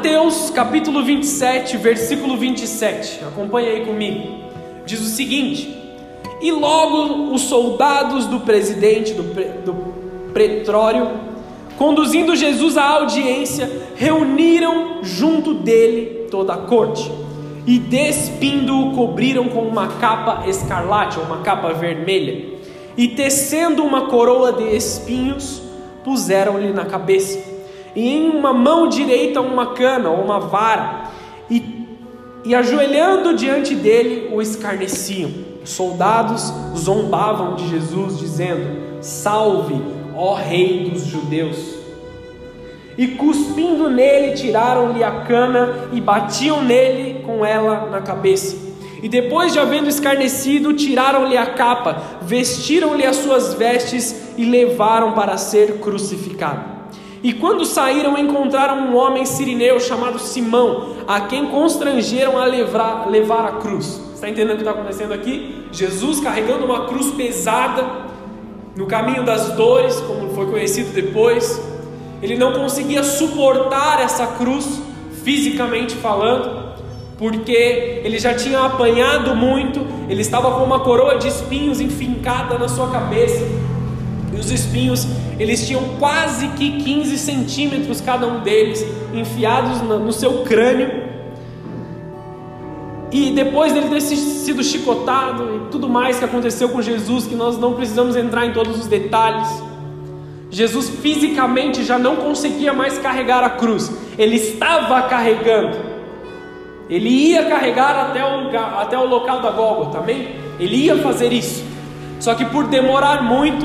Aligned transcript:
Mateus 0.00 0.48
capítulo 0.48 1.04
27, 1.04 1.76
versículo 1.76 2.34
27. 2.34 3.22
Acompanha 3.22 3.68
aí 3.68 3.84
comigo. 3.84 4.44
Diz 4.86 4.98
o 4.98 5.04
seguinte: 5.04 5.78
E 6.40 6.50
logo 6.50 7.34
os 7.34 7.42
soldados 7.42 8.24
do 8.24 8.40
presidente 8.40 9.12
do, 9.12 9.24
pre, 9.24 9.44
do 9.62 9.74
pretório, 10.32 11.06
conduzindo 11.76 12.34
Jesus 12.34 12.78
à 12.78 12.88
audiência, 12.92 13.70
reuniram 13.94 15.04
junto 15.04 15.52
dele 15.52 16.28
toda 16.30 16.54
a 16.54 16.56
corte 16.56 17.12
e 17.66 17.78
despindo-o 17.78 18.92
cobriram 18.92 19.50
com 19.50 19.60
uma 19.60 19.86
capa 19.86 20.48
escarlate 20.48 21.18
ou 21.18 21.26
uma 21.26 21.42
capa 21.42 21.74
vermelha 21.74 22.54
e 22.96 23.06
tecendo 23.06 23.84
uma 23.84 24.06
coroa 24.06 24.50
de 24.50 24.74
espinhos 24.74 25.60
puseram-lhe 26.02 26.72
na 26.72 26.86
cabeça 26.86 27.49
e 27.94 28.08
em 28.08 28.30
uma 28.30 28.52
mão 28.52 28.88
direita 28.88 29.40
uma 29.40 29.74
cana 29.74 30.10
ou 30.10 30.22
uma 30.22 30.38
vara, 30.38 31.10
e, 31.50 31.86
e 32.44 32.54
ajoelhando 32.54 33.34
diante 33.34 33.74
dele 33.74 34.30
o 34.32 34.40
escarneciam. 34.40 35.30
Os 35.62 35.70
soldados 35.70 36.52
zombavam 36.76 37.54
de 37.54 37.68
Jesus, 37.68 38.18
dizendo: 38.18 39.00
Salve, 39.00 39.80
ó 40.16 40.34
Rei 40.34 40.90
dos 40.90 41.06
Judeus. 41.06 41.80
E 42.96 43.06
cuspindo 43.08 43.88
nele, 43.88 44.34
tiraram-lhe 44.34 45.02
a 45.02 45.22
cana 45.22 45.88
e 45.92 46.00
batiam 46.00 46.62
nele 46.62 47.22
com 47.24 47.44
ela 47.44 47.88
na 47.90 48.00
cabeça. 48.00 48.56
E 49.02 49.08
depois 49.08 49.52
de 49.52 49.58
havendo 49.58 49.88
escarnecido, 49.88 50.74
tiraram-lhe 50.74 51.36
a 51.36 51.46
capa, 51.46 52.02
vestiram-lhe 52.22 53.06
as 53.06 53.16
suas 53.16 53.54
vestes 53.54 54.34
e 54.36 54.44
levaram 54.44 55.12
para 55.12 55.38
ser 55.38 55.78
crucificado. 55.78 56.79
E 57.22 57.34
quando 57.34 57.66
saíram, 57.66 58.16
encontraram 58.16 58.78
um 58.88 58.96
homem 58.96 59.26
sirineu 59.26 59.78
chamado 59.78 60.18
Simão, 60.18 60.96
a 61.06 61.20
quem 61.22 61.46
constrangeram 61.46 62.38
a 62.38 62.44
levar, 62.44 63.08
levar 63.10 63.44
a 63.44 63.52
cruz. 63.52 64.00
Está 64.14 64.28
entendendo 64.28 64.52
o 64.52 64.56
que 64.56 64.62
está 64.62 64.72
acontecendo 64.72 65.12
aqui? 65.12 65.66
Jesus 65.70 66.20
carregando 66.20 66.64
uma 66.64 66.86
cruz 66.86 67.10
pesada 67.10 67.84
no 68.74 68.86
caminho 68.86 69.22
das 69.22 69.52
dores, 69.52 70.00
como 70.00 70.30
foi 70.34 70.46
conhecido 70.46 70.92
depois. 70.92 71.60
Ele 72.22 72.36
não 72.36 72.52
conseguia 72.52 73.02
suportar 73.02 74.00
essa 74.00 74.26
cruz, 74.26 74.80
fisicamente 75.22 75.94
falando, 75.96 76.70
porque 77.18 78.00
ele 78.02 78.18
já 78.18 78.34
tinha 78.34 78.60
apanhado 78.60 79.36
muito, 79.36 79.80
ele 80.08 80.22
estava 80.22 80.52
com 80.52 80.64
uma 80.64 80.80
coroa 80.80 81.18
de 81.18 81.28
espinhos 81.28 81.80
enfincada 81.80 82.58
na 82.58 82.66
sua 82.68 82.88
cabeça, 82.90 83.46
e 84.32 84.36
os 84.38 84.50
espinhos 84.50 85.06
eles 85.38 85.66
tinham 85.66 85.82
quase 85.98 86.48
que 86.48 86.82
15 86.82 87.18
centímetros 87.18 88.00
cada 88.00 88.26
um 88.26 88.40
deles 88.40 88.84
enfiados 89.12 89.80
no 89.82 90.12
seu 90.12 90.42
crânio. 90.42 91.10
E 93.10 93.32
depois 93.32 93.72
dele 93.72 93.88
ter 93.88 94.00
sido 94.00 94.62
chicotado 94.62 95.56
e 95.56 95.70
tudo 95.70 95.88
mais 95.88 96.18
que 96.18 96.24
aconteceu 96.24 96.68
com 96.68 96.80
Jesus, 96.80 97.26
que 97.26 97.34
nós 97.34 97.58
não 97.58 97.72
precisamos 97.72 98.14
entrar 98.14 98.46
em 98.46 98.52
todos 98.52 98.78
os 98.78 98.86
detalhes. 98.86 99.48
Jesus 100.50 100.88
fisicamente 100.88 101.84
já 101.84 101.98
não 101.98 102.16
conseguia 102.16 102.72
mais 102.72 102.98
carregar 102.98 103.42
a 103.44 103.50
cruz, 103.50 103.90
ele 104.18 104.36
estava 104.36 105.00
carregando, 105.02 105.78
ele 106.88 107.08
ia 107.08 107.44
carregar 107.44 107.96
até 107.96 108.24
o, 108.24 108.58
até 108.78 108.98
o 108.98 109.06
local 109.06 109.40
da 109.40 109.50
Gólgota, 109.50 109.98
amém? 109.98 110.34
Ele 110.58 110.76
ia 110.76 110.98
fazer 110.98 111.32
isso, 111.32 111.64
só 112.18 112.34
que 112.34 112.44
por 112.44 112.66
demorar 112.66 113.22
muito, 113.22 113.64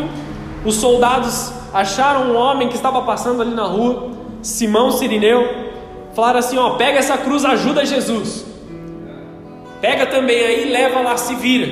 os 0.65 0.75
soldados 0.75 1.53
acharam 1.73 2.31
um 2.31 2.35
homem 2.35 2.67
que 2.67 2.75
estava 2.75 3.01
passando 3.03 3.41
ali 3.41 3.53
na 3.53 3.63
rua, 3.63 4.11
Simão 4.41 4.91
Sirineu, 4.91 5.47
falaram 6.13 6.39
assim: 6.39 6.57
ó, 6.57 6.71
pega 6.71 6.99
essa 6.99 7.17
cruz, 7.17 7.45
ajuda 7.45 7.85
Jesus. 7.85 8.45
Pega 9.81 10.05
também 10.05 10.43
aí, 10.43 10.71
leva 10.71 11.01
lá, 11.01 11.15
se 11.17 11.35
vira. 11.35 11.67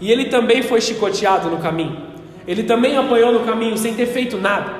E 0.00 0.12
ele 0.12 0.26
também 0.26 0.62
foi 0.62 0.80
chicoteado 0.80 1.48
no 1.48 1.58
caminho. 1.58 1.96
Ele 2.46 2.62
também 2.62 2.96
apanhou 2.96 3.32
no 3.32 3.40
caminho 3.40 3.78
sem 3.78 3.94
ter 3.94 4.06
feito 4.06 4.36
nada. 4.36 4.70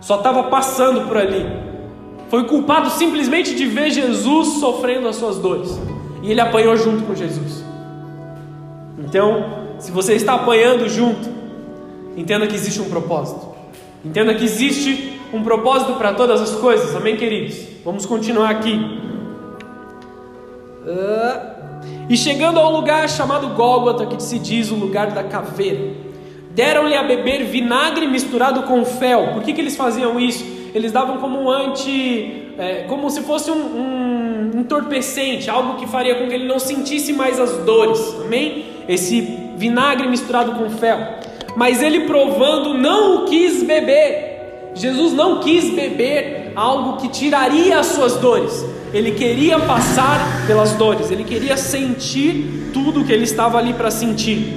Só 0.00 0.16
estava 0.16 0.44
passando 0.44 1.06
por 1.06 1.16
ali. 1.16 1.46
Foi 2.28 2.44
culpado 2.44 2.90
simplesmente 2.90 3.54
de 3.54 3.66
ver 3.66 3.90
Jesus 3.90 4.58
sofrendo 4.58 5.06
as 5.08 5.16
suas 5.16 5.38
dores. 5.38 5.78
E 6.22 6.30
ele 6.30 6.40
apanhou 6.40 6.76
junto 6.76 7.04
com 7.04 7.14
Jesus. 7.14 7.64
Então, 8.98 9.44
se 9.78 9.92
você 9.92 10.14
está 10.14 10.34
apanhando 10.34 10.88
junto, 10.88 11.28
entenda 12.16 12.46
que 12.46 12.54
existe 12.54 12.80
um 12.80 12.88
propósito. 12.88 13.54
Entenda 14.04 14.34
que 14.34 14.44
existe 14.44 15.18
um 15.32 15.42
propósito 15.42 15.94
para 15.94 16.12
todas 16.12 16.40
as 16.40 16.50
coisas, 16.52 16.94
amém, 16.94 17.16
queridos? 17.16 17.56
Vamos 17.84 18.04
continuar 18.06 18.50
aqui. 18.50 18.74
Uh, 20.84 21.54
e 22.08 22.16
chegando 22.16 22.60
ao 22.60 22.70
lugar 22.70 23.08
chamado 23.08 23.48
Gólgota, 23.48 24.04
que 24.04 24.22
se 24.22 24.38
diz 24.38 24.70
o 24.70 24.74
lugar 24.74 25.10
da 25.10 25.24
caveira, 25.24 25.94
deram-lhe 26.50 26.94
a 26.94 27.02
beber 27.02 27.44
vinagre 27.44 28.06
misturado 28.06 28.64
com 28.64 28.84
fel. 28.84 29.32
Por 29.32 29.42
que, 29.42 29.54
que 29.54 29.60
eles 29.60 29.74
faziam 29.74 30.20
isso? 30.20 30.44
Eles 30.74 30.92
davam 30.92 31.16
como 31.16 31.40
um 31.40 31.50
anti, 31.50 32.52
é, 32.58 32.84
como 32.86 33.10
se 33.10 33.22
fosse 33.22 33.50
um, 33.50 33.54
um 33.56 34.60
entorpecente, 34.60 35.48
algo 35.48 35.76
que 35.76 35.86
faria 35.86 36.14
com 36.16 36.28
que 36.28 36.34
ele 36.34 36.46
não 36.46 36.58
sentisse 36.58 37.12
mais 37.12 37.40
as 37.40 37.56
dores, 37.64 38.14
amém? 38.22 38.66
Esse 38.86 39.20
vinagre 39.56 40.06
misturado 40.06 40.52
com 40.52 40.68
fel 40.68 41.23
mas 41.56 41.82
ele 41.82 42.00
provando 42.00 42.74
não 42.74 43.16
o 43.16 43.24
quis 43.26 43.62
beber. 43.62 44.72
Jesus 44.74 45.12
não 45.12 45.40
quis 45.40 45.72
beber 45.72 46.52
algo 46.56 46.96
que 46.96 47.08
tiraria 47.08 47.78
as 47.78 47.86
suas 47.86 48.16
dores. 48.16 48.64
Ele 48.92 49.12
queria 49.12 49.58
passar 49.58 50.46
pelas 50.46 50.72
dores, 50.72 51.10
ele 51.10 51.24
queria 51.24 51.56
sentir 51.56 52.70
tudo 52.72 53.04
que 53.04 53.12
ele 53.12 53.24
estava 53.24 53.58
ali 53.58 53.72
para 53.72 53.90
sentir. 53.90 54.56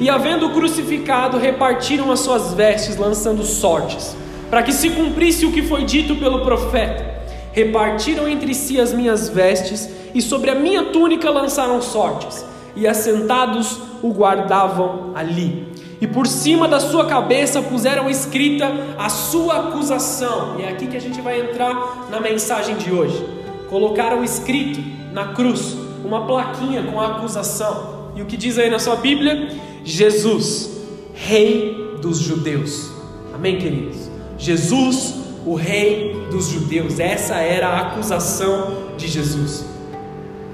E 0.00 0.08
havendo 0.08 0.50
crucificado, 0.50 1.38
repartiram 1.38 2.10
as 2.12 2.20
suas 2.20 2.54
vestes, 2.54 2.96
lançando 2.96 3.42
sortes, 3.42 4.16
para 4.48 4.62
que 4.62 4.72
se 4.72 4.90
cumprisse 4.90 5.44
o 5.44 5.52
que 5.52 5.62
foi 5.62 5.84
dito 5.84 6.16
pelo 6.16 6.42
profeta. 6.42 7.18
Repartiram 7.52 8.28
entre 8.28 8.54
si 8.54 8.80
as 8.80 8.92
minhas 8.92 9.28
vestes, 9.28 9.88
e 10.14 10.22
sobre 10.22 10.50
a 10.50 10.54
minha 10.54 10.84
túnica 10.84 11.30
lançaram 11.30 11.82
sortes, 11.82 12.44
e 12.76 12.86
assentados 12.86 13.78
o 14.02 14.12
guardavam 14.12 15.12
ali 15.14 15.67
e 16.00 16.06
por 16.06 16.26
cima 16.26 16.68
da 16.68 16.78
sua 16.78 17.06
cabeça 17.06 17.60
puseram 17.60 18.08
escrita 18.08 18.72
a 18.96 19.08
sua 19.08 19.68
acusação. 19.68 20.56
E 20.58 20.62
é 20.62 20.68
aqui 20.68 20.86
que 20.86 20.96
a 20.96 21.00
gente 21.00 21.20
vai 21.20 21.40
entrar 21.40 22.08
na 22.10 22.20
mensagem 22.20 22.76
de 22.76 22.92
hoje. 22.92 23.26
Colocaram 23.68 24.22
escrito 24.22 24.80
na 25.12 25.32
cruz 25.32 25.76
uma 26.04 26.24
plaquinha 26.26 26.84
com 26.84 27.00
a 27.00 27.16
acusação. 27.16 28.12
E 28.14 28.22
o 28.22 28.26
que 28.26 28.36
diz 28.36 28.58
aí 28.58 28.70
na 28.70 28.78
sua 28.78 28.96
Bíblia? 28.96 29.48
Jesus, 29.84 30.70
Rei 31.14 31.96
dos 32.00 32.18
Judeus. 32.18 32.90
Amém, 33.34 33.58
queridos? 33.58 34.08
Jesus, 34.38 35.14
o 35.44 35.54
Rei 35.54 36.26
dos 36.30 36.48
Judeus. 36.48 37.00
Essa 37.00 37.36
era 37.36 37.68
a 37.68 37.78
acusação 37.80 38.92
de 38.96 39.08
Jesus. 39.08 39.64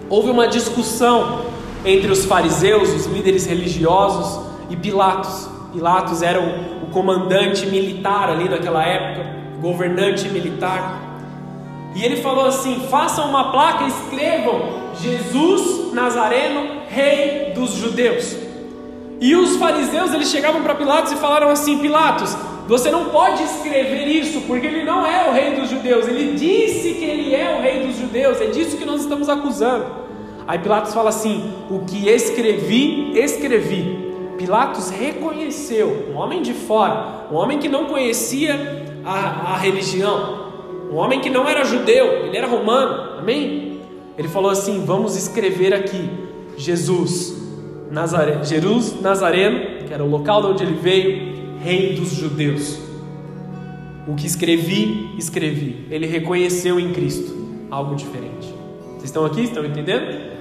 Houve 0.09 0.31
uma 0.31 0.49
discussão 0.49 1.43
entre 1.85 2.11
os 2.11 2.25
fariseus, 2.25 2.89
os 2.95 3.07
líderes 3.07 3.47
religiosos, 3.47 4.54
e 4.71 4.77
Pilatos. 4.77 5.49
Pilatos 5.73 6.23
era 6.23 6.41
o, 6.41 6.85
o 6.85 6.87
comandante 6.93 7.67
militar 7.67 8.31
ali 8.31 8.49
naquela 8.49 8.85
época, 8.85 9.27
governante 9.61 10.29
militar. 10.29 11.01
E 11.95 12.05
ele 12.05 12.17
falou 12.17 12.47
assim: 12.47 12.87
façam 12.91 13.29
uma 13.29 13.51
placa, 13.51 13.87
escrevam 13.87 14.85
Jesus 15.01 15.93
Nazareno, 15.93 16.83
Rei 16.89 17.53
dos 17.55 17.75
Judeus. 17.75 18.37
E 19.21 19.35
os 19.37 19.57
fariseus 19.57 20.13
eles 20.13 20.29
chegavam 20.29 20.63
para 20.63 20.75
Pilatos 20.75 21.13
e 21.13 21.17
falaram 21.17 21.49
assim: 21.49 21.79
Pilatos, 21.79 22.37
você 22.67 22.91
não 22.91 23.07
pode 23.07 23.43
escrever 23.43 24.07
isso, 24.07 24.43
porque 24.43 24.67
ele 24.67 24.85
não 24.85 25.07
é 25.07 25.29
o 25.29 25.33
Rei 25.33 25.55
dos 25.55 25.71
Judeus. 25.71 26.07
Ele 26.09 26.37
disse 26.37 26.95
que 26.95 27.05
ele 27.05 27.35
é 27.35 27.57
o 27.59 27.63
Rei 27.63 27.87
dos 27.87 27.97
Judeus. 27.97 28.41
É 28.41 28.47
disso 28.47 28.77
que 28.77 28.85
nós 28.85 29.03
estamos 29.03 29.29
acusando. 29.29 29.87
Aí 30.47 30.59
Pilatos 30.59 30.93
fala 30.93 31.11
assim: 31.11 31.53
O 31.71 31.81
que 31.81 32.09
escrevi, 32.09 33.19
escrevi. 33.19 34.04
Pilatos 34.37 34.91
reconheceu 34.91 36.09
um 36.11 36.17
homem 36.17 36.43
de 36.43 36.53
fora, 36.53 37.29
um 37.31 37.35
homem 37.35 37.59
que 37.59 37.69
não 37.69 37.87
conhecia 37.87 38.85
a, 39.05 39.53
a 39.53 39.57
religião, 39.57 40.53
um 40.91 40.97
homem 40.97 41.21
que 41.21 41.31
não 41.31 41.49
era 41.49 41.65
judeu, 41.65 42.27
ele 42.27 42.37
era 42.37 42.47
romano, 42.47 43.19
amém? 43.19 43.81
Ele 44.17 44.29
falou 44.29 44.51
assim: 44.51 44.85
vamos 44.85 45.17
escrever 45.17 45.75
aqui 45.75 46.09
Jesus, 46.57 47.37
Nazare, 47.91 48.45
Jesus 48.45 49.01
Nazareno, 49.01 49.87
que 49.87 49.93
era 49.93 50.05
o 50.05 50.09
local 50.09 50.43
de 50.43 50.49
onde 50.49 50.65
ele 50.65 50.75
veio, 50.75 51.59
rei 51.63 51.95
dos 51.95 52.11
judeus. 52.13 52.79
O 54.07 54.15
que 54.15 54.27
escrevi, 54.27 55.15
escrevi. 55.17 55.87
Ele 55.91 56.07
reconheceu 56.07 56.79
em 56.79 56.93
Cristo 56.93 57.35
algo 57.71 57.95
diferente. 57.95 58.55
Vocês 58.91 59.05
estão 59.05 59.25
aqui? 59.25 59.43
Estão 59.43 59.65
entendendo? 59.65 60.35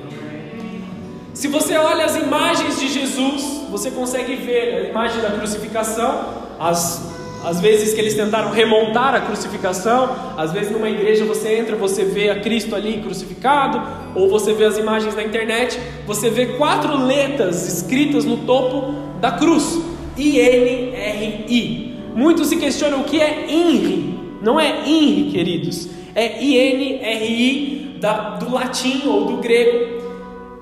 Se 1.33 1.47
você 1.47 1.77
olha 1.77 2.05
as 2.05 2.15
imagens 2.15 2.79
de 2.79 2.87
Jesus, 2.87 3.52
você 3.73 3.89
consegue 3.89 4.35
ver 4.35 4.75
a 4.75 4.89
imagem 4.89 5.19
da 5.19 5.31
crucificação, 5.31 6.43
as, 6.59 7.59
vezes 7.59 7.91
que 7.91 7.99
eles 7.99 8.13
tentaram 8.13 8.51
remontar 8.51 9.15
a 9.15 9.21
crucificação, 9.21 10.15
às 10.37 10.51
vezes 10.51 10.71
numa 10.71 10.87
igreja 10.87 11.25
você 11.25 11.57
entra, 11.57 11.75
você 11.75 12.05
vê 12.05 12.29
a 12.29 12.39
Cristo 12.39 12.75
ali 12.75 13.01
crucificado, 13.01 13.81
ou 14.13 14.29
você 14.29 14.53
vê 14.53 14.65
as 14.65 14.77
imagens 14.77 15.15
na 15.15 15.23
internet, 15.23 15.79
você 16.05 16.29
vê 16.29 16.45
quatro 16.55 17.03
letras 17.03 17.67
escritas 17.67 18.25
no 18.25 18.37
topo 18.45 18.93
da 19.19 19.31
cruz: 19.31 19.81
I-N-R-I. 20.15 21.95
Muitos 22.13 22.49
se 22.49 22.57
questionam 22.57 23.01
o 23.01 23.05
que 23.05 23.19
é 23.19 23.51
INRI. 23.51 24.19
Não 24.39 24.59
é 24.59 24.87
INRI, 24.87 25.31
queridos, 25.31 25.89
é 26.13 26.43
I-N-R-I 26.43 27.97
do 28.39 28.53
latim 28.53 29.07
ou 29.07 29.25
do 29.25 29.37
grego. 29.37 30.03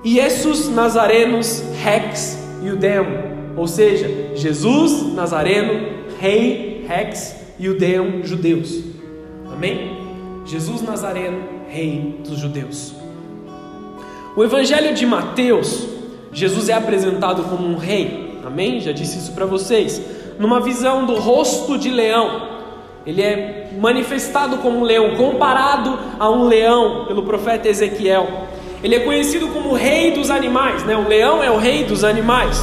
Jesus 0.02 0.70
Nazarenos 0.70 1.62
Rex 1.84 2.41
Iudeum, 2.64 3.56
ou 3.56 3.66
seja, 3.66 4.08
Jesus 4.34 5.14
Nazareno, 5.14 5.88
Rei 6.18 6.84
Rex 6.86 7.36
Iudeum 7.58 8.24
Judeus. 8.24 8.82
Amém? 9.52 9.96
Jesus 10.44 10.82
Nazareno, 10.82 11.38
Rei 11.68 12.20
dos 12.26 12.38
Judeus. 12.38 12.94
O 14.34 14.42
Evangelho 14.42 14.94
de 14.94 15.04
Mateus, 15.04 15.86
Jesus 16.32 16.68
é 16.68 16.72
apresentado 16.72 17.44
como 17.44 17.66
um 17.66 17.76
rei. 17.76 18.40
Amém? 18.44 18.80
Já 18.80 18.90
disse 18.90 19.18
isso 19.18 19.32
para 19.32 19.44
vocês. 19.44 20.00
Numa 20.38 20.60
visão 20.60 21.04
do 21.04 21.14
rosto 21.16 21.76
de 21.76 21.90
leão. 21.90 22.48
Ele 23.06 23.20
é 23.20 23.70
manifestado 23.78 24.58
como 24.58 24.78
um 24.78 24.82
leão, 24.82 25.16
comparado 25.16 25.98
a 26.18 26.30
um 26.30 26.44
leão 26.44 27.04
pelo 27.06 27.22
profeta 27.24 27.68
Ezequiel. 27.68 28.46
Ele 28.82 28.96
é 28.96 29.00
conhecido 29.00 29.48
como 29.48 29.74
rei 29.74 30.10
dos 30.10 30.28
animais, 30.28 30.82
né? 30.84 30.96
O 30.96 31.06
leão 31.06 31.42
é 31.42 31.50
o 31.50 31.56
rei 31.56 31.84
dos 31.84 32.02
animais. 32.02 32.60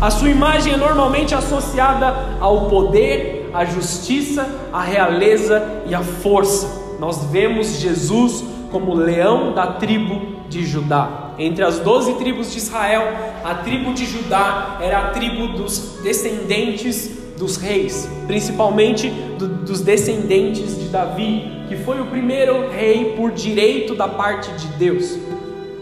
A 0.00 0.10
sua 0.10 0.28
imagem 0.28 0.74
é 0.74 0.76
normalmente 0.76 1.34
associada 1.34 2.14
ao 2.40 2.68
poder, 2.68 3.48
à 3.54 3.64
justiça, 3.64 4.46
à 4.70 4.82
realeza 4.82 5.82
e 5.86 5.94
à 5.94 6.02
força. 6.02 6.96
Nós 7.00 7.24
vemos 7.30 7.78
Jesus 7.80 8.44
como 8.70 8.94
leão 8.94 9.54
da 9.54 9.66
tribo 9.68 10.42
de 10.48 10.66
Judá. 10.66 11.32
Entre 11.38 11.64
as 11.64 11.78
doze 11.78 12.14
tribos 12.14 12.52
de 12.52 12.58
Israel, 12.58 13.04
a 13.42 13.54
tribo 13.54 13.94
de 13.94 14.04
Judá 14.04 14.78
era 14.80 14.98
a 14.98 15.10
tribo 15.10 15.56
dos 15.56 16.00
descendentes 16.02 17.10
dos 17.38 17.56
reis, 17.56 18.08
principalmente 18.26 19.08
do, 19.38 19.48
dos 19.48 19.80
descendentes 19.80 20.78
de 20.78 20.88
Davi, 20.88 21.64
que 21.68 21.76
foi 21.76 22.00
o 22.00 22.06
primeiro 22.06 22.70
rei 22.70 23.14
por 23.16 23.32
direito 23.32 23.94
da 23.94 24.06
parte 24.06 24.50
de 24.52 24.66
Deus. 24.76 25.18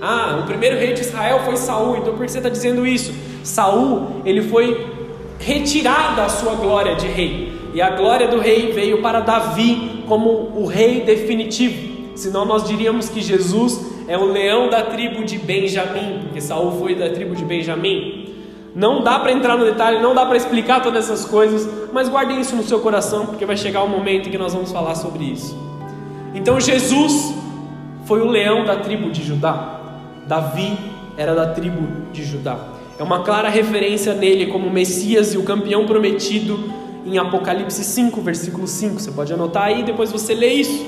Ah, 0.01 0.41
o 0.43 0.47
primeiro 0.47 0.79
rei 0.79 0.95
de 0.95 1.03
Israel 1.03 1.41
foi 1.45 1.57
Saul, 1.57 1.99
então 1.99 2.15
por 2.15 2.25
que 2.25 2.33
você 2.33 2.39
está 2.39 2.49
dizendo 2.49 2.87
isso? 2.87 3.13
Saul, 3.45 4.23
ele 4.25 4.43
foi 4.43 4.87
retirado 5.39 6.17
da 6.17 6.29
sua 6.29 6.55
glória 6.55 6.95
de 6.95 7.07
rei, 7.07 7.53
e 7.75 7.83
a 7.83 7.91
glória 7.91 8.29
do 8.29 8.39
rei 8.39 8.73
veio 8.73 9.03
para 9.03 9.21
Davi 9.21 10.05
como 10.09 10.53
o 10.57 10.67
rei 10.67 11.03
definitivo. 11.03 11.91
Senão 12.17 12.45
nós 12.45 12.67
diríamos 12.67 13.09
que 13.09 13.21
Jesus 13.21 13.81
é 14.09 14.17
o 14.19 14.25
leão 14.25 14.69
da 14.69 14.83
tribo 14.83 15.25
de 15.25 15.39
Benjamim, 15.39 16.21
porque 16.23 16.41
Saul 16.41 16.73
foi 16.73 16.95
da 16.95 17.11
tribo 17.11 17.35
de 17.35 17.45
Benjamim. 17.45 18.35
Não 18.75 19.03
dá 19.03 19.19
para 19.19 19.33
entrar 19.33 19.57
no 19.57 19.65
detalhe, 19.65 20.01
não 20.01 20.15
dá 20.15 20.25
para 20.27 20.37
explicar 20.37 20.83
todas 20.83 21.05
essas 21.05 21.25
coisas, 21.25 21.69
mas 21.93 22.09
guardem 22.09 22.41
isso 22.41 22.57
no 22.57 22.63
seu 22.63 22.81
coração, 22.81 23.27
porque 23.27 23.45
vai 23.45 23.57
chegar 23.57 23.83
o 23.83 23.87
um 23.87 23.89
momento 23.89 24.29
em 24.29 24.33
que 24.33 24.39
nós 24.39 24.53
vamos 24.53 24.73
falar 24.73 24.95
sobre 24.95 25.25
isso. 25.25 25.57
Então 26.35 26.61
Jesus 26.61 27.35
foi 28.05 28.21
o 28.21 28.27
leão 28.27 28.65
da 28.65 28.77
tribo 28.77 29.11
de 29.11 29.23
Judá. 29.23 29.80
Davi 30.31 30.79
era 31.17 31.35
da 31.35 31.49
tribo 31.49 32.13
de 32.13 32.23
Judá. 32.23 32.57
É 32.97 33.03
uma 33.03 33.25
clara 33.25 33.49
referência 33.49 34.15
nele 34.15 34.47
como 34.47 34.71
Messias 34.71 35.35
e 35.35 35.37
o 35.37 35.43
campeão 35.43 35.87
prometido 35.87 36.73
em 37.05 37.19
Apocalipse 37.19 37.83
5, 37.83 38.21
versículo 38.21 38.69
5. 38.69 39.01
Você 39.01 39.11
pode 39.11 39.33
anotar 39.33 39.65
aí, 39.65 39.83
depois 39.83 40.13
você 40.13 40.33
lê 40.33 40.53
isso. 40.53 40.87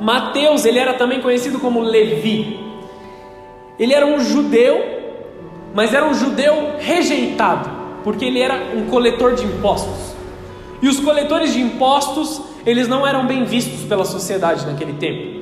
Mateus, 0.00 0.64
ele 0.64 0.80
era 0.80 0.94
também 0.94 1.20
conhecido 1.20 1.60
como 1.60 1.78
Levi. 1.78 2.58
Ele 3.78 3.94
era 3.94 4.04
um 4.04 4.18
judeu, 4.18 4.82
mas 5.72 5.94
era 5.94 6.04
um 6.04 6.12
judeu 6.12 6.72
rejeitado, 6.80 7.70
porque 8.02 8.24
ele 8.24 8.40
era 8.40 8.74
um 8.74 8.86
coletor 8.86 9.36
de 9.36 9.44
impostos. 9.44 10.16
E 10.82 10.88
os 10.88 10.98
coletores 10.98 11.52
de 11.52 11.60
impostos, 11.60 12.42
eles 12.66 12.88
não 12.88 13.06
eram 13.06 13.24
bem 13.24 13.44
vistos 13.44 13.84
pela 13.84 14.04
sociedade 14.04 14.66
naquele 14.66 14.94
tempo. 14.94 15.38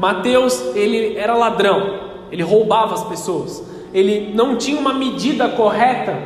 Mateus, 0.00 0.60
ele 0.74 1.16
era 1.16 1.36
ladrão, 1.36 2.07
ele 2.30 2.42
roubava 2.42 2.94
as 2.94 3.04
pessoas, 3.04 3.62
ele 3.92 4.32
não 4.34 4.56
tinha 4.56 4.78
uma 4.78 4.92
medida 4.92 5.48
correta 5.48 6.16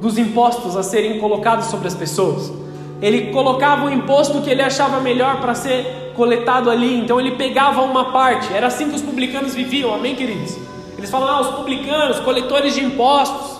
dos 0.00 0.18
impostos 0.18 0.76
a 0.76 0.82
serem 0.82 1.18
colocados 1.18 1.66
sobre 1.66 1.86
as 1.86 1.94
pessoas. 1.94 2.52
Ele 3.00 3.32
colocava 3.32 3.86
o 3.86 3.90
imposto 3.90 4.42
que 4.42 4.50
ele 4.50 4.62
achava 4.62 5.00
melhor 5.00 5.40
para 5.40 5.54
ser 5.54 6.12
coletado 6.14 6.70
ali, 6.70 6.98
então 6.98 7.18
ele 7.18 7.32
pegava 7.32 7.82
uma 7.82 8.12
parte. 8.12 8.52
Era 8.52 8.66
assim 8.66 8.90
que 8.90 8.96
os 8.96 9.02
publicanos 9.02 9.54
viviam, 9.54 9.94
amém, 9.94 10.14
queridos? 10.14 10.56
Eles 10.98 11.10
falam, 11.10 11.28
ah, 11.28 11.40
os 11.40 11.56
publicanos, 11.56 12.20
coletores 12.20 12.74
de 12.74 12.84
impostos. 12.84 13.58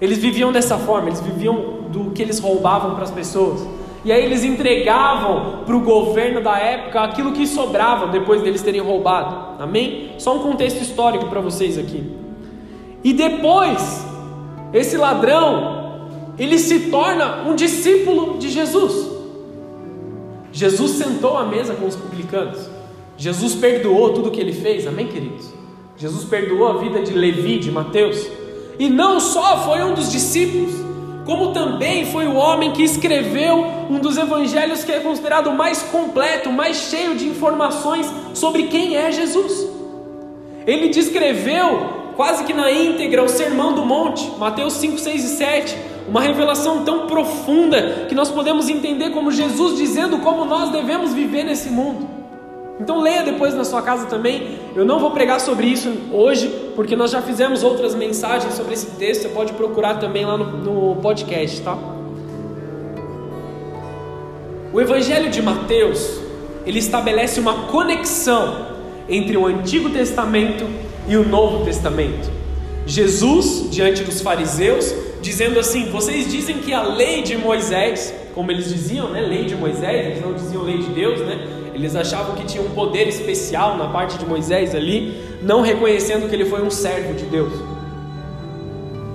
Eles 0.00 0.18
viviam 0.18 0.50
dessa 0.50 0.76
forma, 0.76 1.08
eles 1.08 1.20
viviam 1.20 1.54
do 1.90 2.10
que 2.10 2.22
eles 2.22 2.40
roubavam 2.40 2.94
para 2.94 3.04
as 3.04 3.10
pessoas. 3.10 3.64
E 4.06 4.12
aí 4.12 4.24
eles 4.24 4.44
entregavam 4.44 5.64
para 5.66 5.74
o 5.74 5.80
governo 5.80 6.40
da 6.40 6.56
época 6.56 7.00
aquilo 7.00 7.32
que 7.32 7.44
sobrava 7.44 8.06
depois 8.06 8.40
deles 8.40 8.62
terem 8.62 8.80
roubado. 8.80 9.60
Amém? 9.60 10.12
Só 10.16 10.36
um 10.36 10.38
contexto 10.38 10.80
histórico 10.80 11.26
para 11.26 11.40
vocês 11.40 11.76
aqui. 11.76 12.08
E 13.02 13.12
depois, 13.12 14.06
esse 14.72 14.96
ladrão, 14.96 16.06
ele 16.38 16.56
se 16.56 16.88
torna 16.88 17.48
um 17.48 17.56
discípulo 17.56 18.38
de 18.38 18.48
Jesus. 18.48 19.10
Jesus 20.52 20.92
sentou 20.92 21.36
à 21.36 21.44
mesa 21.44 21.74
com 21.74 21.86
os 21.86 21.96
publicanos. 21.96 22.70
Jesus 23.16 23.56
perdoou 23.56 24.10
tudo 24.10 24.28
o 24.28 24.30
que 24.30 24.40
ele 24.40 24.52
fez. 24.52 24.86
Amém, 24.86 25.08
queridos? 25.08 25.52
Jesus 25.96 26.24
perdoou 26.26 26.68
a 26.68 26.78
vida 26.78 27.02
de 27.02 27.12
Levi, 27.12 27.58
de 27.58 27.72
Mateus. 27.72 28.24
E 28.78 28.88
não 28.88 29.18
só 29.18 29.64
foi 29.64 29.82
um 29.82 29.94
dos 29.94 30.12
discípulos, 30.12 30.85
como 31.26 31.52
também 31.52 32.06
foi 32.06 32.28
o 32.28 32.34
homem 32.34 32.70
que 32.70 32.84
escreveu 32.84 33.66
um 33.90 33.98
dos 33.98 34.16
evangelhos 34.16 34.84
que 34.84 34.92
é 34.92 35.00
considerado 35.00 35.50
mais 35.50 35.82
completo, 35.82 36.50
mais 36.50 36.76
cheio 36.76 37.16
de 37.16 37.26
informações 37.26 38.08
sobre 38.32 38.68
quem 38.68 38.96
é 38.96 39.10
Jesus. 39.10 39.68
Ele 40.64 40.88
descreveu 40.88 42.12
quase 42.14 42.44
que 42.44 42.54
na 42.54 42.70
íntegra 42.70 43.24
o 43.24 43.28
Sermão 43.28 43.74
do 43.74 43.84
Monte, 43.84 44.30
Mateus 44.38 44.74
5, 44.74 44.98
6 44.98 45.24
e 45.24 45.36
7, 45.36 45.76
uma 46.08 46.20
revelação 46.20 46.84
tão 46.84 47.08
profunda 47.08 48.06
que 48.08 48.14
nós 48.14 48.30
podemos 48.30 48.68
entender 48.68 49.10
como 49.10 49.32
Jesus 49.32 49.76
dizendo 49.76 50.18
como 50.18 50.44
nós 50.44 50.70
devemos 50.70 51.12
viver 51.12 51.42
nesse 51.42 51.68
mundo. 51.70 52.15
Então 52.78 53.00
leia 53.00 53.22
depois 53.22 53.54
na 53.54 53.64
sua 53.64 53.82
casa 53.82 54.06
também. 54.06 54.58
Eu 54.74 54.84
não 54.84 54.98
vou 54.98 55.10
pregar 55.10 55.40
sobre 55.40 55.66
isso 55.66 55.90
hoje, 56.12 56.48
porque 56.74 56.94
nós 56.94 57.10
já 57.10 57.22
fizemos 57.22 57.62
outras 57.62 57.94
mensagens 57.94 58.54
sobre 58.54 58.74
esse 58.74 58.86
texto. 58.96 59.22
Você 59.22 59.28
pode 59.28 59.52
procurar 59.54 59.98
também 59.98 60.26
lá 60.26 60.36
no, 60.36 60.92
no 60.94 60.96
podcast, 61.00 61.62
tá? 61.62 61.76
O 64.72 64.80
Evangelho 64.80 65.30
de 65.30 65.40
Mateus 65.40 66.20
ele 66.66 66.80
estabelece 66.80 67.40
uma 67.40 67.68
conexão 67.68 68.66
entre 69.08 69.36
o 69.36 69.46
Antigo 69.46 69.88
Testamento 69.88 70.66
e 71.08 71.16
o 71.16 71.26
Novo 71.26 71.64
Testamento. 71.64 72.28
Jesus 72.84 73.70
diante 73.70 74.04
dos 74.04 74.20
fariseus 74.20 74.94
dizendo 75.22 75.58
assim: 75.58 75.88
vocês 75.90 76.30
dizem 76.30 76.58
que 76.58 76.72
a 76.72 76.82
lei 76.82 77.22
de 77.22 77.36
Moisés, 77.36 78.12
como 78.34 78.50
eles 78.50 78.68
diziam, 78.68 79.08
né, 79.08 79.20
lei 79.20 79.44
de 79.44 79.54
Moisés, 79.54 80.06
eles 80.06 80.20
não 80.20 80.34
diziam 80.34 80.62
lei 80.62 80.78
de 80.78 80.88
Deus, 80.88 81.20
né? 81.20 81.65
Eles 81.76 81.94
achavam 81.94 82.34
que 82.34 82.44
tinha 82.46 82.62
um 82.62 82.70
poder 82.70 83.06
especial 83.06 83.76
na 83.76 83.88
parte 83.88 84.16
de 84.16 84.24
Moisés 84.24 84.74
ali, 84.74 85.14
não 85.42 85.60
reconhecendo 85.60 86.26
que 86.26 86.34
ele 86.34 86.46
foi 86.46 86.62
um 86.62 86.70
servo 86.70 87.12
de 87.12 87.26
Deus. 87.26 87.52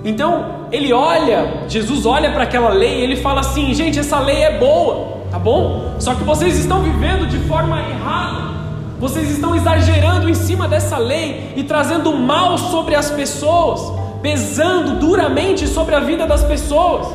Então, 0.04 0.68
ele 0.70 0.92
olha, 0.92 1.64
Jesus 1.66 2.06
olha 2.06 2.30
para 2.30 2.44
aquela 2.44 2.68
lei 2.68 3.00
e 3.00 3.02
ele 3.02 3.16
fala 3.16 3.40
assim: 3.40 3.74
gente, 3.74 3.98
essa 3.98 4.20
lei 4.20 4.42
é 4.42 4.58
boa, 4.58 5.22
tá 5.28 5.40
bom? 5.40 5.96
Só 5.98 6.14
que 6.14 6.22
vocês 6.22 6.56
estão 6.56 6.84
vivendo 6.84 7.26
de 7.26 7.38
forma 7.48 7.80
errada. 7.80 8.52
Vocês 9.00 9.28
estão 9.28 9.56
exagerando 9.56 10.30
em 10.30 10.34
cima 10.34 10.68
dessa 10.68 10.98
lei 10.98 11.54
e 11.56 11.64
trazendo 11.64 12.14
mal 12.14 12.56
sobre 12.56 12.94
as 12.94 13.10
pessoas, 13.10 13.92
pesando 14.22 15.00
duramente 15.00 15.66
sobre 15.66 15.96
a 15.96 16.00
vida 16.00 16.28
das 16.28 16.44
pessoas. 16.44 17.08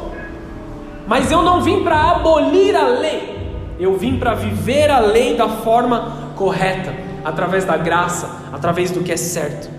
Mas 1.08 1.32
eu 1.32 1.42
não 1.42 1.62
vim 1.62 1.86
para 1.86 2.12
abolir 2.12 2.76
a 2.76 2.86
lei, 2.90 3.37
eu 3.80 3.96
vim 3.98 4.18
para 4.18 4.34
viver 4.34 4.90
a 4.90 5.00
lei 5.00 5.36
da 5.36 5.48
forma 5.48 6.34
correta, 6.36 6.94
através 7.24 7.66
da 7.66 7.78
graça, 7.78 8.30
através 8.52 8.92
do 8.92 9.02
que 9.02 9.12
é 9.12 9.18
certo. 9.18 9.70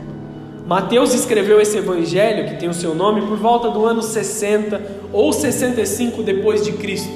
Mateus 0.66 1.14
escreveu 1.14 1.60
esse 1.60 1.78
evangelho, 1.78 2.48
que 2.48 2.60
tem 2.60 2.68
o 2.68 2.74
seu 2.74 2.94
nome, 2.94 3.22
por 3.22 3.38
volta 3.38 3.70
do 3.70 3.86
ano 3.86 4.02
60 4.02 4.80
ou 5.12 5.32
65 5.32 6.22
depois 6.22 6.64
de 6.64 6.72
Cristo. 6.72 7.10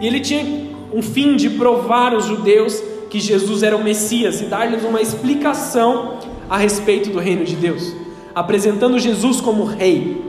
E 0.00 0.06
ele 0.06 0.20
tinha 0.20 0.68
um 0.92 1.02
fim 1.02 1.36
de 1.36 1.50
provar 1.50 2.14
aos 2.14 2.24
judeus 2.24 2.82
que 3.10 3.20
Jesus 3.20 3.62
era 3.62 3.76
o 3.76 3.84
Messias 3.84 4.40
e 4.40 4.44
dar-lhes 4.44 4.84
uma 4.84 5.02
explicação 5.02 6.18
a 6.48 6.56
respeito 6.56 7.10
do 7.10 7.18
reino 7.18 7.44
de 7.44 7.56
Deus, 7.56 7.94
apresentando 8.34 8.98
Jesus 8.98 9.40
como 9.40 9.64
rei. 9.64 10.24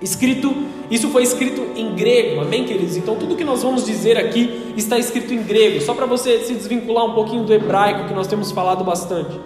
Escrito 0.00 0.54
Isso 0.90 1.08
foi 1.08 1.22
escrito 1.22 1.64
em 1.76 1.94
grego, 1.94 2.40
amém, 2.40 2.64
queridos? 2.64 2.96
Então 2.96 3.14
tudo 3.14 3.36
que 3.36 3.44
nós 3.44 3.62
vamos 3.62 3.86
dizer 3.86 4.18
aqui 4.18 4.72
está 4.76 4.98
escrito 4.98 5.32
em 5.32 5.42
grego, 5.42 5.80
só 5.80 5.94
para 5.94 6.04
você 6.04 6.40
se 6.40 6.52
desvincular 6.52 7.04
um 7.04 7.14
pouquinho 7.14 7.44
do 7.44 7.52
hebraico 7.52 8.08
que 8.08 8.14
nós 8.14 8.26
temos 8.26 8.50
falado 8.50 8.82
bastante. 8.82 9.38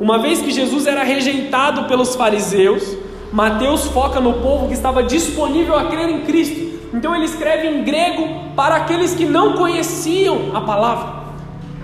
Uma 0.00 0.18
vez 0.18 0.40
que 0.40 0.50
Jesus 0.50 0.86
era 0.86 1.04
rejeitado 1.04 1.84
pelos 1.84 2.16
fariseus, 2.16 2.96
Mateus 3.32 3.84
foca 3.86 4.18
no 4.18 4.34
povo 4.34 4.66
que 4.66 4.74
estava 4.74 5.04
disponível 5.04 5.76
a 5.76 5.84
crer 5.84 6.08
em 6.08 6.22
Cristo. 6.22 6.80
Então 6.92 7.14
ele 7.14 7.26
escreve 7.26 7.68
em 7.68 7.84
grego 7.84 8.26
para 8.56 8.76
aqueles 8.76 9.14
que 9.14 9.24
não 9.24 9.52
conheciam 9.52 10.50
a 10.52 10.60
palavra. 10.62 11.20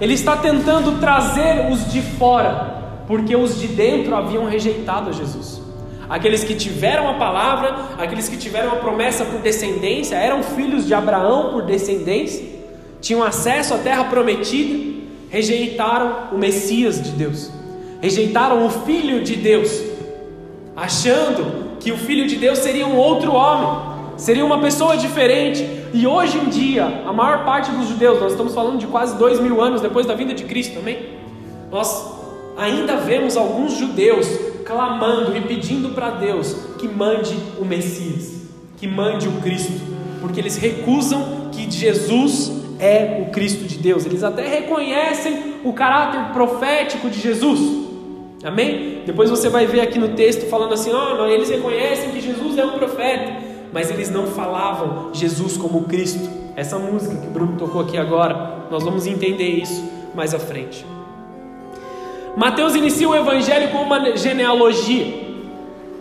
Ele 0.01 0.15
está 0.15 0.37
tentando 0.37 0.99
trazer 0.99 1.71
os 1.71 1.93
de 1.93 2.03
fora, 2.03 3.05
porque 3.07 3.37
os 3.37 3.61
de 3.61 3.69
dentro 3.69 4.17
haviam 4.17 4.45
rejeitado 4.45 5.11
a 5.11 5.13
Jesus. 5.13 5.66
Aqueles 6.09 6.45
que 6.45 6.55
tiveram 6.55 7.09
a 7.09 7.15
palavra, 7.15 7.75
aqueles 7.99 8.29
que 8.29 8.37
tiveram 8.37 8.73
a 8.73 8.77
promessa 8.77 9.25
por 9.25 9.41
descendência, 9.41 10.15
eram 10.15 10.43
filhos 10.43 10.87
de 10.87 10.95
Abraão 10.95 11.53
por 11.53 11.63
descendência, 11.63 12.45
tinham 13.01 13.23
acesso 13.23 13.75
à 13.75 13.79
terra 13.79 14.05
prometida, 14.05 15.05
rejeitaram 15.29 16.29
o 16.33 16.39
Messias 16.39 17.03
de 17.03 17.11
Deus, 17.11 17.51
rejeitaram 18.01 18.65
o 18.65 18.71
Filho 18.71 19.25
de 19.25 19.35
Deus, 19.35 19.83
achando 20.77 21.77
que 21.81 21.91
o 21.91 21.97
Filho 21.97 22.27
de 22.27 22.37
Deus 22.37 22.59
seria 22.59 22.87
um 22.87 22.97
outro 22.97 23.33
homem, 23.35 23.97
seria 24.17 24.45
uma 24.45 24.61
pessoa 24.61 24.97
diferente. 24.97 25.69
E 25.93 26.07
hoje 26.07 26.39
em 26.39 26.49
dia, 26.49 27.03
a 27.07 27.13
maior 27.13 27.45
parte 27.45 27.71
dos 27.73 27.89
judeus, 27.89 28.21
nós 28.21 28.33
estamos 28.33 28.55
falando 28.55 28.79
de 28.79 28.87
quase 28.87 29.17
dois 29.17 29.41
mil 29.41 29.61
anos 29.61 29.81
depois 29.81 30.07
da 30.07 30.15
vinda 30.15 30.35
de 30.35 30.45
Cristo, 30.45 30.79
amém? 30.79 30.99
Nós 31.71 32.13
ainda 32.57 32.97
vemos 32.97 33.37
alguns 33.37 33.73
judeus 33.73 34.27
clamando 34.67 35.37
e 35.37 35.41
pedindo 35.41 35.91
para 35.91 36.11
Deus 36.11 36.55
que 36.77 36.89
mande 36.89 37.39
o 37.59 37.65
Messias, 37.65 38.43
que 38.77 38.87
mande 38.87 39.29
o 39.29 39.33
Cristo, 39.41 39.73
porque 40.21 40.41
eles 40.41 40.57
recusam 40.57 41.49
que 41.53 41.71
Jesus 41.71 42.53
é 42.79 43.25
o 43.27 43.31
Cristo 43.31 43.65
de 43.65 43.79
Deus. 43.79 44.05
Eles 44.05 44.23
até 44.23 44.47
reconhecem 44.47 45.55
o 45.65 45.73
caráter 45.73 46.33
profético 46.33 47.09
de 47.09 47.21
Jesus. 47.21 47.87
Amém? 48.45 49.03
Depois 49.07 49.31
você 49.31 49.49
vai 49.49 49.67
ver 49.67 49.81
aqui 49.81 49.99
no 49.99 50.09
texto 50.09 50.49
falando 50.51 50.75
assim: 50.75 50.93
ó, 50.93 51.23
oh, 51.23 51.27
eles 51.27 51.49
reconhecem 51.49 52.11
que 52.11 52.21
Jesus 52.21 52.59
é 52.59 52.65
um 52.65 52.73
profeta, 52.73 53.37
mas 53.73 53.91
eles 53.91 54.11
não 54.11 54.27
falavam 54.27 55.15
Jesus 55.15 55.57
como 55.57 55.85
Cristo. 55.85 56.29
Essa 56.55 56.79
música 56.79 57.15
que 57.17 57.27
o 57.27 57.31
Bruno 57.31 57.57
tocou 57.57 57.83
aqui 57.83 57.97
agora, 57.97 58.67
nós 58.71 58.83
vamos 58.83 59.07
entender 59.07 59.49
isso 59.49 59.83
mais 60.15 60.35
à 60.35 60.39
frente. 60.39 60.85
Mateus 62.37 62.75
inicia 62.75 63.09
o 63.09 63.17
evangelho 63.17 63.71
com 63.71 63.79
uma 63.79 64.15
genealogia. 64.15 65.25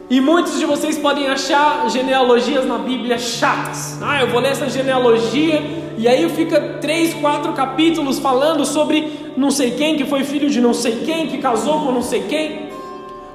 E 0.10 0.20
muitos 0.20 0.60
de 0.60 0.66
vocês 0.66 0.98
podem 0.98 1.30
achar 1.30 1.90
genealogias 1.90 2.66
na 2.66 2.78
Bíblia 2.78 3.18
chatas. 3.18 3.98
Ah, 4.02 4.20
eu 4.20 4.28
vou 4.28 4.42
ler 4.42 4.50
essa 4.50 4.70
genealogia 4.70 5.64
e 5.98 6.10
aí 6.10 6.30
fica 6.30 6.60
três, 6.82 7.14
quatro 7.14 7.54
capítulos 7.54 8.20
falando 8.20 8.66
sobre 8.66 9.34
não 9.38 9.50
sei 9.50 9.72
quem 9.72 9.96
que 9.96 10.04
foi 10.04 10.26
filho 10.26 10.50
de 10.50 10.60
não 10.60 10.74
sei 10.74 11.06
quem, 11.06 11.28
que 11.28 11.38
casou 11.38 11.80
com 11.80 11.94
não 11.94 12.02
sei 12.02 12.24
quem. 12.24 12.70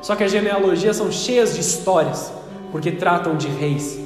Só 0.02 0.14
que 0.14 0.22
as 0.22 0.30
genealogias 0.30 0.96
são 0.96 1.10
cheias 1.10 1.54
de 1.54 1.60
histórias, 1.60 2.30
porque 2.70 2.92
tratam 2.92 3.34
de 3.34 3.48
reis, 3.48 3.98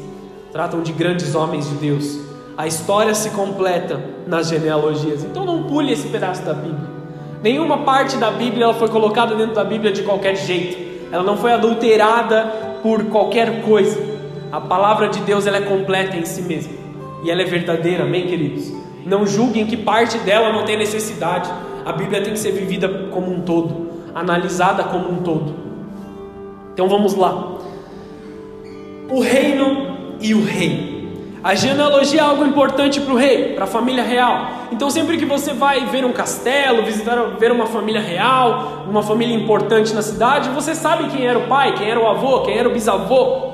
tratam 0.53 0.83
de 0.83 0.93
grandes 0.93 1.35
homens 1.35 1.69
de 1.69 1.75
Deus. 1.75 2.21
A 2.57 2.69
história 2.69 3.13
se 3.13 3.31
completa 3.31 4.01
nas 4.25 4.49
genealogias. 4.49 5.25
Então 5.25 5.45
não 5.45 5.65
pule 5.65 5.93
esse 5.93 6.07
pedaço 6.07 6.43
da 6.43 6.55
Bíblia. 6.55 7.04
Nenhuma 7.45 7.77
parte 7.77 8.17
da 8.17 8.31
Bíblia 8.31 8.65
ela 8.65 8.73
foi 8.73 8.89
colocada 8.89 9.35
dentro 9.35 9.55
da 9.55 9.65
Bíblia 9.65 9.93
de 9.93 10.03
qualquer 10.03 10.35
jeito. 10.35 10.79
Ela 11.13 11.23
não 11.23 11.37
foi 11.37 11.53
adulterada 11.53 12.81
por 12.83 13.05
qualquer 13.05 13.61
coisa. 13.61 14.01
A 14.51 14.63
palavra 14.63 15.11
de 15.11 15.21
Deus 15.21 15.47
ela 15.47 15.59
é 15.59 15.61
completa 15.61 16.17
em 16.17 16.25
si 16.25 16.41
mesma. 16.41 16.73
E 17.23 17.31
ela 17.31 17.43
é 17.43 17.45
verdadeira, 17.45 18.05
amém, 18.05 18.27
queridos? 18.27 18.73
Não 19.05 19.27
julguem 19.27 19.67
que 19.67 19.77
parte 19.77 20.17
dela 20.21 20.55
não 20.55 20.65
tem 20.65 20.79
necessidade. 20.79 21.51
A 21.85 21.93
Bíblia 21.93 22.23
tem 22.23 22.33
que 22.33 22.39
ser 22.39 22.53
vivida 22.53 22.89
como 23.13 23.31
um 23.31 23.43
todo, 23.43 23.91
analisada 24.15 24.85
como 24.85 25.13
um 25.13 25.17
todo. 25.17 25.55
Então 26.73 26.89
vamos 26.89 27.15
lá. 27.15 27.59
O 29.11 29.21
reino 29.21 30.17
e 30.19 30.33
o 30.33 30.43
rei. 30.43 30.95
A 31.45 31.55
genealogia 31.55 32.23
é 32.23 32.25
algo 32.25 32.43
importante 32.47 33.03
para 33.03 33.13
o 33.13 33.19
rei, 33.19 33.53
para 33.53 33.65
a 33.65 33.67
família 33.67 34.03
real. 34.03 34.64
Então, 34.75 34.91
sempre 34.91 35.17
que 35.17 35.25
você 35.25 35.53
vai 35.53 35.87
ver 35.87 36.05
um 36.05 36.13
castelo, 36.13 36.83
visitar, 36.83 37.15
ver 37.39 37.53
uma 37.53 37.67
família 37.67 38.01
real, 38.01 38.85
uma 38.91 39.05
família 39.05 39.33
importante 39.33 39.95
na 39.95 40.03
cidade, 40.03 40.49
você 40.49 40.75
sabe 40.75 41.11
quem 41.11 41.25
era 41.25 41.39
o 41.39 41.47
pai, 41.47 41.77
quem 41.77 41.89
era 41.89 42.01
o 42.01 42.09
avô, 42.09 42.41
quem 42.41 42.59
era 42.59 42.69
o 42.69 42.73
bisavô. 42.73 43.53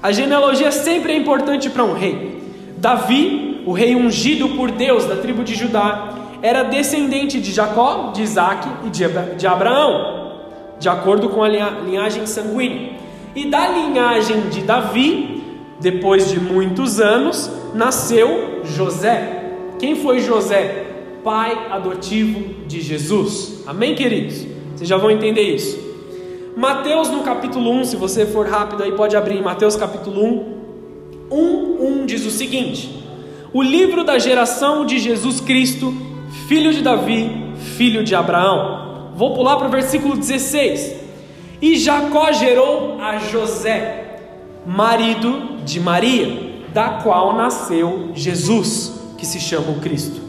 A 0.00 0.12
genealogia 0.12 0.70
sempre 0.70 1.14
é 1.14 1.16
importante 1.16 1.68
para 1.68 1.82
um 1.82 1.94
rei. 1.94 2.40
Davi, 2.78 3.64
o 3.66 3.72
rei 3.72 3.96
ungido 3.96 4.50
por 4.50 4.70
Deus 4.70 5.04
da 5.04 5.16
tribo 5.16 5.42
de 5.42 5.56
Judá, 5.56 6.10
era 6.40 6.62
descendente 6.62 7.40
de 7.40 7.52
Jacó, 7.52 8.12
de 8.14 8.22
Isaac 8.22 8.68
e 8.84 9.34
de 9.36 9.46
Abraão, 9.48 10.42
de 10.78 10.88
acordo 10.88 11.28
com 11.28 11.42
a 11.42 11.48
linhagem 11.48 12.24
sanguínea. 12.24 12.92
E 13.34 13.46
da 13.46 13.66
linhagem 13.66 14.42
de 14.42 14.60
Davi, 14.60 15.42
depois 15.80 16.30
de 16.30 16.38
muitos 16.38 17.00
anos, 17.00 17.50
nasceu 17.74 18.60
José. 18.62 19.35
Quem 19.78 19.96
foi 19.96 20.20
José? 20.20 20.86
Pai 21.22 21.68
adotivo 21.70 22.64
de 22.66 22.80
Jesus. 22.80 23.62
Amém, 23.66 23.94
queridos? 23.94 24.46
Vocês 24.74 24.88
já 24.88 24.96
vão 24.96 25.10
entender 25.10 25.42
isso. 25.42 25.78
Mateus 26.56 27.10
no 27.10 27.22
capítulo 27.22 27.70
1, 27.80 27.84
se 27.84 27.96
você 27.96 28.24
for 28.24 28.46
rápido 28.46 28.82
aí, 28.82 28.92
pode 28.92 29.16
abrir 29.16 29.42
Mateus 29.42 29.76
capítulo 29.76 30.24
1. 30.24 30.56
1, 31.30 32.02
1 32.02 32.06
diz 32.06 32.24
o 32.24 32.30
seguinte: 32.30 33.04
O 33.52 33.62
livro 33.62 34.04
da 34.04 34.18
geração 34.18 34.86
de 34.86 34.98
Jesus 34.98 35.40
Cristo, 35.40 35.92
filho 36.48 36.72
de 36.72 36.82
Davi, 36.82 37.30
filho 37.76 38.02
de 38.02 38.14
Abraão. 38.14 39.12
Vou 39.14 39.34
pular 39.34 39.56
para 39.56 39.68
o 39.68 39.70
versículo 39.70 40.16
16. 40.16 40.94
E 41.60 41.76
Jacó 41.76 42.32
gerou 42.32 42.98
a 43.00 43.18
José 43.18 44.04
marido 44.66 45.58
de 45.64 45.78
Maria, 45.78 46.54
da 46.72 47.00
qual 47.02 47.36
nasceu 47.36 48.10
Jesus, 48.14 48.95
que 49.16 49.26
se 49.26 49.40
chama 49.40 49.70
o 49.70 49.80
Cristo. 49.80 50.20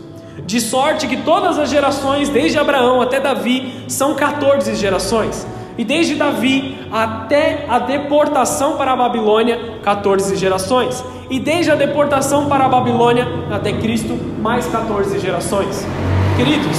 De 0.45 0.61
sorte 0.61 1.07
que 1.07 1.17
todas 1.17 1.57
as 1.59 1.69
gerações, 1.69 2.29
desde 2.29 2.57
Abraão 2.57 3.01
até 3.01 3.19
Davi, 3.19 3.85
são 3.87 4.15
14 4.15 4.75
gerações. 4.75 5.45
E 5.77 5.83
desde 5.83 6.15
Davi 6.15 6.77
até 6.91 7.65
a 7.67 7.79
deportação 7.79 8.77
para 8.77 8.93
a 8.93 8.95
Babilônia, 8.95 9.79
14 9.83 10.35
gerações. 10.35 11.03
E 11.29 11.39
desde 11.39 11.71
a 11.71 11.75
deportação 11.75 12.47
para 12.47 12.65
a 12.65 12.69
Babilônia 12.69 13.27
até 13.51 13.73
Cristo, 13.73 14.17
mais 14.39 14.65
14 14.67 15.19
gerações. 15.19 15.85
Queridos, 16.35 16.77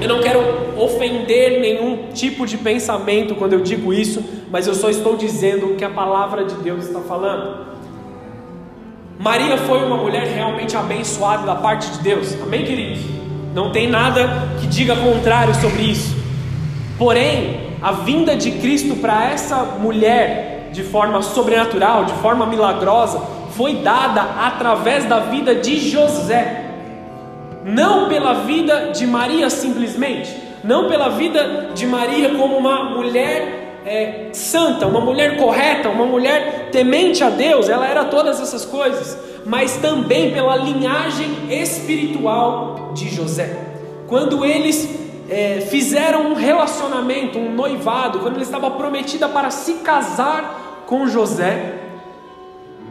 eu 0.00 0.08
não 0.08 0.20
quero 0.20 0.40
ofender 0.76 1.60
nenhum 1.60 2.08
tipo 2.12 2.46
de 2.46 2.58
pensamento 2.58 3.34
quando 3.34 3.54
eu 3.54 3.60
digo 3.60 3.92
isso, 3.92 4.22
mas 4.50 4.66
eu 4.66 4.74
só 4.74 4.90
estou 4.90 5.16
dizendo 5.16 5.72
o 5.72 5.74
que 5.76 5.84
a 5.84 5.90
palavra 5.90 6.44
de 6.44 6.54
Deus 6.56 6.86
está 6.86 7.00
falando. 7.00 7.75
Maria 9.18 9.56
foi 9.58 9.84
uma 9.84 9.96
mulher 9.96 10.26
realmente 10.34 10.76
abençoada 10.76 11.46
da 11.46 11.54
parte 11.54 11.90
de 11.90 11.98
Deus, 12.00 12.34
amém, 12.42 12.64
queridos? 12.64 13.04
Não 13.54 13.72
tem 13.72 13.88
nada 13.88 14.48
que 14.60 14.66
diga 14.66 14.94
contrário 14.96 15.54
sobre 15.54 15.82
isso. 15.82 16.14
Porém, 16.98 17.60
a 17.82 17.92
vinda 17.92 18.36
de 18.36 18.50
Cristo 18.52 18.96
para 18.96 19.30
essa 19.30 19.56
mulher 19.80 20.70
de 20.72 20.82
forma 20.82 21.22
sobrenatural, 21.22 22.04
de 22.04 22.12
forma 22.14 22.46
milagrosa, 22.46 23.18
foi 23.56 23.76
dada 23.76 24.20
através 24.20 25.04
da 25.04 25.20
vida 25.20 25.54
de 25.54 25.78
José 25.78 26.64
não 27.66 28.08
pela 28.08 28.32
vida 28.44 28.92
de 28.92 29.04
Maria 29.04 29.50
simplesmente, 29.50 30.32
não 30.62 30.88
pela 30.88 31.08
vida 31.08 31.70
de 31.74 31.84
Maria 31.84 32.36
como 32.36 32.56
uma 32.56 32.84
mulher 32.90 33.55
é, 33.86 34.30
santa, 34.32 34.84
uma 34.84 35.00
mulher 35.00 35.36
correta, 35.36 35.88
uma 35.88 36.04
mulher 36.04 36.70
temente 36.72 37.22
a 37.22 37.30
Deus, 37.30 37.68
ela 37.68 37.86
era 37.86 38.04
todas 38.06 38.40
essas 38.40 38.64
coisas, 38.64 39.16
mas 39.46 39.76
também 39.76 40.32
pela 40.32 40.56
linhagem 40.56 41.28
espiritual 41.48 42.90
de 42.92 43.08
José. 43.08 43.56
Quando 44.08 44.44
eles 44.44 44.88
é, 45.30 45.60
fizeram 45.70 46.32
um 46.32 46.34
relacionamento, 46.34 47.38
um 47.38 47.54
noivado, 47.54 48.18
quando 48.18 48.34
ele 48.34 48.44
estava 48.44 48.72
prometida 48.72 49.28
para 49.28 49.50
se 49.50 49.74
casar 49.74 50.82
com 50.84 51.06
José, 51.06 51.74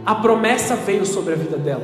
a 0.05 0.15
promessa 0.15 0.77
veio 0.77 1.05
sobre 1.05 1.33
a 1.33 1.35
vida 1.35 1.57
dela. 1.57 1.83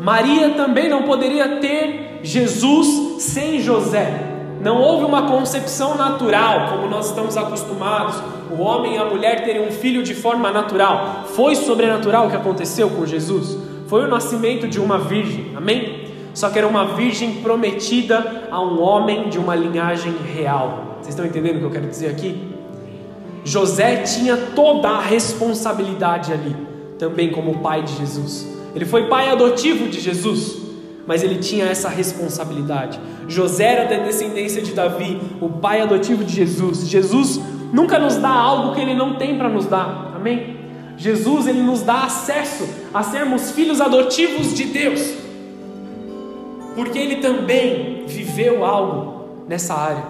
Maria 0.00 0.50
também 0.50 0.88
não 0.88 1.02
poderia 1.02 1.56
ter 1.56 2.20
Jesus 2.22 3.22
sem 3.22 3.60
José. 3.60 4.36
Não 4.60 4.80
houve 4.80 5.04
uma 5.04 5.28
concepção 5.28 5.96
natural, 5.96 6.70
como 6.70 6.88
nós 6.88 7.08
estamos 7.08 7.36
acostumados, 7.36 8.16
o 8.50 8.60
homem 8.60 8.94
e 8.94 8.98
a 8.98 9.04
mulher 9.04 9.44
terem 9.44 9.66
um 9.66 9.70
filho 9.70 10.02
de 10.02 10.14
forma 10.14 10.50
natural. 10.50 11.24
Foi 11.28 11.54
sobrenatural 11.54 12.26
o 12.26 12.30
que 12.30 12.36
aconteceu 12.36 12.90
com 12.90 13.04
Jesus. 13.06 13.56
Foi 13.86 14.04
o 14.04 14.08
nascimento 14.08 14.68
de 14.68 14.80
uma 14.80 14.98
virgem, 14.98 15.52
amém? 15.56 16.08
Só 16.34 16.50
que 16.50 16.58
era 16.58 16.68
uma 16.68 16.94
virgem 16.94 17.34
prometida 17.42 18.48
a 18.50 18.60
um 18.60 18.80
homem 18.80 19.28
de 19.28 19.38
uma 19.38 19.54
linhagem 19.54 20.14
real. 20.34 20.96
Vocês 20.96 21.08
estão 21.08 21.26
entendendo 21.26 21.56
o 21.56 21.58
que 21.60 21.64
eu 21.64 21.70
quero 21.70 21.86
dizer 21.86 22.08
aqui? 22.08 22.38
José 23.44 24.02
tinha 24.02 24.36
toda 24.36 24.88
a 24.88 25.00
responsabilidade 25.00 26.32
ali 26.32 26.68
também 26.98 27.30
como 27.30 27.60
pai 27.60 27.82
de 27.82 27.96
Jesus. 27.96 28.46
Ele 28.74 28.84
foi 28.84 29.06
pai 29.06 29.30
adotivo 29.30 29.88
de 29.88 30.00
Jesus, 30.00 30.58
mas 31.06 31.22
ele 31.22 31.36
tinha 31.36 31.66
essa 31.66 31.88
responsabilidade. 31.88 33.00
José 33.26 33.64
era 33.64 33.84
da 33.84 34.04
descendência 34.04 34.60
de 34.60 34.72
Davi, 34.72 35.18
o 35.40 35.48
pai 35.48 35.80
adotivo 35.80 36.24
de 36.24 36.34
Jesus. 36.34 36.86
Jesus 36.86 37.40
nunca 37.72 37.98
nos 37.98 38.16
dá 38.16 38.30
algo 38.30 38.74
que 38.74 38.80
ele 38.80 38.94
não 38.94 39.14
tem 39.16 39.36
para 39.36 39.48
nos 39.48 39.66
dar. 39.66 40.12
Amém? 40.14 40.56
Jesus 40.96 41.46
ele 41.46 41.62
nos 41.62 41.82
dá 41.82 42.02
acesso 42.02 42.68
a 42.92 43.02
sermos 43.02 43.52
filhos 43.52 43.80
adotivos 43.80 44.52
de 44.54 44.64
Deus. 44.64 45.14
Porque 46.74 46.98
ele 46.98 47.16
também 47.16 48.04
viveu 48.06 48.64
algo 48.64 49.44
nessa 49.48 49.74
área. 49.74 50.04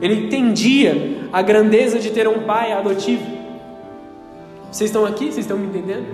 Ele 0.00 0.26
entendia 0.26 1.28
a 1.32 1.40
grandeza 1.40 1.98
de 1.98 2.10
ter 2.10 2.28
um 2.28 2.42
pai 2.42 2.72
adotivo. 2.72 3.24
Vocês 4.70 4.90
estão 4.90 5.06
aqui? 5.06 5.26
Vocês 5.26 5.38
estão 5.38 5.56
me 5.56 5.66
entendendo? 5.66 6.06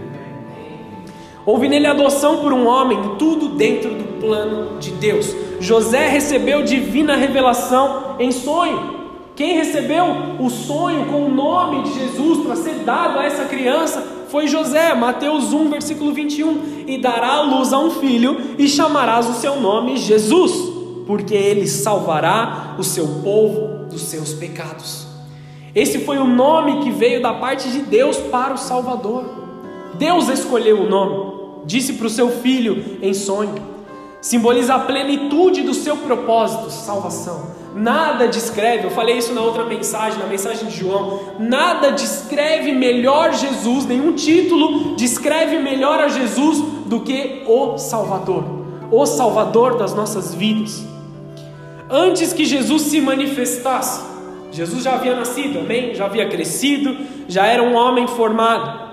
Houve 1.44 1.68
nele 1.68 1.86
adoção 1.86 2.38
por 2.38 2.52
um 2.52 2.66
homem, 2.66 3.16
tudo 3.18 3.56
dentro 3.56 3.90
do 3.90 4.20
plano 4.20 4.78
de 4.78 4.92
Deus. 4.92 5.34
José 5.58 6.08
recebeu 6.08 6.62
divina 6.62 7.16
revelação 7.16 8.16
em 8.18 8.30
sonho. 8.30 8.99
Quem 9.40 9.54
recebeu 9.54 10.04
o 10.38 10.50
sonho 10.50 11.06
com 11.06 11.24
o 11.24 11.30
nome 11.30 11.84
de 11.84 11.94
Jesus 11.94 12.44
para 12.44 12.56
ser 12.56 12.80
dado 12.84 13.18
a 13.18 13.24
essa 13.24 13.46
criança 13.46 14.06
foi 14.28 14.46
José, 14.46 14.92
Mateus 14.92 15.54
1, 15.54 15.70
versículo 15.70 16.12
21. 16.12 16.84
E 16.86 16.98
dará 16.98 17.40
luz 17.40 17.72
a 17.72 17.78
um 17.78 17.90
filho, 17.90 18.38
e 18.58 18.68
chamarás 18.68 19.30
o 19.30 19.32
seu 19.32 19.58
nome 19.58 19.96
Jesus, 19.96 20.52
porque 21.06 21.34
ele 21.34 21.66
salvará 21.66 22.76
o 22.78 22.84
seu 22.84 23.06
povo 23.24 23.86
dos 23.88 24.02
seus 24.02 24.34
pecados. 24.34 25.06
Esse 25.74 26.00
foi 26.00 26.18
o 26.18 26.26
nome 26.26 26.82
que 26.82 26.90
veio 26.90 27.22
da 27.22 27.32
parte 27.32 27.70
de 27.70 27.78
Deus 27.78 28.18
para 28.18 28.52
o 28.52 28.58
Salvador. 28.58 29.24
Deus 29.94 30.28
escolheu 30.28 30.82
o 30.82 30.86
nome, 30.86 31.62
disse 31.64 31.94
para 31.94 32.08
o 32.08 32.10
seu 32.10 32.28
filho 32.28 32.98
em 33.00 33.14
sonho. 33.14 33.54
Simboliza 34.20 34.74
a 34.74 34.80
plenitude 34.80 35.62
do 35.62 35.72
seu 35.72 35.96
propósito, 35.96 36.70
salvação. 36.70 37.58
Nada 37.74 38.26
descreve, 38.26 38.84
eu 38.84 38.90
falei 38.90 39.18
isso 39.18 39.32
na 39.32 39.40
outra 39.40 39.64
mensagem, 39.64 40.18
na 40.18 40.26
mensagem 40.26 40.68
de 40.68 40.76
João. 40.76 41.20
Nada 41.38 41.92
descreve 41.92 42.72
melhor 42.72 43.32
Jesus, 43.32 43.86
nenhum 43.86 44.12
título 44.12 44.96
descreve 44.96 45.58
melhor 45.58 46.00
a 46.00 46.08
Jesus 46.08 46.58
do 46.86 47.00
que 47.00 47.42
o 47.46 47.78
Salvador, 47.78 48.44
o 48.90 49.06
Salvador 49.06 49.76
das 49.76 49.94
nossas 49.94 50.34
vidas. 50.34 50.84
Antes 51.88 52.32
que 52.32 52.44
Jesus 52.44 52.82
se 52.82 53.00
manifestasse, 53.00 54.02
Jesus 54.52 54.82
já 54.82 54.94
havia 54.94 55.14
nascido, 55.14 55.60
amém? 55.60 55.94
Já 55.94 56.06
havia 56.06 56.28
crescido, 56.28 56.96
já 57.28 57.46
era 57.46 57.62
um 57.62 57.74
homem 57.74 58.06
formado. 58.08 58.90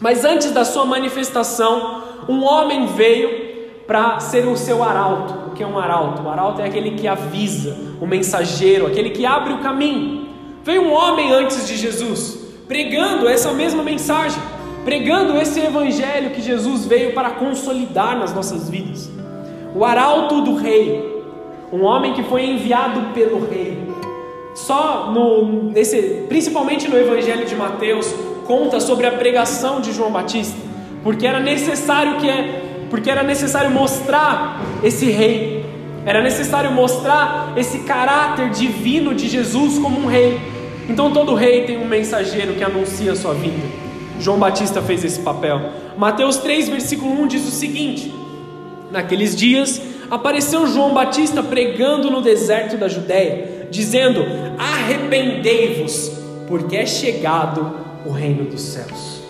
Mas 0.00 0.24
antes 0.24 0.50
da 0.50 0.64
sua 0.64 0.86
manifestação, 0.86 2.04
um 2.28 2.42
homem 2.44 2.86
veio 2.86 3.48
para 3.86 4.20
ser 4.20 4.46
o 4.46 4.56
seu 4.56 4.82
arauto. 4.82 5.47
Que 5.58 5.64
é 5.64 5.66
um 5.66 5.76
arauto? 5.76 6.22
O 6.22 6.28
arauto 6.28 6.62
é 6.62 6.66
aquele 6.66 6.92
que 6.92 7.08
avisa, 7.08 7.76
o 8.00 8.06
mensageiro, 8.06 8.86
aquele 8.86 9.10
que 9.10 9.26
abre 9.26 9.52
o 9.54 9.58
caminho. 9.58 10.28
Veio 10.62 10.82
um 10.82 10.92
homem 10.92 11.32
antes 11.32 11.66
de 11.66 11.76
Jesus, 11.76 12.38
pregando 12.68 13.28
essa 13.28 13.52
mesma 13.52 13.82
mensagem, 13.82 14.40
pregando 14.84 15.36
esse 15.36 15.58
evangelho 15.58 16.30
que 16.30 16.40
Jesus 16.40 16.86
veio 16.86 17.12
para 17.12 17.30
consolidar 17.30 18.16
nas 18.16 18.32
nossas 18.32 18.70
vidas. 18.70 19.10
O 19.74 19.84
arauto 19.84 20.42
do 20.42 20.54
rei, 20.54 21.24
um 21.72 21.82
homem 21.82 22.12
que 22.12 22.22
foi 22.22 22.44
enviado 22.46 23.12
pelo 23.12 23.44
rei. 23.50 23.76
Só 24.54 25.10
no, 25.10 25.72
nesse, 25.72 26.24
principalmente 26.28 26.86
no 26.86 26.96
Evangelho 26.96 27.44
de 27.44 27.56
Mateus, 27.56 28.14
conta 28.46 28.78
sobre 28.78 29.08
a 29.08 29.10
pregação 29.10 29.80
de 29.80 29.92
João 29.92 30.12
Batista, 30.12 30.56
porque 31.02 31.26
era 31.26 31.40
necessário 31.40 32.18
que 32.18 32.30
porque 32.90 33.10
era 33.10 33.22
necessário 33.22 33.70
mostrar 33.70 34.60
esse 34.82 35.06
rei, 35.10 35.64
era 36.04 36.22
necessário 36.22 36.70
mostrar 36.72 37.52
esse 37.56 37.80
caráter 37.80 38.50
divino 38.50 39.14
de 39.14 39.28
Jesus 39.28 39.78
como 39.78 40.00
um 40.00 40.06
rei. 40.06 40.40
Então 40.88 41.12
todo 41.12 41.34
rei 41.34 41.64
tem 41.64 41.76
um 41.76 41.86
mensageiro 41.86 42.54
que 42.54 42.64
anuncia 42.64 43.12
a 43.12 43.16
sua 43.16 43.34
vinda. 43.34 43.66
João 44.18 44.38
Batista 44.38 44.80
fez 44.80 45.04
esse 45.04 45.20
papel. 45.20 45.60
Mateus 45.96 46.38
3, 46.38 46.68
versículo 46.68 47.22
1 47.22 47.26
diz 47.26 47.46
o 47.46 47.50
seguinte: 47.50 48.12
Naqueles 48.90 49.36
dias 49.36 49.80
apareceu 50.10 50.66
João 50.66 50.94
Batista 50.94 51.42
pregando 51.42 52.10
no 52.10 52.22
deserto 52.22 52.76
da 52.76 52.88
Judéia, 52.88 53.68
dizendo: 53.70 54.24
Arrependei-vos, 54.58 56.12
porque 56.46 56.76
é 56.76 56.86
chegado 56.86 57.70
o 58.06 58.10
reino 58.10 58.44
dos 58.44 58.62
céus. 58.62 59.22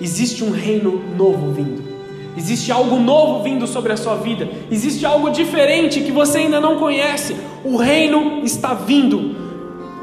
Existe 0.00 0.44
um 0.44 0.50
reino 0.50 1.02
novo 1.16 1.52
vindo. 1.52 1.93
Existe 2.36 2.72
algo 2.72 2.98
novo 2.98 3.42
vindo 3.42 3.66
sobre 3.66 3.92
a 3.92 3.96
sua 3.96 4.16
vida. 4.16 4.48
Existe 4.70 5.06
algo 5.06 5.30
diferente 5.30 6.00
que 6.00 6.10
você 6.10 6.38
ainda 6.38 6.60
não 6.60 6.76
conhece. 6.78 7.36
O 7.64 7.76
reino 7.76 8.40
está 8.42 8.74
vindo. 8.74 9.36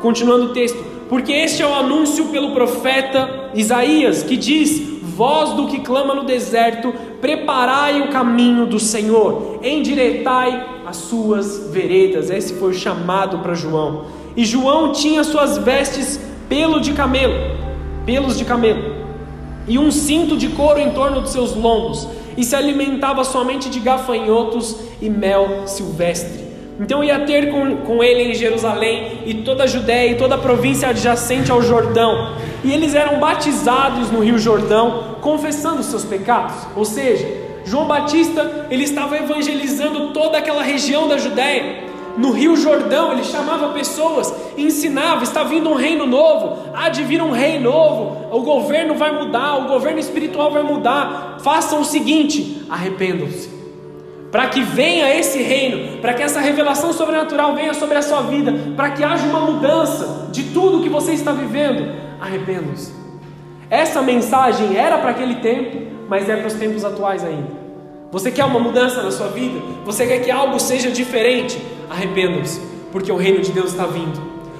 Continuando 0.01 0.45
o 0.45 0.53
texto. 0.53 0.91
Porque 1.09 1.33
este 1.33 1.61
é 1.61 1.67
o 1.67 1.73
anúncio 1.73 2.27
pelo 2.27 2.51
profeta 2.51 3.51
Isaías, 3.53 4.23
que 4.23 4.37
diz: 4.37 4.81
Voz 5.01 5.51
do 5.51 5.67
que 5.67 5.81
clama 5.81 6.15
no 6.15 6.23
deserto, 6.23 6.93
preparai 7.19 8.01
o 8.01 8.07
caminho 8.07 8.65
do 8.65 8.79
Senhor, 8.79 9.59
endireitai 9.61 10.83
as 10.85 10.95
suas 10.95 11.69
veredas. 11.69 12.29
Esse 12.29 12.53
foi 12.53 12.71
o 12.71 12.73
chamado 12.73 13.39
para 13.39 13.53
João. 13.53 14.05
E 14.35 14.45
João 14.45 14.93
tinha 14.93 15.23
suas 15.25 15.57
vestes 15.57 16.19
pelo 16.47 16.79
de 16.79 16.93
camelo, 16.93 17.33
pelos 18.05 18.37
de 18.37 18.45
camelo, 18.45 18.95
e 19.67 19.77
um 19.77 19.91
cinto 19.91 20.37
de 20.37 20.47
couro 20.49 20.79
em 20.79 20.91
torno 20.91 21.21
dos 21.21 21.31
seus 21.31 21.55
lombos, 21.55 22.07
e 22.37 22.43
se 22.43 22.55
alimentava 22.55 23.23
somente 23.23 23.69
de 23.69 23.79
gafanhotos 23.79 24.77
e 25.01 25.09
mel 25.09 25.67
silvestre. 25.67 26.51
Então 26.79 27.03
ia 27.03 27.19
ter 27.19 27.51
com, 27.51 27.77
com 27.77 28.03
ele 28.03 28.31
em 28.31 28.33
Jerusalém 28.33 29.19
e 29.25 29.35
toda 29.35 29.65
a 29.65 29.67
Judéia 29.67 30.11
e 30.11 30.15
toda 30.15 30.35
a 30.35 30.37
província 30.37 30.89
adjacente 30.89 31.51
ao 31.51 31.61
Jordão. 31.61 32.35
E 32.63 32.73
eles 32.73 32.95
eram 32.95 33.19
batizados 33.19 34.09
no 34.09 34.21
Rio 34.21 34.39
Jordão, 34.39 35.17
confessando 35.21 35.83
seus 35.83 36.03
pecados. 36.03 36.55
Ou 36.75 36.83
seja, 36.83 37.27
João 37.65 37.85
Batista, 37.85 38.67
ele 38.71 38.83
estava 38.83 39.17
evangelizando 39.17 40.07
toda 40.11 40.37
aquela 40.37 40.63
região 40.63 41.07
da 41.07 41.17
Judéia. 41.17 41.90
No 42.17 42.31
Rio 42.31 42.55
Jordão, 42.55 43.13
ele 43.13 43.23
chamava 43.23 43.69
pessoas, 43.69 44.33
ensinava: 44.57 45.23
está 45.23 45.43
vindo 45.43 45.69
um 45.69 45.75
reino 45.75 46.05
novo, 46.05 46.69
há 46.73 46.89
de 46.89 47.03
vir 47.03 47.21
um 47.21 47.31
rei 47.31 47.59
novo, 47.59 48.35
o 48.35 48.41
governo 48.41 48.95
vai 48.95 49.11
mudar, 49.11 49.57
o 49.57 49.67
governo 49.67 49.99
espiritual 49.99 50.51
vai 50.51 50.63
mudar. 50.63 51.37
Façam 51.41 51.81
o 51.81 51.85
seguinte: 51.85 52.65
arrependam-se, 52.69 53.49
para 54.31 54.47
que 54.47 54.61
venha 54.61 55.13
esse 55.15 55.41
reino, 55.41 55.97
para 55.99 56.13
que 56.13 56.23
essa 56.23 56.39
revelação 56.39 56.93
sobrenatural 56.93 57.55
venha 57.55 57.73
sobre 57.73 57.97
a 57.97 58.01
sua 58.01 58.21
vida, 58.21 58.53
para 58.75 58.91
que 58.91 59.03
haja 59.03 59.25
uma 59.27 59.41
mudança 59.41 60.29
de 60.31 60.43
tudo 60.45 60.83
que 60.83 60.89
você 60.89 61.13
está 61.13 61.31
vivendo. 61.31 61.91
Arrependam-se. 62.19 62.93
Essa 63.69 64.01
mensagem 64.01 64.75
era 64.75 64.97
para 64.97 65.11
aquele 65.11 65.35
tempo, 65.35 65.77
mas 66.09 66.27
é 66.27 66.35
para 66.35 66.47
os 66.47 66.53
tempos 66.53 66.83
atuais 66.83 67.23
ainda. 67.23 67.61
Você 68.11 68.29
quer 68.29 68.43
uma 68.43 68.59
mudança 68.59 69.01
na 69.01 69.09
sua 69.09 69.27
vida? 69.27 69.61
Você 69.85 70.05
quer 70.05 70.19
que 70.19 70.29
algo 70.29 70.59
seja 70.59 70.91
diferente? 70.91 71.57
Arrependam-se, 71.91 72.61
porque 72.89 73.11
o 73.11 73.17
reino 73.17 73.41
de 73.41 73.51
Deus 73.51 73.71
está 73.71 73.85
vindo. 73.85 74.17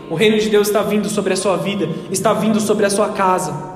O 0.09 0.15
reino 0.15 0.37
de 0.37 0.49
Deus 0.49 0.67
está 0.67 0.81
vindo 0.81 1.07
sobre 1.07 1.31
a 1.31 1.37
sua 1.37 1.55
vida, 1.55 1.87
está 2.11 2.33
vindo 2.33 2.59
sobre 2.59 2.85
a 2.85 2.89
sua 2.89 3.09
casa. 3.13 3.71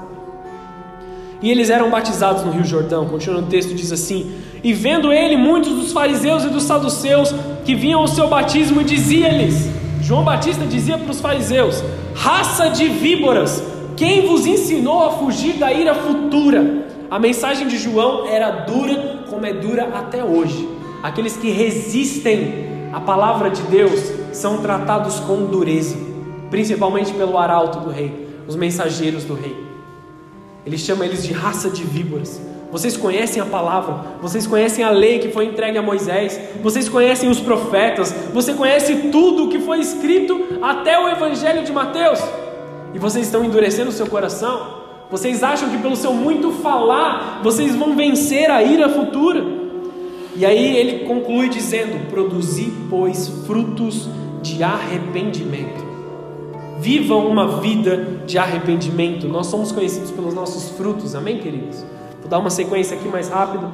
E 1.42 1.50
eles 1.50 1.70
eram 1.70 1.90
batizados 1.90 2.44
no 2.44 2.52
Rio 2.52 2.66
Jordão. 2.66 3.08
Continua 3.08 3.40
no 3.40 3.48
texto, 3.48 3.74
diz 3.74 3.94
assim: 3.94 4.36
E 4.62 4.74
vendo 4.74 5.14
ele, 5.14 5.38
muitos 5.38 5.72
dos 5.72 5.94
fariseus 5.94 6.44
e 6.44 6.50
dos 6.50 6.64
saduceus 6.64 7.34
que 7.64 7.74
vinham 7.74 8.02
ao 8.02 8.10
seu 8.10 8.28
batismo, 8.28 8.84
dizia-lhes: 8.84 9.70
João 10.02 10.26
Batista 10.26 10.66
dizia 10.66 10.98
para 10.98 11.12
os 11.12 11.22
fariseus: 11.22 11.82
Raça 12.14 12.70
de 12.72 12.90
víboras, 12.90 13.64
quem 13.96 14.28
vos 14.28 14.46
ensinou 14.46 15.02
a 15.06 15.12
fugir 15.12 15.54
da 15.54 15.72
ira 15.72 15.96
futura? 15.96 16.84
A 17.10 17.18
mensagem 17.18 17.70
de 17.70 17.78
João 17.78 18.28
era 18.28 18.52
dura, 18.52 19.24
como 19.30 19.46
é 19.46 19.54
dura 19.54 19.92
até 19.94 20.22
hoje. 20.26 20.68
Aqueles 21.02 21.38
que 21.38 21.50
resistem 21.52 22.75
à 22.96 23.02
palavra 23.02 23.50
de 23.50 23.62
Deus 23.64 24.00
são 24.32 24.62
tratados 24.62 25.20
com 25.20 25.48
dureza, 25.48 25.98
principalmente 26.50 27.12
pelo 27.12 27.38
arauto 27.38 27.82
do 27.82 27.90
rei, 27.90 28.30
os 28.48 28.56
mensageiros 28.56 29.26
do 29.26 29.34
rei. 29.34 29.54
Ele 30.66 30.78
chama 30.78 31.06
eles 31.06 31.22
de 31.22 31.34
raça 31.34 31.70
de 31.70 31.84
víboras. 31.84 32.40
Vocês 32.72 32.96
conhecem 32.96 33.42
a 33.42 33.46
palavra, 33.46 33.98
vocês 34.22 34.48
conhecem 34.48 34.82
a 34.82 34.92
lei 34.92 35.20
que 35.20 35.28
foi 35.28 35.44
entregue 35.44 35.78
a 35.78 35.82
Moisés, 35.82 36.40
vocês 36.64 36.88
conhecem 36.88 37.30
os 37.30 37.42
profetas, 37.42 38.16
você 38.34 38.54
conhece 38.54 39.10
tudo 39.12 39.48
o 39.48 39.50
que 39.50 39.60
foi 39.60 39.82
escrito 39.82 40.60
até 40.62 40.98
o 40.98 41.10
Evangelho 41.10 41.66
de 41.66 41.74
Mateus, 41.74 42.22
e 42.94 42.98
vocês 42.98 43.26
estão 43.26 43.44
endurecendo 43.44 43.90
o 43.90 43.94
seu 43.94 44.08
coração. 44.08 44.86
Vocês 45.12 45.44
acham 45.44 45.70
que 45.70 45.80
pelo 45.80 45.98
seu 45.98 46.14
muito 46.14 46.50
falar 46.50 47.42
vocês 47.44 47.76
vão 47.76 47.94
vencer 47.94 48.50
a 48.50 48.64
ira 48.64 48.88
futura? 48.88 49.65
E 50.36 50.46
aí 50.46 50.76
ele 50.76 51.06
conclui 51.06 51.50
dizendo: 51.50 52.10
Produzi, 52.10 52.72
pois, 52.90 53.28
frutos 53.48 54.10
de 54.42 54.62
arrependimento. 54.64 55.86
Vivam 56.80 57.26
uma 57.28 57.60
vida 57.62 58.20
de 58.26 58.38
arrependimento. 58.38 59.28
Nós 59.28 59.48
somos 59.48 59.72
conhecidos 59.72 60.12
pelos 60.12 60.34
nossos 60.34 60.78
frutos, 60.78 61.16
amém, 61.16 61.38
queridos? 61.38 61.86
Vou 62.20 62.30
dar 62.30 62.40
uma 62.40 62.50
sequência 62.50 62.98
aqui 62.98 63.08
mais 63.08 63.30
rápido 63.30 63.72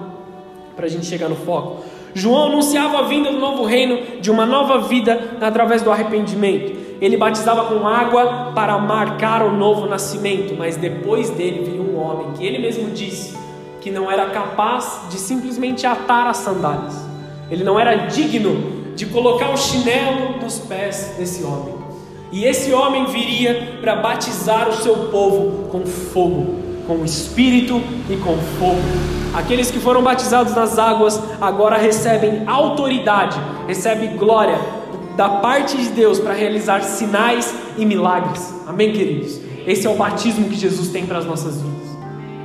para 0.76 0.86
a 0.86 0.90
gente 0.90 1.06
chegar 1.06 1.28
no 1.28 1.36
foco. 1.36 1.84
João 2.14 2.48
anunciava 2.48 3.00
a 3.00 3.02
vinda 3.04 3.32
do 3.32 3.40
novo 3.40 3.66
reino, 3.66 4.22
de 4.22 4.30
uma 4.30 4.46
nova 4.46 4.82
vida 4.82 5.38
através 5.42 5.82
do 5.82 5.92
arrependimento. 5.92 6.80
Ele 7.02 7.18
batizava 7.18 7.66
com 7.66 7.88
água 7.88 8.52
para 8.54 8.78
marcar 8.78 9.42
o 9.42 9.52
novo 9.58 9.88
nascimento, 9.88 10.54
mas 10.56 10.78
depois 10.78 11.32
dele 11.32 11.64
viria 11.64 11.82
um 11.82 11.98
homem 12.00 12.34
que 12.34 12.46
ele 12.46 12.60
mesmo 12.60 12.92
disse 12.92 13.42
que 13.82 13.92
não 13.92 14.10
era 14.10 14.28
capaz 14.28 15.02
de 15.10 15.18
simplesmente 15.18 15.86
atar 15.86 16.28
as 16.28 16.38
sandálias. 16.38 16.96
Ele 17.50 17.64
não 17.64 17.80
era 17.80 18.08
digno 18.08 18.94
de 18.96 19.08
colocar 19.08 19.50
o 19.50 19.58
chinelo 19.58 20.40
nos 20.42 20.60
pés 20.60 21.16
desse 21.18 21.44
homem. 21.44 21.74
E 22.32 22.46
esse 22.46 22.72
homem 22.72 23.06
viria 23.08 23.78
para 23.82 23.96
batizar 23.98 24.70
o 24.70 24.74
seu 24.74 24.96
povo 25.10 25.68
com 25.70 25.86
fogo, 25.86 26.56
com 26.88 27.04
espírito 27.04 27.82
e 28.10 28.16
com 28.18 28.38
fogo. 28.58 28.82
Aqueles 29.34 29.72
que 29.72 29.80
foram 29.80 30.02
batizados 30.02 30.56
nas 30.56 30.78
águas 30.78 31.22
agora 31.42 31.78
recebem 31.78 32.44
autoridade, 32.48 33.38
recebem 33.68 34.16
glória 34.16 34.60
da 35.18 35.28
parte 35.28 35.76
de 35.76 35.90
Deus 35.90 36.20
para 36.20 36.34
realizar 36.34 36.82
sinais 36.84 37.54
e 37.78 37.86
milagres. 37.86 38.54
Amém, 38.68 38.94
queridos? 38.94 39.40
Esse 39.66 39.86
é 39.86 39.90
o 39.90 39.96
batismo 39.96 40.48
que 40.50 40.56
Jesus 40.56 40.90
tem 40.90 41.06
para 41.06 41.18
as 41.18 41.26
nossas 41.26 41.62
vidas. 41.62 41.81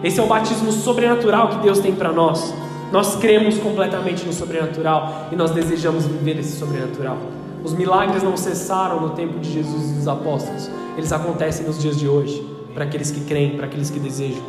Esse 0.05 0.21
é 0.21 0.23
o 0.23 0.27
batismo 0.27 0.71
sobrenatural 0.71 1.49
que 1.49 1.59
Deus 1.59 1.79
tem 1.79 1.95
para 1.95 2.13
nós. 2.13 2.55
Nós 2.93 3.17
cremos 3.17 3.59
completamente 3.59 4.25
no 4.25 4.33
sobrenatural 4.33 5.29
e 5.33 5.37
nós 5.37 5.51
desejamos 5.51 6.07
viver 6.07 6.39
esse 6.39 6.57
sobrenatural. 6.57 7.19
Os 7.65 7.73
milagres 7.73 8.23
não 8.23 8.37
cessaram 8.37 9.01
no 9.01 9.11
tempo 9.11 9.41
de 9.41 9.53
Jesus 9.53 9.91
e 9.91 9.95
dos 9.95 10.07
apóstolos, 10.07 10.71
eles 10.97 11.13
acontecem 11.13 11.67
nos 11.67 11.81
dias 11.81 11.99
de 11.99 12.07
hoje, 12.07 12.47
para 12.73 12.85
aqueles 12.85 13.11
que 13.11 13.21
creem, 13.23 13.57
para 13.57 13.67
aqueles 13.67 13.91
que 13.91 13.99
desejam. 13.99 14.43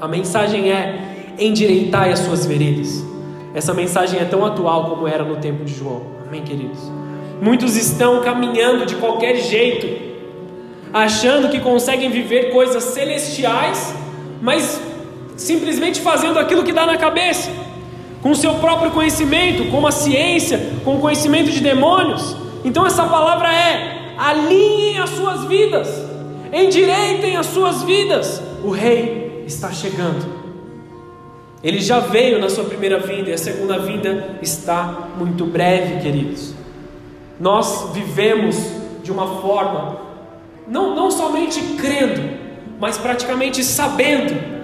A 0.00 0.06
mensagem 0.06 0.70
é: 0.70 1.34
endireitai 1.38 2.12
as 2.12 2.20
suas 2.20 2.46
veredas. 2.46 3.04
Essa 3.54 3.74
mensagem 3.74 4.20
é 4.20 4.24
tão 4.24 4.44
atual 4.44 4.90
como 4.90 5.08
era 5.08 5.24
no 5.24 5.36
tempo 5.36 5.64
de 5.64 5.74
João. 5.74 6.02
Amém, 6.26 6.42
queridos? 6.42 6.78
Muitos 7.40 7.76
estão 7.76 8.22
caminhando 8.22 8.86
de 8.86 8.94
qualquer 8.96 9.36
jeito, 9.36 9.88
achando 10.92 11.48
que 11.48 11.58
conseguem 11.60 12.10
viver 12.10 12.52
coisas 12.52 12.84
celestiais 12.84 13.94
mas 14.40 14.80
simplesmente 15.36 16.00
fazendo 16.00 16.38
aquilo 16.38 16.64
que 16.64 16.72
dá 16.72 16.86
na 16.86 16.96
cabeça, 16.96 17.50
com 18.22 18.30
o 18.30 18.36
seu 18.36 18.54
próprio 18.54 18.90
conhecimento, 18.90 19.70
com 19.70 19.86
a 19.86 19.92
ciência, 19.92 20.72
com 20.84 20.96
o 20.96 21.00
conhecimento 21.00 21.50
de 21.50 21.60
demônios. 21.60 22.36
Então 22.64 22.86
essa 22.86 23.04
palavra 23.04 23.52
é: 23.52 24.14
alinhem 24.18 24.98
as 24.98 25.10
suas 25.10 25.44
vidas, 25.44 25.88
endireitem 26.52 27.36
as 27.36 27.46
suas 27.46 27.82
vidas. 27.82 28.42
O 28.64 28.70
rei 28.70 29.44
está 29.46 29.70
chegando. 29.70 30.46
Ele 31.62 31.80
já 31.80 32.00
veio 32.00 32.38
na 32.38 32.48
sua 32.48 32.64
primeira 32.64 32.98
vinda 32.98 33.30
e 33.30 33.32
a 33.32 33.38
segunda 33.38 33.78
vinda 33.78 34.38
está 34.42 35.08
muito 35.16 35.44
breve, 35.46 36.00
queridos. 36.00 36.54
Nós 37.40 37.90
vivemos 37.92 38.56
de 39.02 39.10
uma 39.12 39.40
forma, 39.40 39.98
não, 40.66 40.94
não 40.94 41.10
somente 41.10 41.60
crendo, 41.76 42.45
mas 42.78 42.98
praticamente 42.98 43.64
sabendo 43.64 44.56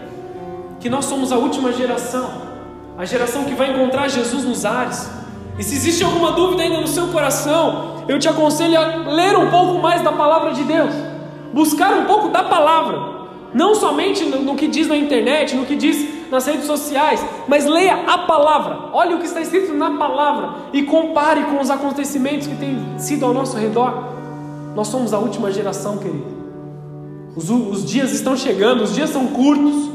que 0.81 0.89
nós 0.89 1.05
somos 1.05 1.33
a 1.33 1.37
última 1.37 1.73
geração, 1.73 2.31
a 2.99 3.05
geração 3.05 3.45
que 3.45 3.55
vai 3.55 3.71
encontrar 3.71 4.09
Jesus 4.09 4.45
nos 4.45 4.65
ares. 4.65 5.09
E 5.59 5.63
se 5.63 5.75
existe 5.75 6.03
alguma 6.03 6.33
dúvida 6.33 6.63
ainda 6.63 6.81
no 6.81 6.89
seu 6.89 7.09
coração, 7.09 8.05
eu 8.09 8.19
te 8.19 8.29
aconselho 8.29 8.79
a 8.79 8.87
ler 9.11 9.37
um 9.37 9.51
pouco 9.51 9.81
mais 9.81 10.03
da 10.03 10.13
palavra 10.13 10.53
de 10.53 10.65
Deus, 10.65 10.93
buscar 11.53 11.93
um 11.93 12.05
pouco 12.05 12.29
da 12.29 12.43
palavra, 12.43 13.13
não 13.55 13.75
somente 13.75 14.25
no, 14.25 14.41
no 14.41 14.57
que 14.57 14.67
diz 14.67 14.89
na 14.89 14.97
internet, 14.97 15.55
no 15.55 15.65
que 15.65 15.77
diz 15.77 16.31
nas 16.31 16.47
redes 16.47 16.65
sociais, 16.65 17.25
mas 17.47 17.67
leia 17.67 18.05
a 18.07 18.19
palavra, 18.19 18.89
olhe 18.93 19.15
o 19.15 19.19
que 19.19 19.27
está 19.27 19.41
escrito 19.41 19.73
na 19.75 19.99
palavra 19.99 20.55
e 20.73 20.83
compare 20.83 21.45
com 21.45 21.61
os 21.61 21.71
acontecimentos 21.71 22.47
que 22.47 22.57
têm 22.57 22.99
sido 22.99 23.27
ao 23.27 23.35
nosso 23.35 23.57
redor. 23.57 24.11
Nós 24.75 24.89
somos 24.89 25.13
a 25.13 25.19
última 25.19 25.53
geração, 25.53 25.99
querido. 25.99 26.42
Os, 27.35 27.49
os 27.49 27.85
dias 27.85 28.13
estão 28.13 28.37
chegando, 28.37 28.83
os 28.83 28.95
dias 28.95 29.11
são 29.11 29.29
curtos. 29.29 29.91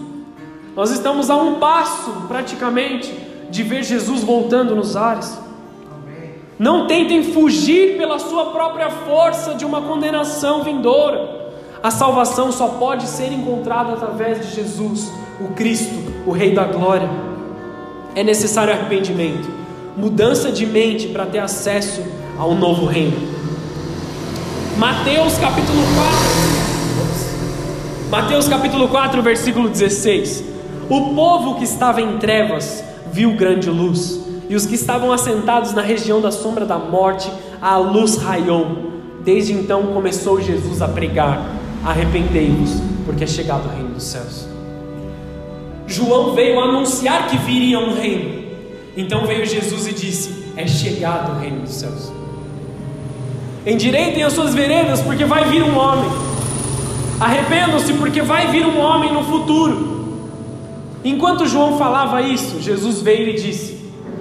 Nós 0.75 0.91
estamos 0.91 1.29
a 1.29 1.35
um 1.37 1.55
passo, 1.55 2.11
praticamente, 2.27 3.13
de 3.49 3.63
ver 3.63 3.83
Jesus 3.83 4.23
voltando 4.23 4.75
nos 4.75 4.95
ares. 4.95 5.37
Não 6.57 6.87
tentem 6.87 7.23
fugir 7.23 7.97
pela 7.97 8.17
sua 8.17 8.47
própria 8.47 8.89
força 8.89 9.53
de 9.53 9.63
uma 9.63 9.81
condenação 9.81 10.63
vindoura. 10.63 11.51
A 11.83 11.91
salvação 11.91 12.51
só 12.51 12.69
pode 12.69 13.07
ser 13.07 13.31
encontrada 13.31 13.93
através 13.93 14.45
de 14.45 14.55
Jesus, 14.55 15.11
o 15.39 15.49
Cristo, 15.49 15.93
o 16.25 16.31
Rei 16.31 16.55
da 16.55 16.63
Glória. 16.63 17.09
É 18.15 18.23
necessário 18.23 18.73
arrependimento, 18.73 19.47
mudança 19.95 20.51
de 20.51 20.65
mente 20.65 21.07
para 21.09 21.27
ter 21.27 21.39
acesso 21.39 22.01
ao 22.37 22.55
novo 22.55 22.87
reino. 22.87 23.17
Mateus 24.77 25.37
capítulo 25.37 25.81
4. 26.51 26.56
Mateus 28.09 28.47
capítulo 28.47 28.87
4, 28.87 29.21
versículo 29.21 29.67
16. 29.67 30.41
O 30.89 31.13
povo 31.13 31.55
que 31.55 31.65
estava 31.65 32.01
em 32.01 32.17
trevas 32.17 32.81
viu 33.11 33.33
grande 33.33 33.69
luz, 33.69 34.21
e 34.47 34.55
os 34.55 34.65
que 34.65 34.75
estavam 34.75 35.11
assentados 35.11 35.73
na 35.73 35.81
região 35.81 36.21
da 36.21 36.31
sombra 36.31 36.65
da 36.65 36.77
morte, 36.77 37.29
a 37.61 37.75
luz 37.75 38.15
raiou. 38.15 38.93
Desde 39.25 39.51
então 39.51 39.87
começou 39.87 40.41
Jesus 40.41 40.81
a 40.81 40.87
pregar: 40.87 41.49
Arrependei-vos, 41.83 42.81
porque 43.05 43.25
é 43.25 43.27
chegado 43.27 43.65
o 43.65 43.69
reino 43.75 43.89
dos 43.89 44.03
céus. 44.03 44.47
João 45.85 46.33
veio 46.33 46.61
anunciar 46.61 47.27
que 47.27 47.35
viria 47.37 47.77
um 47.77 47.93
reino. 47.93 48.47
Então 48.95 49.27
veio 49.27 49.45
Jesus 49.45 49.85
e 49.85 49.91
disse: 49.91 50.45
É 50.55 50.65
chegado 50.65 51.33
o 51.33 51.39
reino 51.41 51.59
dos 51.59 51.73
céus. 51.73 52.09
Endireitem 53.65 54.23
as 54.23 54.31
suas 54.31 54.55
veredas, 54.55 55.01
porque 55.01 55.25
vai 55.25 55.43
vir 55.49 55.61
um 55.61 55.77
homem 55.77 56.26
Arrependam-se, 57.19 57.93
porque 57.93 58.21
vai 58.21 58.47
vir 58.51 58.65
um 58.65 58.79
homem 58.79 59.11
no 59.11 59.23
futuro. 59.23 59.97
Enquanto 61.03 61.47
João 61.47 61.77
falava 61.77 62.21
isso, 62.21 62.61
Jesus 62.61 63.01
veio 63.01 63.29
e 63.29 63.33
disse: 63.33 63.77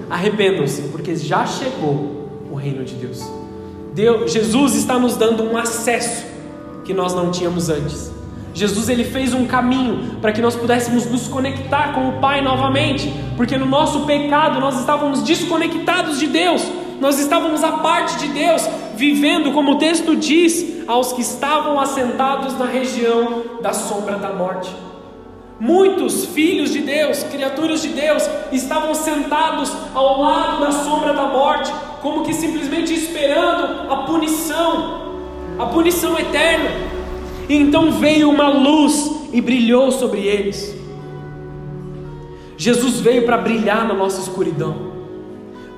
Arrependam-se, 0.08 0.82
porque 0.82 1.14
já 1.14 1.46
chegou 1.46 2.30
o 2.50 2.54
reino 2.54 2.84
de 2.84 2.94
Deus. 2.94 3.22
Deus. 3.92 4.32
Jesus 4.32 4.74
está 4.74 4.98
nos 4.98 5.16
dando 5.16 5.42
um 5.42 5.56
acesso 5.56 6.24
que 6.84 6.94
nós 6.94 7.14
não 7.14 7.30
tínhamos 7.30 7.68
antes. 7.68 8.14
Jesus 8.54 8.88
ele 8.88 9.04
fez 9.04 9.34
um 9.34 9.46
caminho 9.46 10.16
para 10.20 10.32
que 10.32 10.40
nós 10.40 10.56
pudéssemos 10.56 11.04
nos 11.04 11.28
conectar 11.28 11.92
com 11.92 12.08
o 12.08 12.12
Pai 12.20 12.40
novamente, 12.40 13.12
porque 13.36 13.58
no 13.58 13.66
nosso 13.66 14.06
pecado 14.06 14.58
nós 14.58 14.80
estávamos 14.80 15.22
desconectados 15.22 16.18
de 16.18 16.26
Deus, 16.26 16.62
nós 17.00 17.18
estávamos 17.18 17.62
à 17.62 17.72
parte 17.72 18.18
de 18.18 18.28
Deus, 18.28 18.62
vivendo, 18.94 19.52
como 19.52 19.72
o 19.72 19.78
texto 19.78 20.16
diz, 20.16 20.86
aos 20.86 21.12
que 21.12 21.20
estavam 21.20 21.80
assentados 21.80 22.58
na 22.58 22.66
região 22.66 23.42
da 23.60 23.72
sombra 23.72 24.16
da 24.16 24.32
morte. 24.32 24.74
Muitos 25.58 26.26
filhos 26.26 26.70
de 26.70 26.80
Deus, 26.80 27.22
criaturas 27.24 27.80
de 27.80 27.88
Deus, 27.88 28.28
estavam 28.52 28.94
sentados 28.94 29.72
ao 29.94 30.20
lado 30.20 30.60
da 30.60 30.70
sombra 30.70 31.14
da 31.14 31.28
morte, 31.28 31.72
como 32.02 32.24
que 32.24 32.34
simplesmente 32.34 32.92
esperando 32.92 33.90
a 33.90 34.04
punição, 34.04 35.16
a 35.58 35.66
punição 35.66 36.18
eterna. 36.18 36.70
E 37.48 37.56
então 37.56 37.90
veio 37.92 38.28
uma 38.28 38.48
luz 38.48 39.10
e 39.32 39.40
brilhou 39.40 39.90
sobre 39.90 40.26
eles. 40.26 40.76
Jesus 42.58 43.00
veio 43.00 43.24
para 43.24 43.38
brilhar 43.38 43.86
na 43.86 43.94
nossa 43.94 44.20
escuridão, 44.20 44.85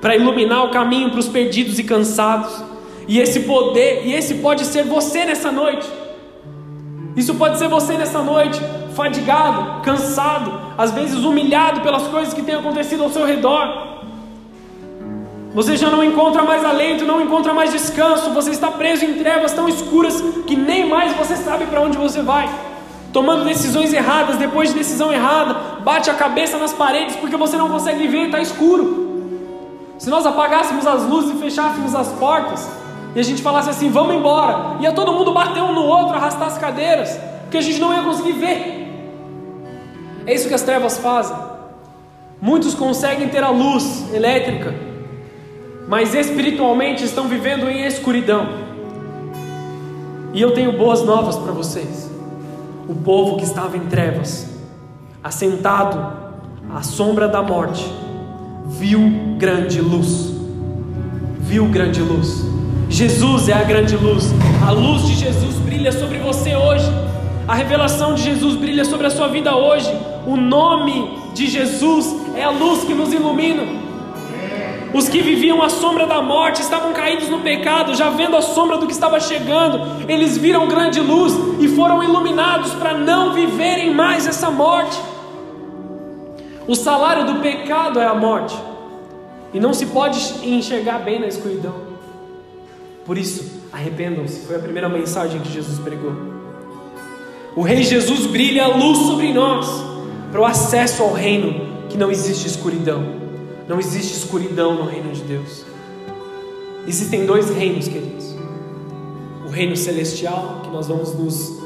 para 0.01 0.15
iluminar 0.15 0.65
o 0.65 0.69
caminho 0.69 1.09
para 1.09 1.19
os 1.19 1.27
perdidos 1.27 1.77
e 1.79 1.83
cansados 1.83 2.63
e 3.09 3.19
esse 3.19 3.39
poder, 3.39 4.05
e 4.05 4.13
esse 4.13 4.35
pode 4.35 4.63
ser 4.65 4.83
você 4.83 5.25
nessa 5.25 5.51
noite. 5.51 5.89
Isso 7.15 7.33
pode 7.33 7.57
ser 7.57 7.67
você 7.67 7.93
nessa 7.97 8.21
noite, 8.21 8.61
fadigado, 8.95 9.81
cansado, 9.81 10.51
às 10.77 10.91
vezes 10.91 11.23
humilhado 11.23 11.81
pelas 11.81 12.03
coisas 12.03 12.35
que 12.35 12.43
têm 12.43 12.53
acontecido 12.53 13.03
ao 13.03 13.09
seu 13.09 13.25
redor. 13.25 13.97
Você 15.55 15.75
já 15.75 15.89
não 15.89 16.03
encontra 16.03 16.43
mais 16.43 16.63
alento, 16.63 17.03
não 17.03 17.19
encontra 17.19 17.51
mais 17.51 17.71
descanso, 17.71 18.29
você 18.29 18.51
está 18.51 18.67
preso 18.67 19.03
em 19.03 19.15
trevas 19.15 19.53
tão 19.53 19.67
escuras 19.67 20.21
que 20.45 20.55
nem 20.55 20.87
mais 20.87 21.11
você 21.17 21.35
sabe 21.35 21.65
para 21.65 21.81
onde 21.81 21.97
você 21.97 22.21
vai. 22.21 22.47
Tomando 23.11 23.43
decisões 23.43 23.91
erradas, 23.91 24.37
depois 24.37 24.69
de 24.69 24.75
decisão 24.75 25.11
errada, 25.11 25.55
bate 25.83 26.11
a 26.11 26.13
cabeça 26.13 26.59
nas 26.59 26.73
paredes 26.73 27.15
porque 27.15 27.35
você 27.35 27.57
não 27.57 27.69
consegue 27.69 28.07
ver, 28.07 28.25
está 28.25 28.39
escuro. 28.39 29.08
Se 29.99 30.09
nós 30.09 30.25
apagássemos 30.25 30.87
as 30.87 31.05
luzes 31.05 31.35
e 31.35 31.39
fechássemos 31.39 31.93
as 31.93 32.07
portas, 32.13 32.67
e 33.13 33.19
a 33.19 33.23
gente 33.23 33.41
falasse 33.41 33.69
assim: 33.69 33.89
vamos 33.89 34.15
embora, 34.15 34.77
ia 34.79 34.93
todo 34.93 35.11
mundo 35.11 35.33
bater 35.33 35.61
um 35.61 35.73
no 35.73 35.83
outro, 35.83 36.15
arrastar 36.15 36.47
as 36.47 36.57
cadeiras, 36.57 37.19
porque 37.41 37.57
a 37.57 37.61
gente 37.61 37.79
não 37.79 37.93
ia 37.93 38.01
conseguir 38.01 38.31
ver. 38.31 38.79
É 40.25 40.33
isso 40.33 40.47
que 40.47 40.53
as 40.53 40.61
trevas 40.61 40.97
fazem. 40.97 41.35
Muitos 42.41 42.73
conseguem 42.73 43.27
ter 43.27 43.43
a 43.43 43.49
luz 43.49 44.13
elétrica, 44.13 44.73
mas 45.87 46.13
espiritualmente 46.13 47.03
estão 47.03 47.27
vivendo 47.27 47.69
em 47.69 47.85
escuridão. 47.85 48.47
E 50.33 50.41
eu 50.41 50.53
tenho 50.53 50.71
boas 50.71 51.03
novas 51.03 51.35
para 51.35 51.51
vocês. 51.51 52.09
O 52.87 52.95
povo 52.95 53.37
que 53.37 53.43
estava 53.43 53.75
em 53.75 53.85
trevas 53.87 54.47
assentado 55.21 55.99
à 56.73 56.81
sombra 56.81 57.27
da 57.27 57.41
morte, 57.41 57.91
viu 58.69 59.35
grande 59.37 59.81
luz. 59.81 60.33
Viu 61.39 61.65
grande 61.65 62.01
luz. 62.01 62.45
Jesus 62.87 63.49
é 63.49 63.53
a 63.53 63.63
grande 63.63 63.95
luz. 63.95 64.31
A 64.65 64.71
luz 64.71 65.07
de 65.07 65.15
Jesus 65.15 65.55
brilha 65.55 65.91
sobre 65.91 66.19
você 66.19 66.55
hoje. 66.55 66.85
A 67.47 67.55
revelação 67.55 68.13
de 68.13 68.21
Jesus 68.21 68.55
brilha 68.55 68.85
sobre 68.85 69.07
a 69.07 69.09
sua 69.09 69.27
vida 69.27 69.55
hoje. 69.55 69.91
O 70.27 70.37
nome 70.37 71.17
de 71.33 71.47
Jesus 71.47 72.15
é 72.35 72.43
a 72.43 72.51
luz 72.51 72.83
que 72.83 72.93
nos 72.93 73.11
ilumina. 73.11 73.63
Os 74.93 75.07
que 75.07 75.21
viviam 75.21 75.61
à 75.61 75.69
sombra 75.69 76.05
da 76.05 76.21
morte 76.21 76.61
estavam 76.61 76.93
caídos 76.93 77.29
no 77.29 77.39
pecado, 77.39 77.95
já 77.95 78.09
vendo 78.09 78.35
a 78.35 78.41
sombra 78.41 78.77
do 78.77 78.87
que 78.87 78.93
estava 78.93 79.19
chegando, 79.19 80.03
eles 80.07 80.35
viram 80.35 80.67
grande 80.67 80.99
luz 80.99 81.33
e 81.59 81.67
foram 81.67 82.03
iluminados 82.03 82.73
para 82.73 82.95
não 82.95 83.33
viverem 83.33 83.93
mais 83.93 84.25
essa 84.25 84.49
morte. 84.49 84.99
O 86.69 86.75
salário 86.75 87.25
do 87.25 87.41
pecado 87.41 87.99
é 87.99 88.05
a 88.05 88.13
morte, 88.13 88.55
e 89.51 89.59
não 89.59 89.73
se 89.73 89.87
pode 89.87 90.19
enxergar 90.47 90.99
bem 90.99 91.19
na 91.19 91.25
escuridão. 91.25 91.73
Por 93.07 93.17
isso, 93.17 93.63
arrependam-se, 93.73 94.45
foi 94.45 94.55
a 94.55 94.59
primeira 94.59 94.87
mensagem 94.87 95.41
que 95.41 95.51
Jesus 95.51 95.79
pregou. 95.79 96.13
O 97.55 97.63
Rei 97.63 97.81
Jesus 97.81 98.27
brilha 98.27 98.65
a 98.65 98.67
luz 98.67 98.99
sobre 98.99 99.33
nós, 99.33 99.67
para 100.31 100.39
o 100.39 100.45
acesso 100.45 101.01
ao 101.01 101.11
reino 101.11 101.87
que 101.89 101.97
não 101.97 102.11
existe 102.11 102.45
escuridão. 102.45 103.03
Não 103.67 103.79
existe 103.79 104.15
escuridão 104.15 104.75
no 104.75 104.85
reino 104.85 105.11
de 105.11 105.23
Deus. 105.23 105.65
Existem 106.87 107.25
dois 107.25 107.49
reinos, 107.49 107.87
queridos: 107.87 108.35
o 109.43 109.49
reino 109.49 109.75
celestial, 109.75 110.61
que 110.63 110.69
nós 110.69 110.87
vamos 110.87 111.15
nos, 111.15 111.59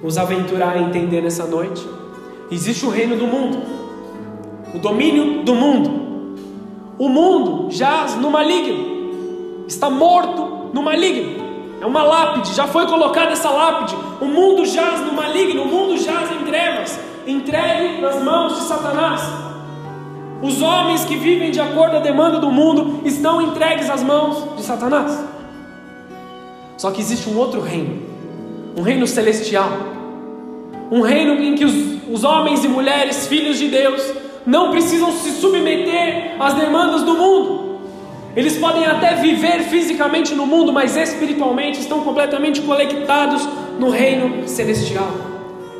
nos 0.00 0.16
aventurar 0.16 0.76
a 0.76 0.82
entender 0.82 1.20
nessa 1.20 1.46
noite, 1.46 1.84
existe 2.48 2.86
o 2.86 2.90
reino 2.90 3.16
do 3.16 3.26
mundo, 3.26 3.83
o 4.74 4.78
domínio 4.78 5.44
do 5.44 5.54
mundo. 5.54 6.04
O 6.98 7.08
mundo 7.08 7.70
jaz 7.70 8.16
no 8.16 8.30
maligno, 8.30 9.64
está 9.66 9.88
morto 9.88 10.70
no 10.72 10.82
maligno. 10.82 11.44
É 11.80 11.86
uma 11.86 12.02
lápide, 12.02 12.54
já 12.54 12.66
foi 12.66 12.86
colocada 12.86 13.32
essa 13.32 13.50
lápide. 13.50 13.96
O 14.20 14.26
mundo 14.26 14.64
jaz 14.66 15.00
no 15.00 15.12
maligno, 15.12 15.62
o 15.62 15.66
mundo 15.68 15.96
jaz 15.96 16.30
em 16.32 16.44
trevas, 16.44 16.98
entregue 17.26 18.00
nas 18.00 18.22
mãos 18.22 18.54
de 18.56 18.60
Satanás. 18.62 19.22
Os 20.42 20.60
homens 20.60 21.04
que 21.04 21.16
vivem 21.16 21.50
de 21.50 21.60
acordo 21.60 21.96
a 21.96 22.00
demanda 22.00 22.38
do 22.38 22.50
mundo 22.50 23.00
estão 23.04 23.40
entregues 23.40 23.88
às 23.88 24.02
mãos 24.02 24.56
de 24.56 24.62
Satanás. 24.62 25.24
Só 26.76 26.90
que 26.90 27.00
existe 27.00 27.28
um 27.30 27.38
outro 27.38 27.60
reino, 27.60 28.02
um 28.76 28.82
reino 28.82 29.06
celestial, 29.06 29.70
um 30.90 31.00
reino 31.00 31.34
em 31.34 31.54
que 31.54 31.64
os, 31.64 31.74
os 32.12 32.24
homens 32.24 32.64
e 32.64 32.68
mulheres, 32.68 33.26
filhos 33.26 33.58
de 33.58 33.68
Deus, 33.68 34.02
não 34.46 34.70
precisam 34.70 35.12
se 35.12 35.30
submeter 35.32 36.36
às 36.38 36.54
demandas 36.54 37.02
do 37.02 37.14
mundo. 37.14 37.64
Eles 38.36 38.56
podem 38.56 38.84
até 38.84 39.14
viver 39.14 39.62
fisicamente 39.64 40.34
no 40.34 40.46
mundo, 40.46 40.72
mas 40.72 40.96
espiritualmente 40.96 41.78
estão 41.78 42.00
completamente 42.00 42.60
conectados 42.62 43.48
no 43.78 43.90
reino 43.90 44.48
celestial. 44.48 45.08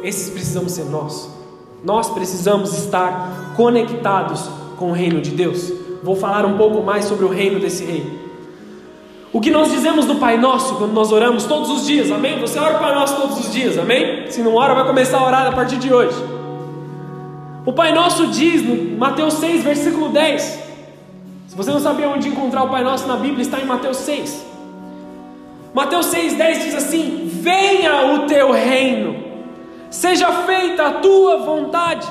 Esses 0.02 0.30
precisamos 0.30 0.72
ser 0.72 0.84
nós. 0.84 1.28
Nós 1.82 2.08
precisamos 2.10 2.72
estar 2.78 3.54
conectados 3.56 4.48
com 4.76 4.90
o 4.90 4.92
reino 4.92 5.20
de 5.20 5.30
Deus. 5.30 5.72
Vou 6.02 6.14
falar 6.14 6.46
um 6.46 6.56
pouco 6.56 6.82
mais 6.82 7.06
sobre 7.06 7.24
o 7.24 7.28
reino 7.28 7.58
desse 7.58 7.84
rei. 7.84 8.24
O 9.32 9.40
que 9.40 9.50
nós 9.50 9.72
dizemos 9.72 10.06
no 10.06 10.16
Pai 10.16 10.38
Nosso 10.38 10.76
quando 10.76 10.92
nós 10.92 11.10
oramos 11.10 11.44
todos 11.44 11.68
os 11.68 11.86
dias, 11.86 12.10
amém? 12.12 12.38
Você 12.38 12.56
ora 12.58 12.78
Pai 12.78 12.94
Nosso 12.94 13.20
todos 13.20 13.40
os 13.40 13.52
dias, 13.52 13.76
amém? 13.76 14.30
Se 14.30 14.40
não 14.42 14.54
ora, 14.54 14.74
vai 14.74 14.86
começar 14.86 15.18
a 15.18 15.26
orar 15.26 15.46
a 15.48 15.52
partir 15.52 15.76
de 15.76 15.92
hoje. 15.92 16.14
O 17.64 17.72
Pai 17.72 17.92
Nosso 17.92 18.26
diz 18.28 18.62
no 18.62 18.98
Mateus 18.98 19.34
6, 19.34 19.62
versículo 19.62 20.10
10. 20.10 20.42
Se 21.48 21.56
você 21.56 21.70
não 21.70 21.80
sabia 21.80 22.08
onde 22.08 22.28
encontrar 22.28 22.64
o 22.64 22.68
Pai 22.68 22.84
Nosso 22.84 23.06
na 23.06 23.16
Bíblia, 23.16 23.42
está 23.42 23.58
em 23.58 23.64
Mateus 23.64 23.98
6. 23.98 24.44
Mateus 25.72 26.06
6, 26.06 26.34
10 26.34 26.64
diz 26.64 26.74
assim: 26.74 27.28
Venha 27.32 28.14
o 28.14 28.26
teu 28.26 28.52
reino 28.52 29.24
Seja 29.94 30.26
feita 30.42 30.88
a 30.88 30.92
tua 30.94 31.38
vontade, 31.44 32.08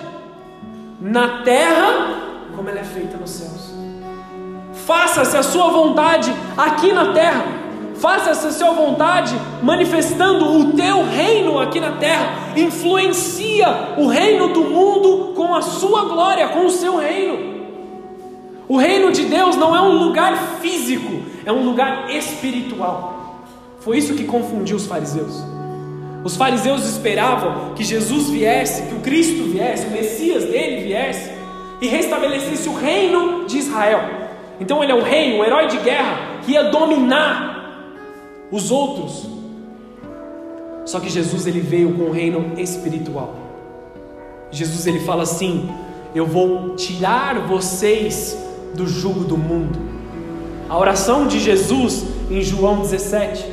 na 1.02 1.44
terra 1.44 2.16
como 2.56 2.70
ela 2.70 2.80
é 2.80 2.84
feita 2.84 3.18
nos 3.18 3.30
céus. 3.30 3.74
Faça-se 4.86 5.36
a 5.36 5.44
sua 5.44 5.70
vontade 5.70 6.34
aqui 6.56 6.94
na 6.94 7.12
terra. 7.12 7.44
Faça-se 8.04 8.48
a 8.48 8.52
sua 8.52 8.72
vontade 8.74 9.34
manifestando 9.62 10.60
o 10.60 10.74
teu 10.74 11.06
reino 11.06 11.58
aqui 11.58 11.80
na 11.80 11.94
terra. 11.94 12.36
Influencia 12.54 13.94
o 13.98 14.08
reino 14.08 14.50
do 14.50 14.66
mundo 14.66 15.32
com 15.34 15.56
a 15.56 15.62
sua 15.62 16.04
glória, 16.04 16.50
com 16.50 16.66
o 16.66 16.70
seu 16.70 16.98
reino. 16.98 17.64
O 18.68 18.76
reino 18.76 19.10
de 19.10 19.24
Deus 19.24 19.56
não 19.56 19.74
é 19.74 19.80
um 19.80 20.04
lugar 20.04 20.36
físico, 20.60 21.24
é 21.46 21.52
um 21.54 21.64
lugar 21.64 22.12
espiritual. 22.14 23.46
Foi 23.80 24.00
isso 24.00 24.16
que 24.16 24.26
confundiu 24.26 24.76
os 24.76 24.86
fariseus. 24.86 25.42
Os 26.26 26.36
fariseus 26.36 26.84
esperavam 26.84 27.74
que 27.74 27.86
Jesus 27.86 28.30
viesse, 28.30 28.82
que 28.82 28.96
o 28.96 29.00
Cristo 29.00 29.46
viesse, 29.46 29.88
o 29.88 29.92
Messias 29.92 30.44
dele 30.44 30.84
viesse 30.84 31.32
e 31.80 31.88
restabelecesse 31.88 32.68
o 32.68 32.76
reino 32.76 33.46
de 33.46 33.60
Israel. 33.60 34.02
Então 34.60 34.84
ele 34.84 34.92
é 34.92 34.96
um 34.96 35.04
rei, 35.04 35.40
um 35.40 35.42
herói 35.46 35.68
de 35.68 35.78
guerra 35.78 36.42
que 36.46 36.52
ia 36.52 36.64
dominar 36.64 37.53
os 38.54 38.70
outros. 38.70 39.28
Só 40.86 41.00
que 41.00 41.10
Jesus 41.10 41.48
ele 41.48 41.60
veio 41.60 41.96
com 41.96 42.04
um 42.04 42.12
reino 42.12 42.54
espiritual. 42.60 43.34
Jesus 44.52 44.86
ele 44.86 45.00
fala 45.00 45.24
assim: 45.24 45.72
Eu 46.14 46.28
vou 46.28 46.76
tirar 46.76 47.48
vocês 47.48 48.38
do 48.76 48.88
jugo 48.88 49.22
do 49.22 49.36
mundo. 49.36 49.80
A 50.70 50.78
oração 50.78 51.28
de 51.28 51.40
Jesus 51.40 52.06
em 52.30 52.44
João 52.44 52.82
17 52.82 53.44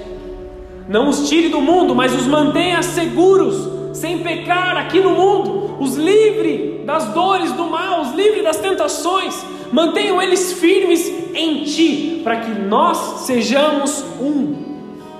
não 0.86 1.08
os 1.08 1.28
tire 1.28 1.48
do 1.48 1.62
mundo, 1.62 1.94
mas 1.94 2.14
os 2.14 2.26
mantenha 2.26 2.82
seguros, 2.82 3.96
sem 3.96 4.18
pecar 4.18 4.76
aqui 4.76 5.00
no 5.00 5.10
mundo, 5.10 5.76
os 5.80 5.94
livre 5.94 6.82
das 6.84 7.06
dores 7.14 7.52
do 7.52 7.64
mal, 7.64 8.02
os 8.02 8.12
livre 8.12 8.42
das 8.42 8.58
tentações. 8.58 9.34
Mantenham 9.72 10.20
eles 10.20 10.54
firmes 10.54 11.08
em 11.32 11.62
ti, 11.62 12.20
para 12.22 12.40
que 12.40 12.50
nós 12.50 13.20
sejamos 13.20 14.04
um 14.20 14.69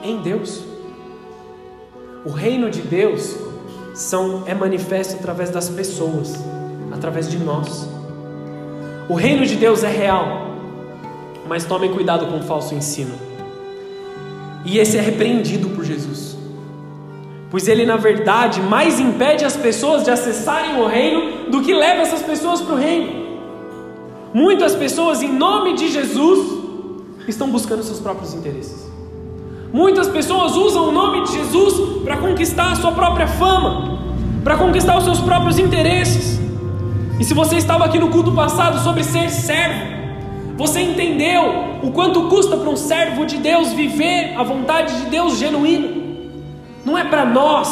em 0.02 0.20
Deus. 0.20 0.62
O 2.24 2.30
reino 2.30 2.70
de 2.70 2.82
Deus 2.82 3.36
são, 3.94 4.44
é 4.46 4.54
manifesto 4.54 5.16
através 5.16 5.50
das 5.50 5.68
pessoas, 5.68 6.34
através 6.92 7.28
de 7.28 7.38
nós. 7.38 7.88
O 9.08 9.14
reino 9.14 9.44
de 9.44 9.56
Deus 9.56 9.82
é 9.82 9.90
real, 9.90 10.50
mas 11.48 11.64
tomem 11.64 11.92
cuidado 11.92 12.26
com 12.26 12.38
o 12.38 12.42
falso 12.42 12.74
ensino. 12.74 13.14
E 14.64 14.78
esse 14.78 14.96
é 14.96 15.00
repreendido 15.00 15.70
por 15.70 15.84
Jesus. 15.84 16.36
Pois 17.50 17.66
ele, 17.66 17.84
na 17.84 17.96
verdade, 17.96 18.60
mais 18.60 19.00
impede 19.00 19.44
as 19.44 19.56
pessoas 19.56 20.04
de 20.04 20.10
acessarem 20.10 20.80
o 20.80 20.86
reino 20.86 21.50
do 21.50 21.62
que 21.62 21.74
leva 21.74 22.02
essas 22.02 22.22
pessoas 22.22 22.60
para 22.60 22.74
o 22.74 22.78
reino. 22.78 23.20
Muitas 24.32 24.76
pessoas, 24.76 25.22
em 25.22 25.32
nome 25.32 25.74
de 25.74 25.88
Jesus, 25.88 26.60
estão 27.26 27.50
buscando 27.50 27.82
seus 27.82 27.98
próprios 27.98 28.32
interesses. 28.34 28.80
Muitas 29.72 30.09
pessoas 30.09 30.56
usam 30.56 30.88
o 30.88 30.92
nome 30.92 31.24
de 31.24 31.33
Jesus 31.33 32.02
para 32.02 32.16
conquistar 32.16 32.72
a 32.72 32.76
sua 32.76 32.90
própria 32.90 33.28
fama, 33.28 33.98
para 34.42 34.56
conquistar 34.56 34.98
os 34.98 35.04
seus 35.04 35.20
próprios 35.20 35.59
interesses. 35.59 36.40
E 37.20 37.24
se 37.24 37.35
você 37.35 37.56
estava 37.56 37.85
aqui 37.85 37.98
no 37.98 38.09
culto 38.09 38.33
passado 38.33 38.83
sobre 38.83 39.04
ser 39.04 39.30
servo, 39.30 40.00
você 40.56 40.80
entendeu 40.80 41.78
o 41.83 41.92
quanto 41.92 42.28
custa 42.28 42.56
para 42.56 42.68
um 42.68 42.76
servo 42.76 43.24
de 43.24 43.37
Deus 43.37 43.72
viver 43.72 44.35
a 44.37 44.42
vontade 44.42 45.04
de 45.04 45.11
Deus 45.11 45.38
genuína? 45.38 45.88
Não 46.85 46.98
é 46.98 47.04
para 47.04 47.24
nós, 47.24 47.68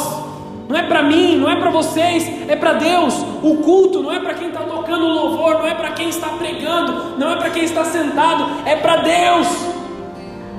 não 0.69 0.77
é 0.77 0.83
para 0.83 1.03
mim, 1.03 1.35
não 1.35 1.49
é 1.49 1.55
para 1.57 1.69
vocês, 1.69 2.31
é 2.47 2.55
para 2.55 2.73
Deus. 2.73 3.13
O 3.43 3.57
culto 3.57 4.01
não 4.01 4.13
é 4.13 4.19
para 4.19 4.35
quem 4.35 4.47
está 4.47 4.61
tocando 4.61 5.05
louvor, 5.05 5.55
não 5.55 5.67
é 5.67 5.73
para 5.73 5.91
quem 5.91 6.07
está 6.07 6.27
pregando, 6.29 7.17
não 7.17 7.31
é 7.31 7.35
para 7.35 7.49
quem 7.49 7.63
está 7.63 7.83
sentado, 7.83 8.45
é 8.65 8.75
para 8.77 8.97
Deus. 8.97 9.78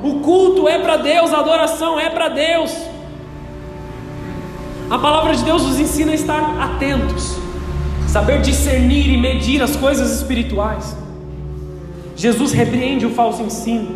O 0.03 0.21
culto 0.21 0.69
é 0.69 0.79
para 0.79 0.97
Deus, 0.97 1.33
a 1.33 1.41
adoração 1.41 1.99
é 1.99 2.09
para 2.09 2.29
Deus. 2.29 2.75
A 4.89 4.99
palavra 4.99 5.35
de 5.35 5.45
Deus 5.45 5.63
nos 5.63 5.79
ensina 5.79 6.13
a 6.13 6.15
estar 6.15 6.61
atentos, 6.61 7.37
saber 8.09 8.41
discernir 8.41 9.09
e 9.09 9.17
medir 9.17 9.63
as 9.63 9.77
coisas 9.77 10.11
espirituais. 10.11 10.97
Jesus 12.17 12.53
repreende 12.53 13.07
o 13.07 13.11
falso 13.11 13.43
ensino. 13.43 13.89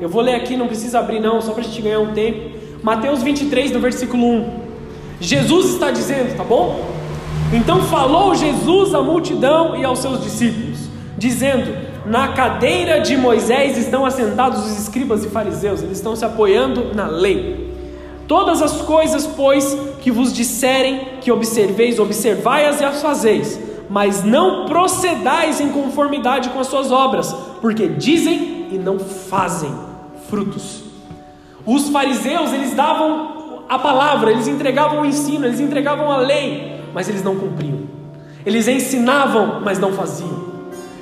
Eu 0.00 0.08
vou 0.08 0.22
ler 0.22 0.34
aqui, 0.34 0.56
não 0.56 0.66
precisa 0.66 0.98
abrir 0.98 1.20
não, 1.20 1.40
só 1.40 1.52
para 1.52 1.62
a 1.62 1.64
gente 1.64 1.80
ganhar 1.80 2.00
um 2.00 2.12
tempo. 2.12 2.56
Mateus 2.82 3.22
23, 3.22 3.72
no 3.72 3.80
versículo 3.80 4.24
1. 4.24 4.50
Jesus 5.20 5.72
está 5.72 5.90
dizendo, 5.90 6.36
tá 6.36 6.44
bom? 6.44 6.84
Então 7.52 7.82
falou 7.82 8.34
Jesus 8.34 8.94
à 8.94 9.00
multidão 9.00 9.76
e 9.76 9.84
aos 9.84 10.00
seus 10.00 10.22
discípulos, 10.22 10.78
dizendo: 11.16 11.85
Na 12.06 12.28
cadeira 12.28 13.00
de 13.00 13.16
Moisés 13.16 13.76
estão 13.76 14.06
assentados 14.06 14.64
os 14.64 14.78
escribas 14.78 15.24
e 15.24 15.28
fariseus, 15.28 15.82
eles 15.82 15.98
estão 15.98 16.14
se 16.14 16.24
apoiando 16.24 16.94
na 16.94 17.08
lei. 17.08 17.74
Todas 18.28 18.62
as 18.62 18.80
coisas, 18.82 19.26
pois, 19.26 19.76
que 20.00 20.10
vos 20.12 20.32
disserem 20.32 21.18
que 21.20 21.32
observeis, 21.32 21.98
observai-as 21.98 22.80
e 22.80 22.84
as 22.84 23.02
fazeis, 23.02 23.58
mas 23.90 24.22
não 24.22 24.66
procedais 24.66 25.60
em 25.60 25.70
conformidade 25.70 26.48
com 26.50 26.60
as 26.60 26.68
suas 26.68 26.92
obras, 26.92 27.32
porque 27.60 27.88
dizem 27.88 28.68
e 28.70 28.78
não 28.78 29.00
fazem 29.00 29.72
frutos. 30.28 30.84
Os 31.64 31.88
fariseus, 31.88 32.52
eles 32.52 32.72
davam 32.72 33.64
a 33.68 33.80
palavra, 33.80 34.30
eles 34.30 34.46
entregavam 34.46 35.02
o 35.02 35.06
ensino, 35.06 35.44
eles 35.44 35.58
entregavam 35.58 36.10
a 36.12 36.18
lei, 36.18 36.80
mas 36.94 37.08
eles 37.08 37.24
não 37.24 37.34
cumpriam. 37.34 37.80
Eles 38.44 38.68
ensinavam, 38.68 39.60
mas 39.60 39.80
não 39.80 39.92
faziam. 39.92 40.55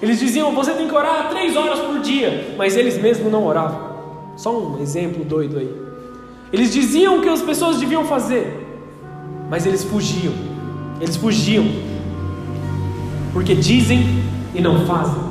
Eles 0.04 0.18
diziam: 0.18 0.54
você 0.54 0.72
tem 0.74 0.86
que 0.86 0.94
orar 0.94 1.30
três 1.30 1.56
horas 1.56 1.78
por 1.78 1.98
dia, 2.00 2.54
mas 2.58 2.76
eles 2.76 3.00
mesmos 3.00 3.32
não 3.32 3.46
oravam. 3.46 3.94
Só 4.36 4.54
um 4.54 4.82
exemplo 4.82 5.24
doido 5.24 5.58
aí. 5.58 5.74
Eles 6.52 6.74
diziam 6.74 7.18
o 7.18 7.22
que 7.22 7.28
as 7.28 7.40
pessoas 7.40 7.78
deviam 7.78 8.04
fazer, 8.04 8.66
mas 9.48 9.64
eles 9.64 9.82
fugiam. 9.82 10.34
Eles 11.00 11.16
fugiam, 11.16 11.64
porque 13.32 13.54
dizem 13.54 14.04
e 14.54 14.60
não 14.60 14.84
fazem. 14.84 15.22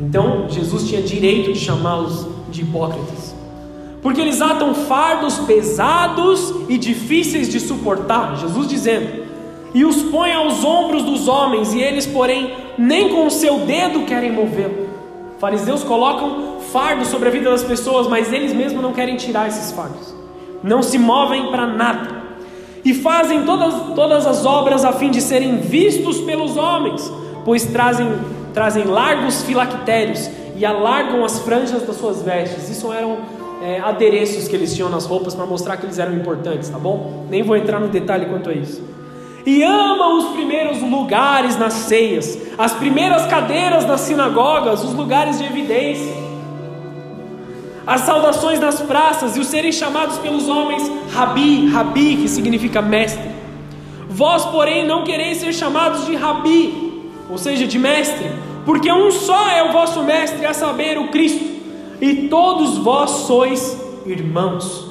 Então 0.00 0.46
Jesus 0.48 0.88
tinha 0.88 1.02
direito 1.02 1.52
de 1.52 1.58
chamá-los 1.58 2.26
de 2.50 2.62
hipócritas, 2.62 3.34
porque 4.00 4.22
eles 4.22 4.40
atam 4.40 4.74
fardos 4.74 5.40
pesados 5.40 6.54
e 6.70 6.78
difíceis 6.78 7.50
de 7.50 7.60
suportar. 7.60 8.34
Jesus 8.38 8.66
dizendo: 8.66 9.25
e 9.76 9.84
os 9.84 10.02
põe 10.04 10.32
aos 10.32 10.64
ombros 10.64 11.02
dos 11.02 11.28
homens, 11.28 11.74
e 11.74 11.82
eles, 11.82 12.06
porém, 12.06 12.54
nem 12.78 13.10
com 13.10 13.26
o 13.26 13.30
seu 13.30 13.58
dedo 13.58 14.06
querem 14.06 14.32
movê-lo. 14.32 14.88
Fariseus 15.38 15.84
colocam 15.84 16.60
fardos 16.72 17.08
sobre 17.08 17.28
a 17.28 17.30
vida 17.30 17.50
das 17.50 17.62
pessoas, 17.62 18.08
mas 18.08 18.32
eles 18.32 18.54
mesmos 18.54 18.80
não 18.80 18.94
querem 18.94 19.18
tirar 19.18 19.48
esses 19.48 19.72
fardos, 19.72 20.14
não 20.62 20.82
se 20.82 20.96
movem 20.96 21.50
para 21.50 21.66
nada, 21.66 22.08
e 22.82 22.94
fazem 22.94 23.42
todas, 23.42 23.74
todas 23.94 24.26
as 24.26 24.46
obras 24.46 24.82
a 24.82 24.94
fim 24.94 25.10
de 25.10 25.20
serem 25.20 25.58
vistos 25.58 26.22
pelos 26.22 26.56
homens, 26.56 27.12
pois 27.44 27.66
trazem, 27.66 28.08
trazem 28.54 28.84
largos 28.84 29.42
filactérios 29.42 30.30
e 30.56 30.64
alargam 30.64 31.22
as 31.22 31.40
franjas 31.40 31.82
das 31.82 31.96
suas 31.96 32.22
vestes. 32.22 32.70
Isso 32.70 32.90
eram 32.94 33.18
é, 33.62 33.78
adereços 33.80 34.48
que 34.48 34.56
eles 34.56 34.74
tinham 34.74 34.88
nas 34.88 35.04
roupas 35.04 35.34
para 35.34 35.44
mostrar 35.44 35.76
que 35.76 35.84
eles 35.84 35.98
eram 35.98 36.14
importantes, 36.14 36.70
tá 36.70 36.78
bom? 36.78 37.26
Nem 37.28 37.42
vou 37.42 37.58
entrar 37.58 37.78
no 37.78 37.88
detalhe 37.88 38.24
quanto 38.24 38.48
a 38.48 38.54
isso 38.54 38.96
e 39.46 39.62
amam 39.62 40.18
os 40.18 40.24
primeiros 40.32 40.82
lugares 40.82 41.56
nas 41.56 41.72
ceias, 41.72 42.36
as 42.58 42.72
primeiras 42.72 43.26
cadeiras 43.26 43.86
nas 43.86 44.00
sinagogas, 44.00 44.82
os 44.82 44.92
lugares 44.92 45.38
de 45.38 45.44
evidência, 45.44 46.12
as 47.86 48.00
saudações 48.00 48.58
nas 48.58 48.80
praças 48.80 49.36
e 49.36 49.40
os 49.40 49.46
serem 49.46 49.70
chamados 49.70 50.18
pelos 50.18 50.48
homens 50.48 50.90
Rabi, 51.12 51.68
Rabi, 51.68 52.16
que 52.16 52.28
significa 52.28 52.82
mestre. 52.82 53.30
Vós, 54.08 54.44
porém, 54.46 54.84
não 54.84 55.04
quereis 55.04 55.38
ser 55.38 55.52
chamados 55.52 56.04
de 56.06 56.16
Rabi, 56.16 57.12
ou 57.30 57.38
seja, 57.38 57.68
de 57.68 57.78
mestre, 57.78 58.28
porque 58.64 58.90
um 58.90 59.12
só 59.12 59.48
é 59.50 59.62
o 59.62 59.72
vosso 59.72 60.02
mestre, 60.02 60.44
a 60.44 60.52
saber, 60.52 60.98
o 60.98 61.08
Cristo, 61.08 61.44
e 62.00 62.26
todos 62.28 62.78
vós 62.78 63.10
sois 63.10 63.80
irmãos. 64.04 64.85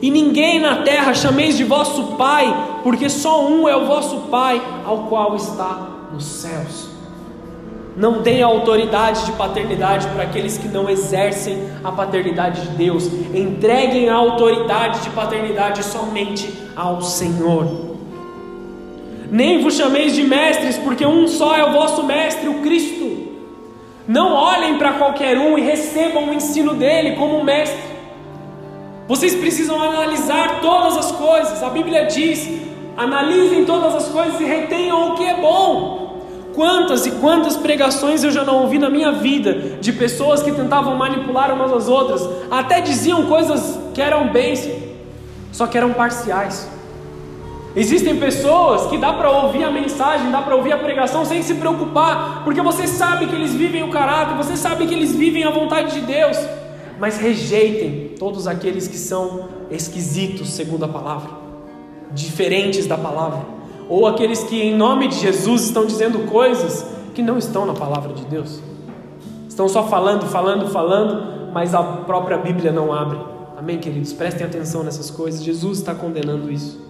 E 0.00 0.10
ninguém 0.10 0.60
na 0.60 0.82
terra 0.82 1.14
chameis 1.14 1.56
de 1.56 1.64
vosso 1.64 2.16
Pai, 2.16 2.80
porque 2.82 3.08
só 3.08 3.46
um 3.46 3.68
é 3.68 3.76
o 3.76 3.86
vosso 3.86 4.28
Pai, 4.30 4.60
ao 4.84 5.04
qual 5.04 5.34
está 5.36 5.88
nos 6.12 6.24
céus. 6.24 6.96
Não 7.96 8.20
deem 8.20 8.42
autoridade 8.42 9.24
de 9.24 9.32
paternidade 9.32 10.06
para 10.08 10.24
aqueles 10.24 10.58
que 10.58 10.68
não 10.68 10.88
exercem 10.88 11.58
a 11.82 11.90
paternidade 11.90 12.60
de 12.60 12.68
Deus. 12.76 13.06
Entreguem 13.34 14.10
a 14.10 14.14
autoridade 14.14 15.00
de 15.00 15.10
paternidade 15.10 15.82
somente 15.82 16.52
ao 16.76 17.00
Senhor. 17.00 17.96
Nem 19.30 19.62
vos 19.62 19.76
chameis 19.76 20.14
de 20.14 20.22
mestres, 20.22 20.76
porque 20.76 21.06
um 21.06 21.26
só 21.26 21.56
é 21.56 21.64
o 21.64 21.72
vosso 21.72 22.02
mestre, 22.02 22.48
o 22.48 22.60
Cristo. 22.60 23.28
Não 24.06 24.34
olhem 24.34 24.76
para 24.76 24.92
qualquer 24.92 25.38
um 25.38 25.58
e 25.58 25.62
recebam 25.62 26.28
o 26.28 26.34
ensino 26.34 26.74
dele 26.74 27.16
como 27.16 27.42
mestre. 27.42 27.95
Vocês 29.08 29.36
precisam 29.36 29.80
analisar 29.80 30.60
todas 30.60 30.96
as 30.96 31.12
coisas. 31.12 31.62
A 31.62 31.70
Bíblia 31.70 32.06
diz: 32.06 32.48
analisem 32.96 33.64
todas 33.64 33.94
as 33.94 34.08
coisas 34.08 34.40
e 34.40 34.44
retenham 34.44 35.12
o 35.12 35.14
que 35.14 35.24
é 35.24 35.40
bom. 35.40 36.06
Quantas 36.54 37.06
e 37.06 37.10
quantas 37.12 37.56
pregações 37.56 38.24
eu 38.24 38.30
já 38.30 38.42
não 38.42 38.62
ouvi 38.62 38.78
na 38.78 38.88
minha 38.88 39.12
vida 39.12 39.78
de 39.78 39.92
pessoas 39.92 40.42
que 40.42 40.50
tentavam 40.50 40.96
manipular 40.96 41.52
umas 41.52 41.70
às 41.70 41.86
outras, 41.86 42.26
até 42.50 42.80
diziam 42.80 43.26
coisas 43.26 43.78
que 43.92 44.00
eram 44.00 44.28
bens, 44.28 44.66
só 45.52 45.66
que 45.66 45.76
eram 45.76 45.92
parciais. 45.92 46.66
Existem 47.76 48.16
pessoas 48.16 48.86
que 48.86 48.96
dá 48.96 49.12
para 49.12 49.30
ouvir 49.30 49.64
a 49.64 49.70
mensagem, 49.70 50.30
dá 50.30 50.40
para 50.40 50.56
ouvir 50.56 50.72
a 50.72 50.78
pregação 50.78 51.26
sem 51.26 51.42
se 51.42 51.56
preocupar, 51.56 52.40
porque 52.42 52.62
você 52.62 52.86
sabe 52.86 53.26
que 53.26 53.34
eles 53.34 53.52
vivem 53.52 53.82
o 53.82 53.90
caráter, 53.90 54.34
você 54.34 54.56
sabe 54.56 54.86
que 54.86 54.94
eles 54.94 55.14
vivem 55.14 55.44
a 55.44 55.50
vontade 55.50 55.92
de 55.92 56.00
Deus 56.00 56.38
mas 56.98 57.18
rejeitem 57.18 58.14
todos 58.18 58.46
aqueles 58.46 58.88
que 58.88 58.96
são 58.96 59.48
esquisitos, 59.70 60.50
segundo 60.50 60.84
a 60.84 60.88
palavra, 60.88 61.30
diferentes 62.12 62.86
da 62.86 62.96
palavra, 62.96 63.40
ou 63.88 64.06
aqueles 64.06 64.42
que, 64.44 64.60
em 64.60 64.74
nome 64.74 65.08
de 65.08 65.16
Jesus, 65.16 65.64
estão 65.64 65.86
dizendo 65.86 66.20
coisas 66.30 66.86
que 67.14 67.22
não 67.22 67.38
estão 67.38 67.66
na 67.66 67.74
palavra 67.74 68.12
de 68.12 68.24
Deus, 68.24 68.60
estão 69.48 69.68
só 69.68 69.86
falando, 69.88 70.26
falando, 70.26 70.68
falando, 70.68 71.52
mas 71.52 71.74
a 71.74 71.82
própria 71.82 72.38
Bíblia 72.38 72.72
não 72.72 72.92
abre. 72.92 73.18
Amém, 73.56 73.78
queridos? 73.78 74.12
Prestem 74.12 74.46
atenção 74.46 74.82
nessas 74.82 75.10
coisas, 75.10 75.42
Jesus 75.42 75.78
está 75.78 75.94
condenando 75.94 76.50
isso. 76.50 76.84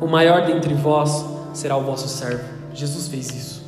O 0.00 0.06
maior 0.06 0.44
dentre 0.44 0.74
vós 0.74 1.24
será 1.54 1.76
o 1.76 1.80
vosso 1.82 2.08
servo. 2.08 2.44
Jesus 2.74 3.08
fez 3.08 3.30
isso. 3.30 3.64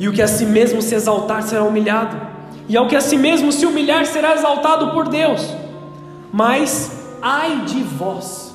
E 0.00 0.08
o 0.08 0.12
que 0.12 0.20
a 0.20 0.26
si 0.26 0.44
mesmo 0.46 0.82
se 0.82 0.94
exaltar 0.94 1.42
será 1.42 1.62
humilhado 1.62 2.29
e 2.70 2.76
ao 2.76 2.86
que 2.86 2.94
a 2.94 3.00
si 3.00 3.18
mesmo 3.18 3.50
se 3.50 3.66
humilhar 3.66 4.06
será 4.06 4.32
exaltado 4.32 4.92
por 4.92 5.08
Deus. 5.08 5.44
Mas 6.32 6.88
ai 7.20 7.64
de 7.64 7.82
vós, 7.82 8.54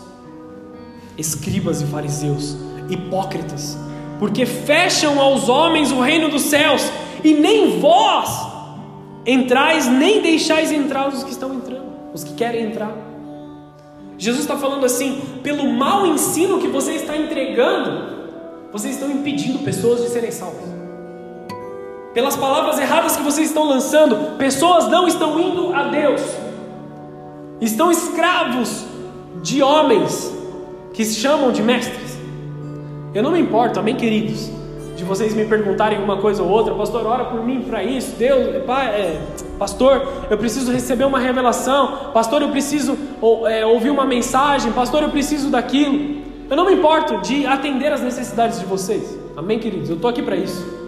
escribas 1.18 1.82
e 1.82 1.86
fariseus, 1.86 2.56
hipócritas, 2.90 3.78
porque 4.18 4.46
fecham 4.46 5.20
aos 5.20 5.50
homens 5.50 5.92
o 5.92 6.00
reino 6.00 6.30
dos 6.30 6.44
céus, 6.44 6.82
e 7.26 7.34
nem 7.34 7.82
vós 7.82 8.30
entrais, 9.26 9.86
nem 9.86 10.22
deixais 10.22 10.72
entrar 10.72 11.10
os 11.10 11.22
que 11.22 11.32
estão 11.32 11.54
entrando, 11.54 11.92
os 12.14 12.24
que 12.24 12.36
querem 12.36 12.68
entrar. 12.68 12.96
Jesus 14.18 14.44
está 14.44 14.56
falando 14.56 14.86
assim: 14.86 15.22
pelo 15.44 15.68
mau 15.74 16.08
ensino 16.08 16.62
que 16.62 16.70
você 16.70 16.94
está 16.94 17.18
entregando, 17.18 18.16
vocês 18.72 18.94
estão 18.94 19.12
impedindo 19.12 19.60
pessoas 19.60 20.02
de 20.02 20.08
serem 20.08 20.32
salvas 20.32 20.75
pelas 22.16 22.38
palavras 22.38 22.80
erradas 22.80 23.18
que 23.18 23.22
vocês 23.22 23.50
estão 23.50 23.68
lançando, 23.68 24.38
pessoas 24.38 24.88
não 24.88 25.06
estão 25.06 25.38
indo 25.38 25.76
a 25.76 25.84
Deus, 25.84 26.22
estão 27.60 27.92
escravos 27.92 28.86
de 29.44 29.62
homens 29.62 30.34
que 30.94 31.04
se 31.04 31.20
chamam 31.20 31.52
de 31.52 31.62
mestres. 31.62 32.18
Eu 33.14 33.22
não 33.22 33.32
me 33.32 33.40
importo, 33.42 33.82
amém, 33.82 33.98
queridos, 33.98 34.50
de 34.96 35.04
vocês 35.04 35.34
me 35.34 35.44
perguntarem 35.44 36.02
uma 36.02 36.16
coisa 36.16 36.42
ou 36.42 36.50
outra, 36.50 36.74
pastor, 36.74 37.06
ora 37.06 37.26
por 37.26 37.44
mim 37.44 37.64
para 37.64 37.84
isso, 37.84 38.16
Deus, 38.16 38.64
pai, 38.64 38.88
é, 38.88 39.22
pastor, 39.60 40.08
eu 40.30 40.38
preciso 40.38 40.72
receber 40.72 41.04
uma 41.04 41.20
revelação, 41.20 42.12
pastor, 42.14 42.42
eu 42.42 42.50
preciso 42.50 42.98
é, 43.46 43.66
ouvir 43.66 43.90
uma 43.90 44.06
mensagem, 44.06 44.72
pastor, 44.72 45.04
eu 45.04 45.10
preciso 45.10 45.50
daquilo. 45.50 46.24
Eu 46.50 46.56
não 46.56 46.66
me 46.66 46.76
importo 46.76 47.20
de 47.20 47.46
atender 47.46 47.92
as 47.92 48.00
necessidades 48.00 48.58
de 48.58 48.66
vocês, 48.66 49.20
amém, 49.36 49.60
queridos, 49.60 49.90
eu 49.90 49.98
estou 49.98 50.10
aqui 50.10 50.22
para 50.22 50.38
isso 50.38 50.85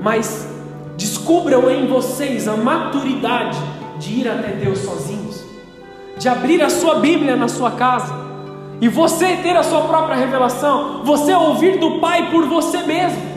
mas 0.00 0.48
descubram 0.96 1.70
em 1.70 1.86
vocês 1.86 2.48
a 2.48 2.56
maturidade 2.56 3.58
de 3.98 4.20
ir 4.20 4.28
até 4.28 4.48
Deus 4.48 4.78
sozinhos, 4.78 5.44
de 6.16 6.28
abrir 6.28 6.62
a 6.62 6.70
sua 6.70 6.96
Bíblia 6.96 7.36
na 7.36 7.48
sua 7.48 7.72
casa 7.72 8.14
e 8.80 8.88
você 8.88 9.36
ter 9.36 9.56
a 9.56 9.62
sua 9.62 9.82
própria 9.82 10.16
revelação, 10.16 11.02
você 11.04 11.34
ouvir 11.34 11.78
do 11.78 11.98
Pai 11.98 12.30
por 12.30 12.46
você 12.46 12.78
mesmo. 12.82 13.28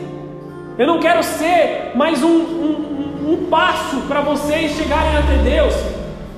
Eu 0.78 0.88
não 0.88 1.00
quero 1.00 1.24
ser 1.24 1.92
mais 1.96 2.24
um, 2.24 2.28
um, 2.28 3.32
um 3.32 3.48
passo 3.50 3.98
para 4.08 4.22
vocês 4.22 4.72
chegarem 4.72 5.18
até 5.18 5.38
Deus. 5.38 5.74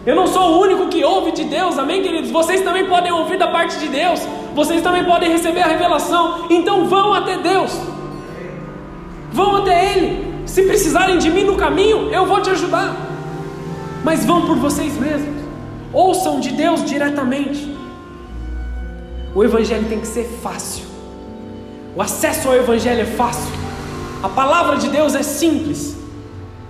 Eu 0.06 0.16
não 0.16 0.28
sou 0.28 0.54
o 0.54 0.62
único 0.62 0.88
que 0.88 1.04
ouve 1.04 1.32
de 1.32 1.46
Deus, 1.46 1.78
amém, 1.78 2.02
queridos? 2.02 2.30
Vocês 2.30 2.62
também 2.62 2.86
podem 2.88 3.12
ouvir 3.12 3.38
da 3.38 3.48
parte 3.48 3.78
de 3.78 3.88
Deus, 3.88 4.22
vocês 4.54 4.82
também 4.82 5.04
podem 5.06 5.32
receber 5.32 5.62
a 5.62 5.68
revelação, 5.68 6.48
então 6.50 6.86
vão 6.86 7.14
até 7.14 7.38
Deus. 7.38 7.93
Vão 9.34 9.58
até 9.58 9.98
Ele. 9.98 10.32
Se 10.46 10.62
precisarem 10.64 11.18
de 11.18 11.30
mim 11.32 11.44
no 11.44 11.56
caminho, 11.56 12.10
eu 12.12 12.26
vou 12.26 12.40
te 12.42 12.52
ajudar. 12.52 12.96
Mas 14.04 14.24
vão 14.24 14.46
por 14.46 14.58
vocês 14.58 14.96
mesmos. 14.96 15.44
Ouçam 15.92 16.40
de 16.40 16.52
Deus 16.52 16.86
diretamente. 16.86 17.76
O 19.34 19.44
Evangelho 19.44 19.88
tem 19.90 20.00
que 20.00 20.08
ser 20.08 20.26
fácil. 20.44 20.86
O 21.96 22.02
acesso 22.02 22.48
ao 22.48 22.56
Evangelho 22.56 23.02
é 23.02 23.06
fácil. 23.06 23.52
A 24.22 24.30
palavra 24.30 24.78
de 24.78 24.90
Deus 24.90 25.16
é 25.16 25.24
simples. 25.24 25.98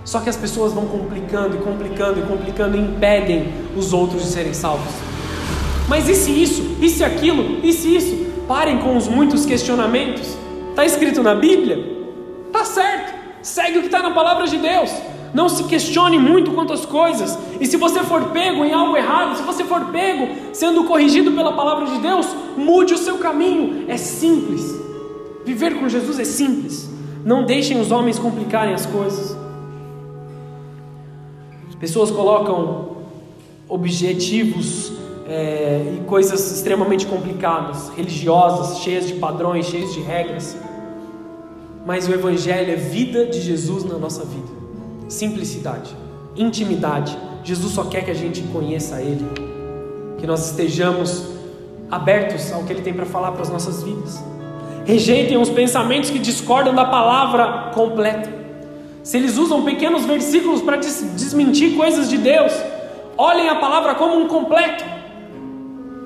Só 0.02 0.20
que 0.20 0.30
as 0.30 0.36
pessoas 0.36 0.72
vão 0.72 0.86
complicando 0.86 1.56
e 1.56 1.58
complicando 1.60 2.20
e 2.20 2.22
complicando 2.22 2.76
e 2.76 2.80
impedem 2.80 3.52
os 3.76 3.92
outros 3.92 4.22
de 4.22 4.28
serem 4.28 4.54
salvos. 4.54 4.92
Mas 5.86 6.08
e 6.08 6.14
se 6.14 6.30
isso? 6.30 6.76
E 6.80 6.88
se 6.88 7.04
aquilo? 7.04 7.60
E 7.62 7.72
se 7.72 7.94
isso? 7.94 8.26
Parem 8.48 8.78
com 8.78 8.96
os 8.96 9.06
muitos 9.06 9.44
questionamentos. 9.44 10.34
Está 10.70 10.84
escrito 10.84 11.22
na 11.22 11.34
Bíblia? 11.34 12.03
Tá 12.64 12.70
certo. 12.70 13.14
Segue 13.42 13.76
o 13.76 13.80
que 13.82 13.88
está 13.88 14.02
na 14.02 14.12
palavra 14.12 14.46
de 14.46 14.56
Deus. 14.56 14.90
Não 15.34 15.50
se 15.50 15.64
questione 15.64 16.18
muito 16.18 16.52
quanto 16.52 16.72
às 16.72 16.86
coisas. 16.86 17.38
E 17.60 17.66
se 17.66 17.76
você 17.76 18.02
for 18.02 18.30
pego 18.30 18.64
em 18.64 18.72
algo 18.72 18.96
errado, 18.96 19.36
se 19.36 19.42
você 19.42 19.64
for 19.64 19.84
pego 19.86 20.34
sendo 20.54 20.84
corrigido 20.84 21.30
pela 21.32 21.52
palavra 21.52 21.84
de 21.84 21.98
Deus, 21.98 22.26
mude 22.56 22.94
o 22.94 22.98
seu 22.98 23.18
caminho. 23.18 23.84
É 23.86 23.98
simples. 23.98 24.64
Viver 25.44 25.78
com 25.78 25.90
Jesus 25.90 26.18
é 26.18 26.24
simples. 26.24 26.88
Não 27.22 27.44
deixem 27.44 27.78
os 27.78 27.92
homens 27.92 28.18
complicarem 28.18 28.72
as 28.72 28.86
coisas. 28.86 29.36
Pessoas 31.78 32.10
colocam 32.10 32.96
objetivos 33.68 34.90
é, 35.28 35.98
e 35.98 36.04
coisas 36.06 36.50
extremamente 36.50 37.06
complicadas, 37.06 37.90
religiosas, 37.90 38.78
cheias 38.78 39.06
de 39.06 39.14
padrões, 39.14 39.66
cheias 39.66 39.92
de 39.92 40.00
regras. 40.00 40.56
Mas 41.84 42.08
o 42.08 42.12
Evangelho 42.12 42.72
é 42.72 42.76
vida 42.76 43.26
de 43.26 43.40
Jesus 43.40 43.84
na 43.84 43.98
nossa 43.98 44.24
vida 44.24 44.64
simplicidade, 45.08 45.94
intimidade. 46.36 47.16
Jesus 47.42 47.72
só 47.72 47.84
quer 47.84 48.04
que 48.04 48.10
a 48.10 48.14
gente 48.14 48.42
conheça 48.52 49.00
Ele, 49.00 49.24
que 50.18 50.26
nós 50.26 50.50
estejamos 50.50 51.24
abertos 51.90 52.52
ao 52.52 52.64
que 52.64 52.72
Ele 52.72 52.82
tem 52.82 52.92
para 52.92 53.06
falar 53.06 53.32
para 53.32 53.42
as 53.42 53.50
nossas 53.50 53.82
vidas. 53.82 54.22
Rejeitem 54.84 55.38
os 55.38 55.48
pensamentos 55.48 56.10
que 56.10 56.18
discordam 56.18 56.74
da 56.74 56.84
palavra 56.84 57.70
completa. 57.74 58.30
Se 59.02 59.18
eles 59.18 59.36
usam 59.36 59.62
pequenos 59.62 60.04
versículos 60.04 60.62
para 60.62 60.76
desmentir 60.76 61.76
coisas 61.76 62.08
de 62.08 62.18
Deus, 62.18 62.52
olhem 63.16 63.48
a 63.48 63.56
palavra 63.56 63.94
como 63.94 64.16
um 64.16 64.28
completo. 64.28 64.84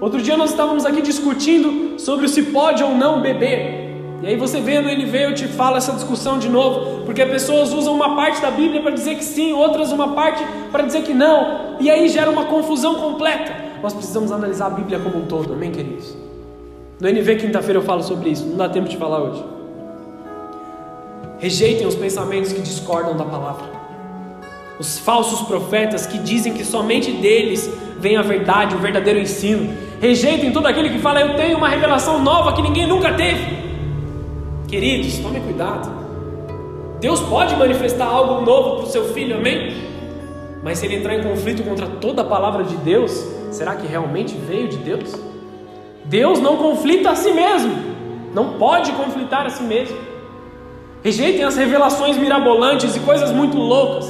Outro 0.01 0.21
dia 0.21 0.37
nós 0.37 0.51
estávamos 0.51 0.85
aqui 0.85 1.03
discutindo 1.03 1.99
sobre 1.99 2.29
se 2.29 2.45
pode 2.45 2.83
ou 2.83 2.95
não 2.95 3.21
beber. 3.21 3.88
E 4.21 4.27
aí 4.27 4.37
você 4.37 4.61
vê 4.61 4.81
no 4.81 4.89
NV, 4.89 5.25
eu 5.27 5.35
te 5.35 5.47
falo 5.47 5.77
essa 5.77 5.93
discussão 5.93 6.39
de 6.39 6.49
novo, 6.49 7.05
porque 7.05 7.25
pessoas 7.25 7.73
usam 7.73 7.95
uma 7.95 8.17
parte 8.17 8.43
da 8.43 8.51
Bíblia 8.51 8.83
para 8.83 8.91
dizer 8.91 9.15
que 9.15 9.25
sim, 9.25 9.53
outras 9.53 9.93
uma 9.93 10.09
parte 10.09 10.45
para 10.73 10.83
dizer 10.83 11.03
que 11.03 11.15
não, 11.15 11.77
e 11.79 11.89
aí 11.89 12.09
gera 12.09 12.29
uma 12.29 12.47
confusão 12.47 12.97
completa. 12.97 13.55
Nós 13.81 13.95
precisamos 13.95 14.33
analisar 14.33 14.67
a 14.67 14.71
Bíblia 14.71 14.99
como 14.99 15.19
um 15.19 15.27
todo, 15.27 15.53
amém, 15.53 15.71
queridos? 15.71 16.17
No 17.01 17.09
NV, 17.09 17.37
quinta-feira, 17.37 17.79
eu 17.79 17.85
falo 17.85 18.03
sobre 18.03 18.31
isso, 18.31 18.45
não 18.45 18.57
dá 18.57 18.69
tempo 18.69 18.89
de 18.89 18.97
falar 18.97 19.21
hoje. 19.23 19.45
Rejeitem 21.39 21.87
os 21.87 21.95
pensamentos 21.95 22.53
que 22.53 22.61
discordam 22.61 23.17
da 23.17 23.25
palavra. 23.25 23.67
Os 24.81 24.99
falsos 24.99 25.43
profetas 25.43 26.07
que 26.07 26.19
dizem 26.19 26.55
que 26.55 26.65
somente 26.65 27.13
deles 27.13 27.71
vem 28.01 28.17
a 28.17 28.23
verdade, 28.23 28.75
o 28.75 28.79
verdadeiro 28.79 29.21
ensino. 29.21 29.73
Rejeitem 30.01 30.51
todo 30.51 30.67
aquele 30.67 30.91
que 30.91 30.99
fala, 30.99 31.21
eu 31.21 31.37
tenho 31.37 31.57
uma 31.57 31.69
revelação 31.69 32.21
nova 32.21 32.53
que 32.53 32.63
ninguém 32.63 32.89
nunca 32.89 33.13
teve. 33.13 33.68
Queridos, 34.69 35.17
tome 35.21 35.41
cuidado. 35.41 35.91
Deus 37.01 37.21
pode 37.21 37.57
manifestar 37.57 38.05
algo 38.05 38.45
novo 38.45 38.77
para 38.77 38.85
o 38.85 38.91
seu 38.91 39.15
filho, 39.15 39.37
amém? 39.39 39.75
Mas 40.63 40.79
se 40.79 40.85
ele 40.85 40.97
entrar 40.97 41.15
em 41.15 41.23
conflito 41.23 41.63
contra 41.63 41.87
toda 41.87 42.21
a 42.21 42.25
palavra 42.25 42.63
de 42.65 42.77
Deus, 42.77 43.27
será 43.51 43.77
que 43.77 43.87
realmente 43.87 44.37
veio 44.37 44.69
de 44.69 44.77
Deus? 44.77 45.15
Deus 46.05 46.39
não 46.39 46.59
conflita 46.59 47.13
a 47.13 47.15
si 47.15 47.33
mesmo, 47.33 47.73
não 48.35 48.59
pode 48.59 48.93
conflitar 48.93 49.47
a 49.47 49.51
si 49.51 49.63
mesmo. 49.63 49.97
Rejeitem 51.03 51.45
as 51.45 51.57
revelações 51.57 52.19
mirabolantes 52.19 52.95
e 52.95 53.01
coisas 53.01 53.33
muito 53.33 53.57
loucas. 53.57 54.07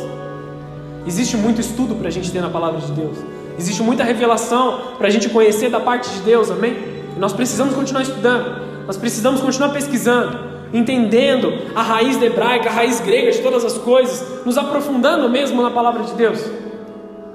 Existe 1.06 1.36
muito 1.36 1.60
estudo 1.60 1.94
para 1.94 2.08
a 2.08 2.10
gente 2.10 2.32
ter 2.32 2.40
na 2.40 2.50
palavra 2.50 2.80
de 2.80 2.90
Deus, 2.90 3.16
existe 3.56 3.80
muita 3.80 4.02
revelação 4.02 4.80
para 4.98 5.06
a 5.06 5.10
gente 5.10 5.28
conhecer 5.28 5.70
da 5.70 5.78
parte 5.78 6.10
de 6.10 6.20
Deus, 6.22 6.50
amém? 6.50 6.76
E 7.16 7.18
nós 7.20 7.32
precisamos 7.32 7.76
continuar 7.76 8.02
estudando. 8.02 8.77
Nós 8.88 8.96
precisamos 8.96 9.42
continuar 9.42 9.68
pesquisando, 9.68 10.38
entendendo 10.72 11.52
a 11.76 11.82
raiz 11.82 12.20
hebraica, 12.22 12.70
a 12.70 12.72
raiz 12.72 13.00
grega 13.00 13.30
de 13.30 13.42
todas 13.42 13.62
as 13.62 13.76
coisas, 13.76 14.46
nos 14.46 14.56
aprofundando 14.56 15.28
mesmo 15.28 15.60
na 15.60 15.70
palavra 15.70 16.04
de 16.04 16.14
Deus. 16.14 16.42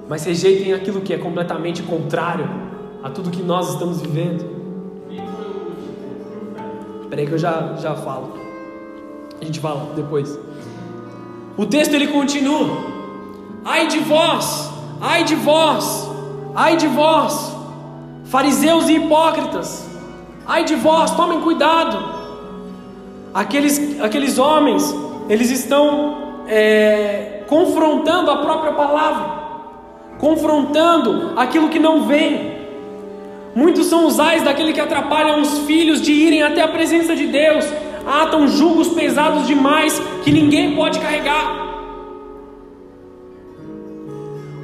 Mas 0.09 0.25
rejeitem 0.25 0.73
aquilo 0.73 1.01
que 1.01 1.13
é 1.13 1.17
completamente 1.19 1.83
contrário 1.83 2.49
a 3.03 3.09
tudo 3.11 3.29
que 3.29 3.43
nós 3.43 3.71
estamos 3.71 4.01
vivendo. 4.01 4.43
Espera 7.03 7.21
aí 7.21 7.27
que 7.27 7.33
eu 7.33 7.37
já, 7.37 7.75
já 7.79 7.93
falo. 7.93 8.33
A 9.39 9.45
gente 9.45 9.59
fala 9.59 9.93
depois. 9.95 10.39
O 11.55 11.67
texto 11.67 11.93
ele 11.93 12.07
continua: 12.07 12.77
Ai 13.63 13.87
de 13.87 13.99
vós, 13.99 14.71
ai 14.99 15.23
de 15.23 15.35
vós, 15.35 16.09
ai 16.55 16.77
de 16.77 16.87
vós, 16.87 17.55
fariseus 18.23 18.89
e 18.89 18.95
hipócritas, 18.95 19.92
Ai 20.45 20.63
de 20.63 20.75
vós, 20.75 21.11
tomem 21.11 21.39
cuidado. 21.41 21.97
Aqueles, 23.33 24.01
aqueles 24.01 24.37
homens, 24.37 24.93
eles 25.29 25.49
estão 25.49 26.43
é, 26.47 27.43
confrontando 27.47 28.29
a 28.29 28.37
própria 28.37 28.73
palavra, 28.73 29.25
confrontando 30.19 31.33
aquilo 31.37 31.69
que 31.69 31.79
não 31.79 32.03
vem. 32.03 32.53
Muitos 33.55 33.87
são 33.87 34.05
os 34.05 34.19
ais 34.19 34.43
daquele 34.43 34.73
que 34.73 34.81
atrapalham 34.81 35.41
os 35.41 35.59
filhos 35.59 36.01
de 36.01 36.11
irem 36.11 36.43
até 36.43 36.61
a 36.61 36.67
presença 36.67 37.15
de 37.15 37.27
Deus, 37.27 37.65
atam 38.05 38.47
julgos 38.47 38.89
pesados 38.89 39.47
demais 39.47 40.01
que 40.23 40.31
ninguém 40.31 40.75
pode 40.75 40.99
carregar. 40.99 41.61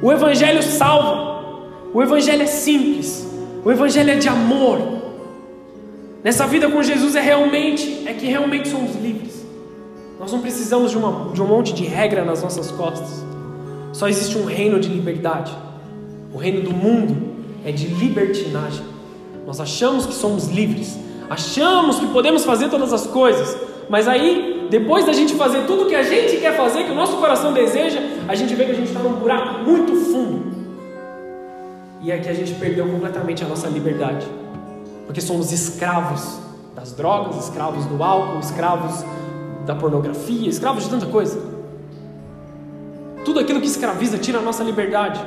O 0.02 0.10
Evangelho 0.10 0.62
salva, 0.62 1.40
o 1.92 2.02
Evangelho 2.02 2.42
é 2.42 2.46
simples, 2.46 3.28
o 3.64 3.70
Evangelho 3.70 4.10
é 4.10 4.16
de 4.16 4.28
amor, 4.28 4.99
Nessa 6.22 6.46
vida 6.46 6.68
com 6.68 6.82
Jesus 6.82 7.16
é 7.16 7.20
realmente, 7.20 8.02
é 8.06 8.12
que 8.12 8.26
realmente 8.26 8.68
somos 8.68 8.94
livres. 8.94 9.42
Nós 10.18 10.30
não 10.30 10.40
precisamos 10.40 10.90
de, 10.90 10.98
uma, 10.98 11.32
de 11.32 11.40
um 11.40 11.46
monte 11.46 11.72
de 11.72 11.84
regra 11.84 12.22
nas 12.22 12.42
nossas 12.42 12.70
costas. 12.70 13.24
Só 13.94 14.06
existe 14.06 14.36
um 14.36 14.44
reino 14.44 14.78
de 14.78 14.88
liberdade. 14.88 15.50
O 16.34 16.36
reino 16.36 16.60
do 16.60 16.72
mundo 16.72 17.16
é 17.64 17.72
de 17.72 17.86
libertinagem. 17.86 18.84
Nós 19.46 19.60
achamos 19.60 20.04
que 20.04 20.12
somos 20.12 20.48
livres, 20.48 20.98
achamos 21.30 21.98
que 21.98 22.06
podemos 22.08 22.44
fazer 22.44 22.68
todas 22.68 22.92
as 22.92 23.06
coisas, 23.06 23.56
mas 23.88 24.06
aí, 24.06 24.68
depois 24.70 25.06
da 25.06 25.14
gente 25.14 25.34
fazer 25.34 25.64
tudo 25.66 25.84
o 25.84 25.86
que 25.86 25.94
a 25.94 26.02
gente 26.02 26.36
quer 26.36 26.54
fazer, 26.54 26.84
que 26.84 26.92
o 26.92 26.94
nosso 26.94 27.16
coração 27.16 27.54
deseja, 27.54 27.98
a 28.28 28.34
gente 28.34 28.54
vê 28.54 28.66
que 28.66 28.72
a 28.72 28.74
gente 28.74 28.88
está 28.88 29.00
num 29.00 29.14
buraco 29.14 29.64
muito 29.64 29.96
fundo. 29.96 30.52
E 32.02 32.12
aqui 32.12 32.28
a 32.28 32.34
gente 32.34 32.52
perdeu 32.54 32.86
completamente 32.86 33.42
a 33.42 33.48
nossa 33.48 33.68
liberdade 33.68 34.26
porque 35.10 35.20
somos 35.20 35.50
escravos 35.50 36.38
das 36.72 36.92
drogas, 36.92 37.36
escravos 37.36 37.84
do 37.86 38.00
álcool, 38.00 38.38
escravos 38.38 39.04
da 39.66 39.74
pornografia, 39.74 40.48
escravos 40.48 40.84
de 40.84 40.90
tanta 40.90 41.06
coisa. 41.06 41.42
Tudo 43.24 43.40
aquilo 43.40 43.60
que 43.60 43.66
escraviza 43.66 44.18
tira 44.18 44.38
a 44.38 44.40
nossa 44.40 44.62
liberdade. 44.62 45.20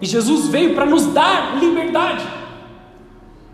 E 0.00 0.06
Jesus 0.06 0.46
veio 0.46 0.72
para 0.72 0.86
nos 0.86 1.06
dar 1.06 1.58
liberdade. 1.58 2.24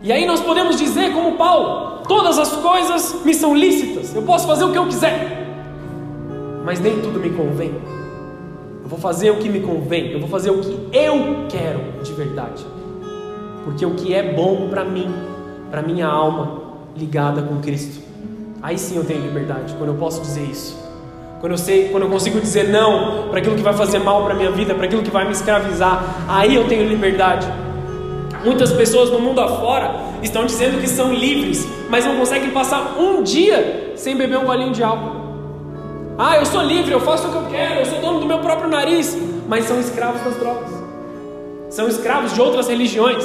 E 0.02 0.12
aí 0.12 0.26
nós 0.26 0.42
podemos 0.42 0.76
dizer, 0.76 1.14
como 1.14 1.38
Paulo: 1.38 2.02
todas 2.06 2.38
as 2.38 2.50
coisas 2.56 3.24
me 3.24 3.32
são 3.32 3.56
lícitas, 3.56 4.14
eu 4.14 4.20
posso 4.20 4.46
fazer 4.46 4.64
o 4.64 4.70
que 4.70 4.76
eu 4.76 4.84
quiser, 4.84 5.48
mas 6.62 6.78
nem 6.78 7.00
tudo 7.00 7.18
me 7.18 7.30
convém. 7.30 7.74
Eu 8.82 8.88
vou 8.90 8.98
fazer 8.98 9.30
o 9.30 9.38
que 9.38 9.48
me 9.48 9.60
convém, 9.60 10.12
eu 10.12 10.20
vou 10.20 10.28
fazer 10.28 10.50
o 10.50 10.60
que 10.60 10.90
eu 10.92 11.46
quero 11.48 12.02
de 12.02 12.12
verdade, 12.12 12.66
porque 13.64 13.86
o 13.86 13.94
que 13.94 14.12
é 14.12 14.34
bom 14.34 14.68
para 14.68 14.84
mim 14.84 15.32
para 15.74 15.82
minha 15.82 16.06
alma 16.06 16.60
ligada 16.96 17.42
com 17.42 17.60
Cristo. 17.60 18.00
Aí 18.62 18.78
sim 18.78 18.96
eu 18.96 19.04
tenho 19.04 19.22
liberdade, 19.22 19.74
quando 19.76 19.88
eu 19.88 19.96
posso 19.96 20.20
dizer 20.20 20.44
isso. 20.44 20.78
Quando 21.40 21.50
eu 21.50 21.58
sei, 21.58 21.88
quando 21.88 22.04
eu 22.04 22.08
consigo 22.08 22.40
dizer 22.40 22.68
não 22.68 23.26
para 23.28 23.40
aquilo 23.40 23.56
que 23.56 23.62
vai 23.62 23.74
fazer 23.74 23.98
mal 23.98 24.24
para 24.24 24.36
minha 24.36 24.52
vida, 24.52 24.72
para 24.72 24.84
aquilo 24.84 25.02
que 25.02 25.10
vai 25.10 25.24
me 25.24 25.32
escravizar, 25.32 26.26
aí 26.28 26.54
eu 26.54 26.68
tenho 26.68 26.88
liberdade. 26.88 27.48
Muitas 28.44 28.72
pessoas 28.72 29.10
no 29.10 29.18
mundo 29.18 29.40
afora 29.40 29.96
estão 30.22 30.46
dizendo 30.46 30.80
que 30.80 30.86
são 30.86 31.12
livres, 31.12 31.66
mas 31.90 32.06
não 32.06 32.18
conseguem 32.18 32.50
passar 32.50 32.96
um 32.96 33.24
dia 33.24 33.94
sem 33.96 34.16
beber 34.16 34.38
um 34.38 34.44
golinho 34.44 34.72
de 34.72 34.80
álcool. 34.80 35.24
Ah, 36.16 36.36
eu 36.36 36.46
sou 36.46 36.62
livre, 36.62 36.92
eu 36.92 37.00
faço 37.00 37.26
o 37.26 37.32
que 37.32 37.36
eu 37.36 37.46
quero, 37.46 37.80
eu 37.80 37.86
sou 37.86 38.00
dono 38.00 38.20
do 38.20 38.26
meu 38.26 38.38
próprio 38.38 38.70
nariz, 38.70 39.18
mas 39.48 39.64
são 39.64 39.80
escravos 39.80 40.22
das 40.22 40.36
drogas. 40.36 40.70
São 41.68 41.88
escravos 41.88 42.32
de 42.32 42.40
outras 42.40 42.68
religiões 42.68 43.24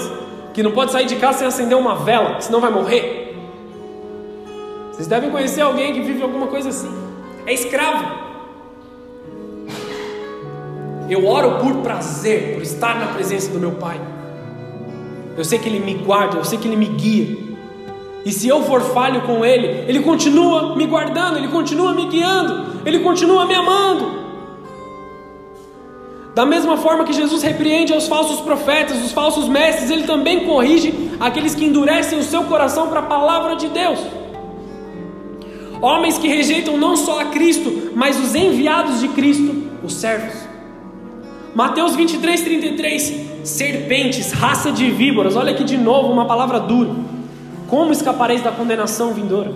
que 0.59 0.63
não 0.63 0.71
pode 0.71 0.91
sair 0.91 1.05
de 1.05 1.15
casa 1.15 1.37
sem 1.37 1.47
acender 1.47 1.77
uma 1.77 1.95
vela, 1.95 2.41
senão 2.41 2.59
vai 2.59 2.69
morrer. 2.69 3.33
Vocês 4.91 5.07
devem 5.07 5.29
conhecer 5.31 5.61
alguém 5.61 5.93
que 5.93 6.01
vive 6.01 6.21
alguma 6.21 6.47
coisa 6.47 6.67
assim. 6.67 6.93
É 7.45 7.53
escravo. 7.53 8.05
Eu 11.09 11.25
oro 11.25 11.59
por 11.59 11.75
prazer, 11.75 12.55
por 12.55 12.61
estar 12.61 12.99
na 12.99 13.07
presença 13.13 13.49
do 13.51 13.57
meu 13.57 13.71
Pai. 13.71 14.01
Eu 15.37 15.45
sei 15.45 15.59
que 15.59 15.69
Ele 15.69 15.79
me 15.79 15.93
guarda, 15.93 16.35
eu 16.35 16.43
sei 16.43 16.59
que 16.59 16.67
Ele 16.67 16.75
me 16.75 16.87
guia. 16.87 17.37
E 18.25 18.31
se 18.33 18.49
eu 18.49 18.61
for 18.63 18.81
falho 18.81 19.21
com 19.21 19.45
Ele, 19.45 19.85
Ele 19.87 20.01
continua 20.01 20.75
me 20.75 20.85
guardando, 20.85 21.37
Ele 21.37 21.47
continua 21.47 21.93
me 21.93 22.07
guiando, 22.07 22.81
Ele 22.85 22.99
continua 22.99 23.45
me 23.45 23.55
amando. 23.55 24.18
Da 26.35 26.45
mesma 26.45 26.77
forma 26.77 27.03
que 27.03 27.13
Jesus 27.13 27.41
repreende 27.41 27.91
aos 27.91 28.07
falsos 28.07 28.39
profetas, 28.41 29.03
os 29.03 29.11
falsos 29.11 29.47
mestres, 29.47 29.89
ele 29.89 30.03
também 30.03 30.45
corrige 30.45 31.09
aqueles 31.19 31.55
que 31.55 31.65
endurecem 31.65 32.19
o 32.19 32.23
seu 32.23 32.43
coração 32.43 32.87
para 32.87 32.99
a 32.99 33.03
palavra 33.03 33.55
de 33.55 33.67
Deus. 33.67 33.99
Homens 35.81 36.17
que 36.17 36.27
rejeitam 36.27 36.77
não 36.77 36.95
só 36.95 37.21
a 37.21 37.25
Cristo, 37.25 37.91
mas 37.95 38.19
os 38.19 38.35
enviados 38.35 38.99
de 38.99 39.07
Cristo, 39.09 39.63
os 39.83 39.93
servos. 39.93 40.33
Mateus 41.55 41.95
23, 41.95 42.41
33. 42.41 43.29
Serpentes, 43.43 44.31
raça 44.31 44.71
de 44.71 44.91
víboras, 44.91 45.35
olha 45.35 45.51
aqui 45.51 45.63
de 45.63 45.77
novo 45.77 46.11
uma 46.11 46.25
palavra 46.25 46.59
dura. 46.59 46.91
Como 47.67 47.91
escapareis 47.91 48.41
da 48.41 48.51
condenação 48.51 49.13
vindoura? 49.13 49.53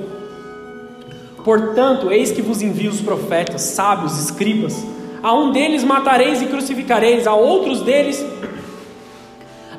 Portanto, 1.44 2.10
eis 2.12 2.32
que 2.32 2.42
vos 2.42 2.62
envio 2.62 2.90
os 2.90 3.02
profetas, 3.02 3.62
sábios, 3.62 4.18
escribas. 4.18 4.86
A 5.24 5.34
um 5.34 5.52
deles 5.52 5.84
matareis 5.84 6.42
e 6.42 6.48
crucificareis, 6.48 7.26
a 7.26 7.34
outros 7.34 7.82
deles 7.82 8.24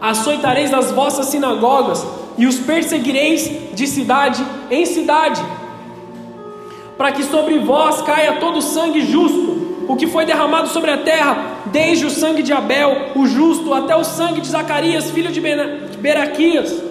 açoitareis 0.00 0.70
nas 0.70 0.90
vossas 0.90 1.26
sinagogas 1.26 2.04
e 2.36 2.46
os 2.46 2.58
perseguireis 2.58 3.74
de 3.74 3.86
cidade 3.86 4.44
em 4.70 4.84
cidade 4.84 5.40
para 6.96 7.12
que 7.12 7.24
sobre 7.24 7.58
vós 7.58 8.02
caia 8.02 8.34
todo 8.34 8.58
o 8.58 8.62
sangue 8.62 9.02
justo, 9.02 9.84
o 9.88 9.96
que 9.96 10.06
foi 10.06 10.24
derramado 10.24 10.68
sobre 10.68 10.90
a 10.90 10.98
terra, 10.98 11.36
desde 11.66 12.06
o 12.06 12.10
sangue 12.10 12.42
de 12.42 12.52
Abel, 12.52 13.10
o 13.14 13.26
justo, 13.26 13.74
até 13.74 13.96
o 13.96 14.04
sangue 14.04 14.40
de 14.40 14.48
Zacarias, 14.48 15.10
filho 15.10 15.30
de 15.30 15.40
Beraquias, 15.98 16.82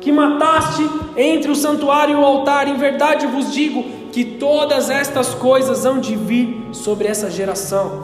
que 0.00 0.12
mataste 0.12 0.88
entre 1.16 1.50
o 1.50 1.54
santuário 1.54 2.16
e 2.16 2.20
o 2.20 2.24
altar. 2.24 2.68
Em 2.68 2.76
verdade 2.76 3.26
vos 3.26 3.52
digo 3.52 3.84
que 4.18 4.24
todas 4.24 4.90
estas 4.90 5.32
coisas 5.32 5.84
hão 5.84 6.00
de 6.00 6.16
vir 6.16 6.70
sobre 6.72 7.06
essa 7.06 7.30
geração. 7.30 8.02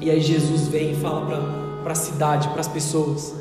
E 0.00 0.10
aí 0.10 0.18
Jesus 0.18 0.66
vem 0.68 0.92
e 0.92 0.96
fala 0.96 1.26
para 1.82 1.92
a 1.92 1.94
cidade, 1.94 2.48
para 2.48 2.60
as 2.60 2.68
pessoas: 2.68 3.34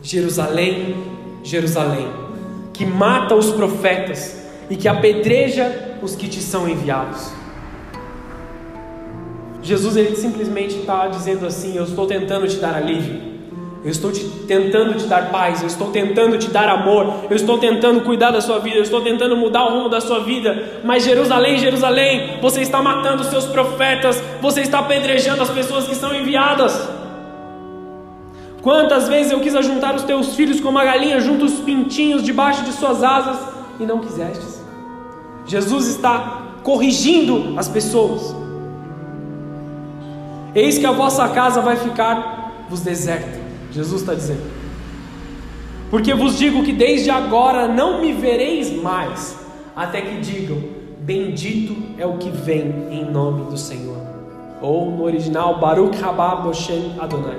Jerusalém, 0.00 0.94
Jerusalém, 1.42 2.06
que 2.72 2.86
mata 2.86 3.34
os 3.34 3.50
profetas 3.50 4.36
e 4.70 4.76
que 4.76 4.86
apedreja 4.86 5.98
os 6.00 6.14
que 6.14 6.28
te 6.28 6.40
são 6.40 6.68
enviados. 6.68 7.32
Jesus 9.64 9.96
ele 9.96 10.14
simplesmente 10.14 10.78
está 10.78 11.08
dizendo 11.08 11.44
assim: 11.44 11.76
Eu 11.76 11.82
estou 11.82 12.06
tentando 12.06 12.46
te 12.46 12.58
dar 12.58 12.76
alívio, 12.76 13.25
eu 13.86 13.92
estou 13.92 14.10
te, 14.10 14.24
tentando 14.48 14.94
te 14.94 15.06
dar 15.06 15.30
paz, 15.30 15.60
eu 15.60 15.68
estou 15.68 15.92
tentando 15.92 16.36
te 16.36 16.50
dar 16.50 16.68
amor, 16.68 17.26
eu 17.30 17.36
estou 17.36 17.56
tentando 17.56 18.00
cuidar 18.00 18.32
da 18.32 18.40
sua 18.40 18.58
vida, 18.58 18.78
eu 18.78 18.82
estou 18.82 19.00
tentando 19.00 19.36
mudar 19.36 19.64
o 19.64 19.76
rumo 19.76 19.88
da 19.88 20.00
sua 20.00 20.24
vida. 20.24 20.80
Mas 20.82 21.04
Jerusalém, 21.04 21.56
Jerusalém, 21.56 22.40
você 22.42 22.62
está 22.62 22.82
matando 22.82 23.22
os 23.22 23.28
seus 23.28 23.44
profetas, 23.44 24.20
você 24.42 24.62
está 24.62 24.80
apedrejando 24.80 25.40
as 25.40 25.50
pessoas 25.50 25.86
que 25.86 25.94
são 25.94 26.12
enviadas. 26.12 26.76
Quantas 28.60 29.06
vezes 29.06 29.30
eu 29.30 29.38
quis 29.38 29.54
ajuntar 29.54 29.94
os 29.94 30.02
teus 30.02 30.34
filhos 30.34 30.60
como 30.60 30.80
a 30.80 30.84
galinha 30.84 31.20
junto 31.20 31.44
os 31.44 31.60
pintinhos 31.60 32.24
debaixo 32.24 32.64
de 32.64 32.72
suas 32.72 33.04
asas 33.04 33.38
e 33.78 33.84
não 33.84 34.00
quisestes. 34.00 34.64
Jesus 35.46 35.86
está 35.86 36.42
corrigindo 36.64 37.54
as 37.56 37.68
pessoas. 37.68 38.34
Eis 40.56 40.76
que 40.76 40.86
a 40.86 40.90
vossa 40.90 41.28
casa 41.28 41.60
vai 41.60 41.76
ficar 41.76 42.66
vos 42.68 42.80
deserta. 42.80 43.45
Jesus 43.76 44.00
está 44.00 44.14
dizendo. 44.14 44.42
Porque 45.90 46.14
vos 46.14 46.38
digo 46.38 46.64
que 46.64 46.72
desde 46.72 47.10
agora 47.10 47.68
não 47.68 48.00
me 48.00 48.12
vereis 48.12 48.72
mais, 48.72 49.38
até 49.74 50.00
que 50.00 50.20
digam: 50.20 50.58
Bendito 51.00 51.76
é 51.98 52.06
o 52.06 52.16
que 52.16 52.30
vem 52.30 52.88
em 52.90 53.04
nome 53.04 53.50
do 53.50 53.56
Senhor. 53.56 53.98
Ou 54.60 54.90
no 54.90 55.04
original, 55.04 55.60
Baruch 55.60 55.96
Rabá 55.98 56.36
Boshem 56.36 56.94
Adonai. 56.98 57.38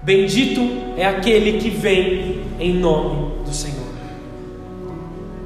Bendito 0.00 0.60
é 0.96 1.04
aquele 1.04 1.58
que 1.58 1.68
vem 1.68 2.42
em 2.58 2.72
nome 2.74 3.44
do 3.44 3.52
Senhor 3.52 3.88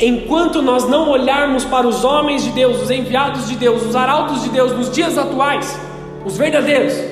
enquanto 0.02 0.60
nós 0.60 0.88
não 0.88 1.08
olharmos 1.08 1.64
para 1.64 1.86
os 1.86 2.02
homens 2.02 2.42
de 2.42 2.50
Deus, 2.50 2.82
os 2.82 2.90
enviados 2.90 3.48
de 3.48 3.54
Deus, 3.54 3.86
os 3.86 3.94
arautos 3.94 4.42
de 4.42 4.48
Deus 4.48 4.72
nos 4.72 4.90
dias 4.90 5.16
atuais, 5.16 5.78
os 6.24 6.36
verdadeiros, 6.36 7.11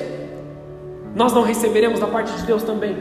nós 1.15 1.33
não 1.33 1.41
receberemos 1.41 1.99
da 1.99 2.07
parte 2.07 2.31
de 2.33 2.43
Deus 2.43 2.63
também. 2.63 2.95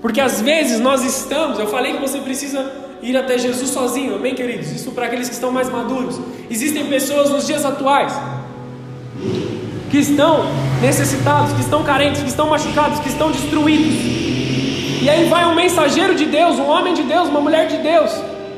Porque 0.00 0.20
às 0.20 0.40
vezes 0.40 0.80
nós 0.80 1.04
estamos, 1.04 1.58
eu 1.58 1.66
falei 1.66 1.94
que 1.94 2.00
você 2.00 2.18
precisa 2.18 2.70
ir 3.02 3.16
até 3.16 3.38
Jesus 3.38 3.70
sozinho, 3.70 4.14
amém, 4.16 4.34
queridos? 4.34 4.70
Isso 4.70 4.92
para 4.92 5.06
aqueles 5.06 5.28
que 5.28 5.34
estão 5.34 5.50
mais 5.50 5.68
maduros. 5.70 6.20
Existem 6.50 6.86
pessoas 6.86 7.30
nos 7.30 7.46
dias 7.46 7.64
atuais 7.64 8.12
que 9.90 9.98
estão 9.98 10.44
necessitados, 10.80 11.52
que 11.52 11.60
estão 11.60 11.82
carentes, 11.82 12.22
que 12.22 12.28
estão 12.28 12.48
machucados, 12.48 12.98
que 13.00 13.08
estão 13.08 13.30
destruídos. 13.30 13.94
E 15.02 15.08
aí 15.08 15.28
vai 15.28 15.44
um 15.46 15.54
mensageiro 15.54 16.14
de 16.14 16.26
Deus, 16.26 16.58
um 16.58 16.68
homem 16.68 16.94
de 16.94 17.02
Deus, 17.02 17.28
uma 17.28 17.40
mulher 17.40 17.68
de 17.68 17.78
Deus, 17.78 18.10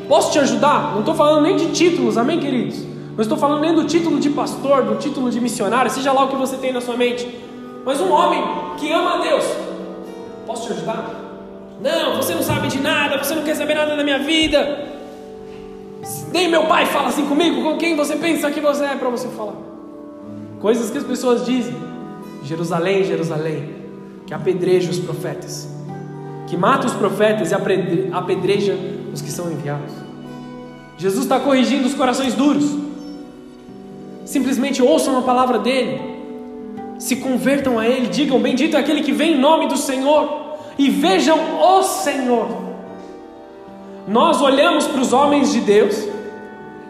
Posso 0.08 0.32
te 0.32 0.38
ajudar? 0.38 0.92
Não 0.92 1.00
estou 1.00 1.14
falando 1.14 1.42
nem 1.42 1.54
de 1.54 1.66
títulos, 1.66 2.16
amém, 2.16 2.40
queridos? 2.40 2.82
Não 3.14 3.20
estou 3.20 3.36
falando 3.36 3.60
nem 3.60 3.74
do 3.74 3.84
título 3.84 4.18
de 4.18 4.30
pastor, 4.30 4.82
do 4.82 4.94
título 4.94 5.30
de 5.30 5.38
missionário, 5.38 5.90
seja 5.90 6.12
lá 6.12 6.24
o 6.24 6.28
que 6.28 6.36
você 6.36 6.56
tem 6.56 6.72
na 6.72 6.80
sua 6.80 6.96
mente. 6.96 7.28
Mas 7.89 8.03
um 8.03 8.12
homem 8.12 8.45
que 8.76 8.93
ama 8.93 9.14
a 9.14 9.16
Deus, 9.22 9.45
posso 10.47 10.66
te 10.66 10.74
ajudar? 10.74 11.09
Não, 11.80 12.16
você 12.16 12.34
não 12.34 12.43
sabe 12.43 12.68
de 12.68 12.78
nada, 12.80 13.16
você 13.16 13.34
não 13.34 13.43
quer 13.43 13.55
saber 13.55 13.72
nada 13.72 13.97
da 13.97 14.05
minha 14.05 14.18
vida. 14.18 14.86
Nem 16.30 16.51
meu 16.51 16.66
pai 16.66 16.84
fala 16.84 17.09
assim 17.09 17.24
comigo, 17.24 17.62
com 17.62 17.78
quem 17.78 17.97
você 17.97 18.14
pensa 18.16 18.51
que 18.51 18.61
você 18.61 18.84
é 18.84 18.95
para 18.95 19.09
você 19.09 19.26
falar. 19.28 19.55
Coisas 20.61 20.91
que 20.91 20.99
as 20.99 21.05
pessoas 21.05 21.47
dizem. 21.47 21.74
Jerusalém, 22.45 23.05
Jerusalém, 23.05 23.74
que 24.26 24.34
apedreja 24.34 24.91
os 24.91 24.99
profetas, 24.99 25.66
que 26.47 26.59
mata 26.59 26.86
os 26.86 26.93
profetas 26.93 27.53
e 27.53 27.55
apedreja 28.12 28.76
os 29.14 29.22
que 29.22 29.30
são 29.30 29.51
enviados. 29.51 29.95
Jesus 30.99 31.24
está 31.24 31.41
corrigindo 31.41 31.86
os 31.86 31.95
corações 31.95 32.34
duros. 32.34 32.66
Simplesmente 34.26 34.82
ouçam 34.82 35.18
a 35.18 35.22
palavra 35.22 35.59
dele, 35.59 36.17
se 36.99 37.16
convertam 37.16 37.78
a 37.78 37.86
ele, 37.86 38.09
digam: 38.09 38.40
Bendito 38.40 38.76
é 38.76 38.80
aquele 38.80 39.03
que 39.03 39.12
vem 39.12 39.34
em 39.34 39.40
nome 39.40 39.68
do 39.68 39.76
Senhor, 39.76 40.59
e 40.76 40.90
vejam 40.90 41.38
o 41.61 41.82
Senhor. 41.82 42.68
Nós 44.07 44.40
olhamos 44.40 44.86
para 44.86 45.01
os 45.01 45.12
homens 45.12 45.53
de 45.53 45.61
Deus 45.61 46.09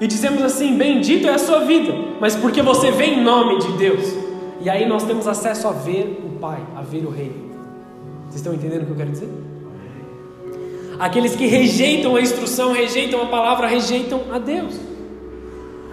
e 0.00 0.06
dizemos 0.06 0.42
assim: 0.42 0.76
Bendito 0.76 1.26
é 1.28 1.34
a 1.34 1.38
sua 1.38 1.60
vida, 1.60 1.92
mas 2.20 2.34
porque 2.34 2.62
você 2.62 2.90
vem 2.90 3.18
em 3.18 3.22
nome 3.22 3.58
de 3.58 3.72
Deus. 3.72 4.28
E 4.60 4.68
aí 4.68 4.86
nós 4.86 5.04
temos 5.04 5.26
acesso 5.28 5.68
a 5.68 5.72
ver 5.72 6.20
o 6.24 6.38
Pai, 6.38 6.60
a 6.76 6.82
ver 6.82 7.04
o 7.04 7.10
Rei. 7.10 7.32
Vocês 8.24 8.36
estão 8.36 8.54
entendendo 8.54 8.82
o 8.82 8.86
que 8.86 8.92
eu 8.92 8.96
quero 8.96 9.10
dizer? 9.10 9.28
Aqueles 10.98 11.36
que 11.36 11.46
rejeitam 11.46 12.16
a 12.16 12.20
instrução, 12.20 12.72
rejeitam 12.72 13.22
a 13.22 13.26
palavra, 13.26 13.68
rejeitam 13.68 14.22
a 14.32 14.38
Deus. 14.38 14.74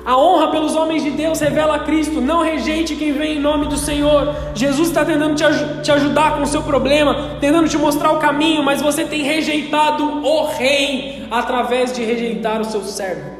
A 0.06 0.16
honra 0.16 0.50
pelos 0.50 0.76
homens 0.76 1.04
de 1.04 1.10
Deus 1.10 1.40
revela 1.40 1.78
a 1.78 1.80
Cristo. 1.80 2.22
Não 2.22 2.44
rejeite 2.44 2.96
quem 2.96 3.12
vem 3.12 3.38
em 3.38 3.42
nome 3.42 3.66
do 3.66 3.76
Senhor. 3.76 4.36
Jesus 4.54 4.90
está 4.90 5.04
tentando 5.04 5.34
te, 5.34 5.44
aj 5.44 5.82
te 5.82 5.92
ajudar 5.92 6.36
com 6.36 6.44
o 6.44 6.48
seu 6.48 6.62
problema, 6.62 7.38
tentando 7.42 7.68
te 7.68 7.78
mostrar 7.78 8.12
o 8.12 8.20
caminho, 8.20 8.62
mas 8.62 8.84
você 8.84 9.04
tem 9.04 9.24
rejeitado 9.24 10.04
o 10.04 10.46
Rei 10.46 11.26
através 11.32 11.92
de 11.92 12.04
rejeitar 12.04 12.62
o 12.62 12.66
seu 12.66 12.84
servo. 12.84 13.32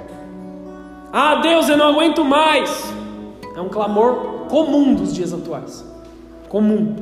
Ah, 1.14 1.36
Deus, 1.36 1.70
eu 1.70 1.78
não 1.78 1.90
aguento 1.90 2.26
mais. 2.26 2.94
É 3.56 3.62
um 3.62 3.70
clamor 3.70 4.48
comum 4.50 4.96
dos 4.96 5.14
dias 5.14 5.32
atuais. 5.34 5.86
Comum. 6.50 6.96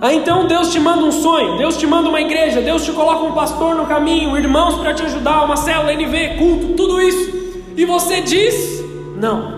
Aí 0.00 0.16
então 0.16 0.46
Deus 0.46 0.72
te 0.72 0.80
manda 0.80 1.04
um 1.04 1.12
sonho, 1.12 1.56
Deus 1.56 1.76
te 1.76 1.86
manda 1.86 2.08
uma 2.08 2.20
igreja, 2.20 2.60
Deus 2.60 2.84
te 2.84 2.92
coloca 2.92 3.24
um 3.24 3.32
pastor 3.32 3.74
no 3.74 3.86
caminho, 3.86 4.36
irmãos 4.36 4.76
para 4.76 4.92
te 4.94 5.02
ajudar, 5.02 5.44
uma 5.44 5.56
célula, 5.56 5.92
NV, 5.92 6.36
culto, 6.38 6.74
tudo 6.74 7.00
isso. 7.00 7.38
E 7.78 7.84
você 7.84 8.20
diz: 8.20 8.82
Não. 9.16 9.56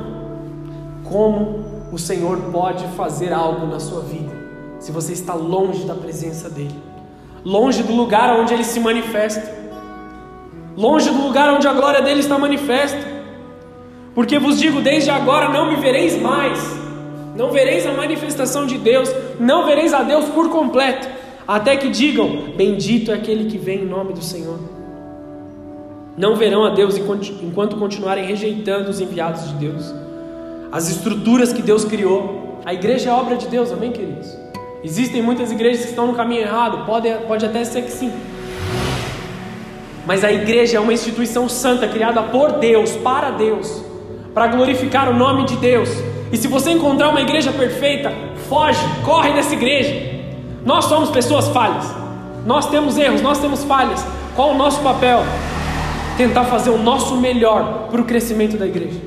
Como 1.05 1.64
o 1.91 1.99
Senhor 1.99 2.37
pode 2.53 2.87
fazer 2.89 3.33
algo 3.33 3.66
na 3.66 3.81
sua 3.81 4.03
vida 4.03 4.31
se 4.79 4.93
você 4.93 5.12
está 5.12 5.35
longe 5.35 5.85
da 5.85 5.95
presença 5.95 6.49
dEle, 6.49 6.81
longe 7.45 7.83
do 7.83 7.93
lugar 7.93 8.39
onde 8.39 8.55
Ele 8.55 8.62
se 8.62 8.79
manifesta, 8.79 9.53
longe 10.77 11.11
do 11.11 11.21
lugar 11.21 11.53
onde 11.53 11.66
a 11.66 11.73
glória 11.73 12.01
dele 12.01 12.21
está 12.21 12.39
manifesta? 12.39 13.05
Porque 14.14 14.39
vos 14.39 14.61
digo: 14.61 14.83
desde 14.83 15.11
agora 15.11 15.49
não 15.49 15.71
me 15.71 15.77
vereis 15.77 16.21
mais 16.21 16.79
não 17.35 17.51
vereis 17.51 17.87
a 17.87 17.93
manifestação 17.93 18.66
de 18.66 18.77
Deus, 18.77 19.09
não 19.39 19.64
vereis 19.64 19.95
a 19.95 20.03
Deus 20.03 20.27
por 20.27 20.51
completo, 20.51 21.09
até 21.49 21.77
que 21.77 21.89
digam: 21.89 22.53
Bendito 22.57 23.12
é 23.12 23.14
aquele 23.14 23.51
que 23.51 23.57
vem 23.57 23.81
em 23.81 23.87
nome 23.87 24.12
do 24.12 24.23
Senhor. 24.23 24.59
Não 26.21 26.37
verão 26.37 26.66
a 26.66 26.68
Deus 26.68 26.99
enquanto 26.99 27.77
continuarem 27.77 28.27
rejeitando 28.27 28.91
os 28.91 29.01
enviados 29.01 29.49
de 29.49 29.55
Deus, 29.55 29.95
as 30.71 30.91
estruturas 30.91 31.51
que 31.51 31.62
Deus 31.62 31.83
criou. 31.83 32.61
A 32.62 32.75
igreja 32.75 33.09
é 33.09 33.12
obra 33.14 33.37
de 33.39 33.47
Deus, 33.47 33.73
amém, 33.73 33.91
queridos? 33.91 34.37
Existem 34.85 35.23
muitas 35.23 35.51
igrejas 35.51 35.85
que 35.85 35.89
estão 35.89 36.09
no 36.09 36.12
caminho 36.12 36.43
errado, 36.43 36.85
pode, 36.85 37.09
pode 37.27 37.47
até 37.47 37.64
ser 37.64 37.85
que 37.85 37.91
sim. 37.91 38.12
Mas 40.07 40.23
a 40.23 40.31
igreja 40.31 40.77
é 40.77 40.81
uma 40.81 40.93
instituição 40.93 41.49
santa 41.49 41.89
criada 41.89 42.23
por 42.25 42.53
Deus, 42.59 42.91
para 42.97 43.31
Deus, 43.31 43.83
para 44.35 44.47
glorificar 44.49 45.09
o 45.09 45.14
nome 45.14 45.47
de 45.47 45.57
Deus 45.57 45.89
E 46.31 46.37
se 46.37 46.49
você 46.49 46.71
encontrar 46.71 47.09
uma 47.09 47.23
igreja 47.23 47.51
perfeita, 47.51 48.12
foge, 48.47 48.85
corre 49.07 49.33
dessa 49.33 49.55
igreja. 49.55 50.21
Nós 50.66 50.85
somos 50.85 51.09
pessoas 51.09 51.49
falhas. 51.49 51.87
Nós 52.45 52.66
temos 52.66 52.99
erros, 52.99 53.23
nós 53.23 53.39
temos 53.39 53.64
falhas. 53.64 54.05
Qual 54.37 54.51
o 54.51 54.55
nosso 54.59 54.83
papel? 54.83 55.25
Tentar 56.17 56.45
fazer 56.45 56.71
o 56.71 56.79
nosso 56.79 57.17
melhor 57.17 57.89
para 57.91 58.01
o 58.01 58.05
crescimento 58.05 58.57
da 58.57 58.67
igreja. 58.67 59.01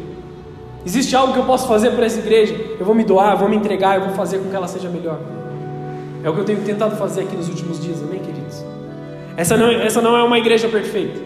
Existe 0.85 1.15
algo 1.15 1.33
que 1.33 1.39
eu 1.39 1.45
posso 1.45 1.67
fazer 1.67 1.91
para 1.91 2.05
essa 2.05 2.19
igreja? 2.19 2.53
Eu 2.79 2.85
vou 2.85 2.93
me 2.93 3.03
doar, 3.03 3.33
eu 3.33 3.37
vou 3.37 3.49
me 3.49 3.55
entregar, 3.55 3.95
eu 3.95 4.05
vou 4.05 4.15
fazer 4.15 4.39
com 4.39 4.49
que 4.49 4.55
ela 4.55 4.67
seja 4.67 4.89
melhor. 4.89 5.19
É 6.23 6.29
o 6.29 6.33
que 6.33 6.39
eu 6.39 6.45
tenho 6.45 6.61
tentado 6.61 6.95
fazer 6.95 7.21
aqui 7.21 7.35
nos 7.35 7.49
últimos 7.49 7.81
dias, 7.81 8.01
amém, 8.01 8.19
queridos? 8.19 8.63
Essa 9.37 9.57
não, 9.57 9.69
essa 9.69 10.01
não 10.01 10.15
é 10.15 10.23
uma 10.23 10.37
igreja 10.37 10.67
perfeita. 10.67 11.19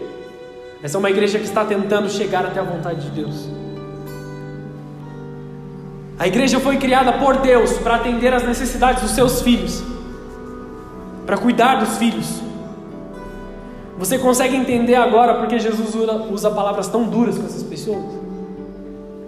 Essa 0.82 0.96
é 0.96 0.98
uma 0.98 1.10
igreja 1.10 1.38
que 1.38 1.44
está 1.44 1.64
tentando 1.64 2.08
chegar 2.08 2.44
até 2.44 2.60
a 2.60 2.62
vontade 2.62 3.02
de 3.02 3.10
Deus. 3.10 3.48
A 6.18 6.26
igreja 6.26 6.58
foi 6.58 6.76
criada 6.76 7.12
por 7.12 7.36
Deus 7.36 7.78
para 7.78 7.96
atender 7.96 8.32
às 8.34 8.42
necessidades 8.44 9.02
dos 9.02 9.12
seus 9.12 9.40
filhos, 9.40 9.82
para 11.24 11.36
cuidar 11.36 11.76
dos 11.76 11.96
filhos. 11.96 12.47
Você 13.98 14.16
consegue 14.16 14.56
entender 14.56 14.94
agora 14.94 15.34
porque 15.34 15.58
Jesus 15.58 15.92
usa 16.30 16.50
palavras 16.50 16.86
tão 16.86 17.04
duras 17.04 17.36
com 17.36 17.44
essas 17.44 17.64
pessoas? 17.64 18.04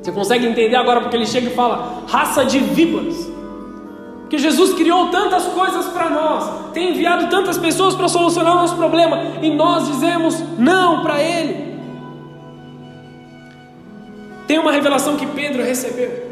Você 0.01 0.13
consegue 0.13 0.47
entender 0.47 0.77
agora 0.77 1.01
porque 1.01 1.17
ele 1.17 1.27
chega 1.27 1.49
e 1.49 1.55
fala 1.55 2.05
raça 2.07 2.45
de 2.45 2.59
víboras? 2.61 3.29
Que 4.31 4.39
Jesus 4.39 4.73
criou 4.75 5.09
tantas 5.09 5.45
coisas 5.47 5.87
para 5.87 6.09
nós, 6.09 6.73
tem 6.73 6.91
enviado 6.91 7.29
tantas 7.29 7.59
pessoas 7.59 7.97
para 7.97 8.07
solucionar 8.07 8.53
o 8.53 8.61
nosso 8.61 8.77
problema 8.77 9.21
e 9.43 9.51
nós 9.51 9.89
dizemos 9.89 10.41
não 10.57 11.03
para 11.03 11.21
Ele. 11.21 11.75
Tem 14.47 14.57
uma 14.59 14.71
revelação 14.71 15.17
que 15.17 15.27
Pedro 15.27 15.65
recebeu 15.65 16.31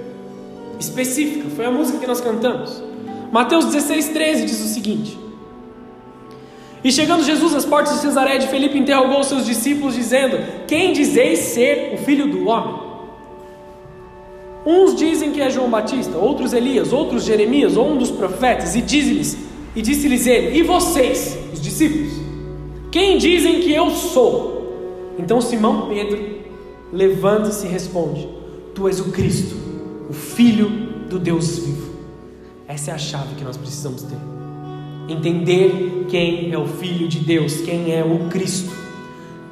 específica, 0.78 1.49
foi 1.57 1.66
a 1.66 1.72
música 1.72 1.99
que 1.99 2.07
nós 2.07 2.20
cantamos. 2.20 2.80
Mateus 3.32 3.64
16, 3.64 4.11
13 4.11 4.45
diz 4.45 4.64
o 4.64 4.68
seguinte: 4.68 5.18
E 6.89 6.93
chegando 6.93 7.22
Jesus 7.22 7.55
às 7.55 7.66
portas 7.66 7.97
de 7.97 8.01
Cesaré 8.01 8.39
de 8.39 8.49
Felipe, 8.49 8.78
interrogou 8.78 9.22
seus 9.22 9.45
discípulos, 9.45 9.95
dizendo: 9.95 10.39
Quem 10.66 10.95
dizeis 10.95 11.41
ser 11.41 11.93
o 11.93 11.99
filho 11.99 12.26
do 12.26 12.47
homem? 12.47 12.80
Uns 14.64 14.97
dizem 14.97 15.30
que 15.30 15.43
é 15.43 15.51
João 15.51 15.68
Batista, 15.68 16.16
outros 16.16 16.55
Elias, 16.55 16.91
outros 16.91 17.24
Jeremias, 17.24 17.76
ou 17.76 17.91
um 17.91 17.99
dos 17.99 18.11
profetas, 18.11 18.74
e 18.74 18.80
diz-lhes, 18.80 19.36
e 19.76 19.82
disse-lhes 19.82 20.26
ele: 20.26 20.57
E 20.57 20.62
vocês, 20.62 21.36
os 21.53 21.61
discípulos, 21.61 22.11
quem 22.91 23.18
dizem 23.18 23.61
que 23.61 23.70
eu 23.70 23.91
sou? 23.91 25.12
Então 25.18 25.43
Simão 25.43 25.91
Pedro 25.91 26.39
levanta-se 26.91 27.66
e 27.66 27.68
responde: 27.68 28.26
Tu 28.74 28.89
és 28.89 28.99
o 28.99 29.11
Cristo 29.11 29.55
o 30.09 30.14
Filho 30.14 30.70
do 31.11 31.18
Deus 31.18 31.59
vivo. 31.59 31.93
Essa 32.66 32.93
é 32.93 32.95
a 32.95 32.99
chave 32.99 33.34
que 33.34 33.45
nós 33.45 33.59
precisamos 33.59 34.05
ter. 34.05 34.38
Entender 35.09 36.06
quem 36.09 36.52
é 36.52 36.59
o 36.59 36.66
Filho 36.66 37.09
de 37.09 37.20
Deus, 37.20 37.61
quem 37.61 37.94
é 37.94 38.04
o 38.04 38.28
Cristo. 38.28 38.70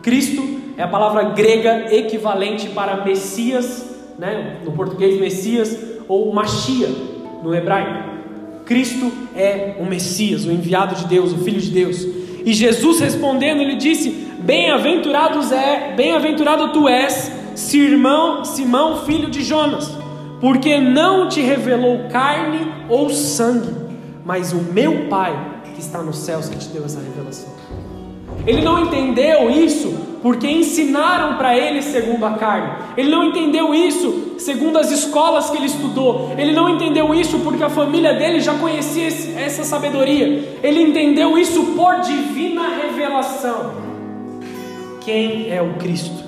Cristo 0.02 0.42
é 0.76 0.82
a 0.82 0.88
palavra 0.88 1.22
grega 1.30 1.94
equivalente 1.94 2.68
para 2.68 3.04
Messias, 3.04 3.84
né? 4.18 4.58
no 4.64 4.72
português 4.72 5.18
Messias, 5.18 5.78
ou 6.06 6.32
Machia, 6.32 6.88
no 7.42 7.54
hebraico. 7.54 8.16
Cristo 8.64 9.10
é 9.34 9.76
o 9.80 9.84
Messias, 9.84 10.44
o 10.44 10.52
enviado 10.52 10.94
de 10.94 11.06
Deus, 11.06 11.32
o 11.32 11.38
Filho 11.38 11.60
de 11.60 11.70
Deus. 11.70 12.06
E 12.44 12.52
Jesus 12.52 13.00
respondendo, 13.00 13.60
ele 13.60 13.76
disse: 13.76 14.10
Bem-aventurados 14.40 15.52
é, 15.52 15.94
bem-aventurado 15.96 16.72
tu 16.72 16.88
és, 16.88 17.32
Simão, 17.54 18.44
Simão, 18.44 19.04
filho 19.04 19.30
de 19.30 19.42
Jonas 19.42 20.06
porque 20.40 20.78
não 20.78 21.28
te 21.28 21.40
revelou 21.40 22.08
carne 22.10 22.72
ou 22.88 23.10
sangue, 23.10 23.85
mas 24.26 24.52
o 24.52 24.56
meu 24.56 25.06
Pai 25.08 25.62
que 25.72 25.80
está 25.80 26.02
nos 26.02 26.18
céus 26.18 26.48
que 26.48 26.58
te 26.58 26.68
deu 26.70 26.84
essa 26.84 26.98
revelação. 26.98 27.48
Ele 28.44 28.60
não 28.60 28.84
entendeu 28.84 29.48
isso 29.48 29.94
porque 30.20 30.48
ensinaram 30.48 31.36
para 31.36 31.56
ele 31.56 31.80
segundo 31.80 32.26
a 32.26 32.32
carne. 32.32 32.72
Ele 32.96 33.08
não 33.08 33.22
entendeu 33.22 33.72
isso 33.72 34.34
segundo 34.38 34.78
as 34.78 34.90
escolas 34.90 35.48
que 35.48 35.56
ele 35.56 35.66
estudou. 35.66 36.32
Ele 36.36 36.52
não 36.52 36.68
entendeu 36.68 37.14
isso 37.14 37.38
porque 37.38 37.62
a 37.62 37.68
família 37.68 38.14
dele 38.14 38.40
já 38.40 38.54
conhecia 38.54 39.06
essa 39.06 39.62
sabedoria. 39.62 40.58
Ele 40.60 40.82
entendeu 40.82 41.38
isso 41.38 41.62
por 41.76 42.00
divina 42.00 42.68
revelação. 42.82 43.74
Quem 45.02 45.52
é 45.52 45.62
o 45.62 45.74
Cristo? 45.74 46.24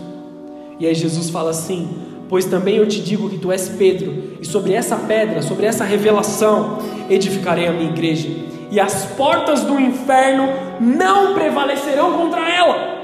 E 0.79 0.87
aí 0.87 0.95
Jesus 0.95 1.31
fala 1.31 1.51
assim: 1.51 1.89
Pois 2.29 2.45
também 2.45 2.77
eu 2.77 2.87
te 2.87 3.01
digo 3.01 3.31
que 3.31 3.39
tu 3.39 3.51
és 3.51 3.69
Pedro, 3.71 4.37
e 4.41 4.47
sobre 4.47 4.75
essa 4.75 4.97
pedra, 4.97 5.41
sobre 5.41 5.65
essa 5.65 5.85
revelação, 5.85 6.79
edificarei 7.09 7.67
a 7.67 7.73
minha 7.73 7.91
igreja, 7.91 8.29
e 8.71 8.79
as 8.79 9.07
portas 9.17 9.63
do 9.63 9.81
inferno 9.81 10.49
não 10.79 11.35
prevalecerão 11.35 12.13
contra 12.19 12.49
ela. 12.49 12.99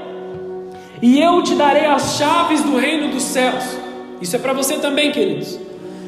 E 1.01 1.19
eu 1.19 1.41
te 1.41 1.55
darei 1.55 1.85
as 1.85 2.17
chaves 2.17 2.61
do 2.61 2.77
reino 2.77 3.11
dos 3.11 3.23
céus. 3.23 3.63
Isso 4.21 4.35
é 4.35 4.39
para 4.39 4.53
você 4.53 4.75
também, 4.75 5.11
queridos. 5.11 5.59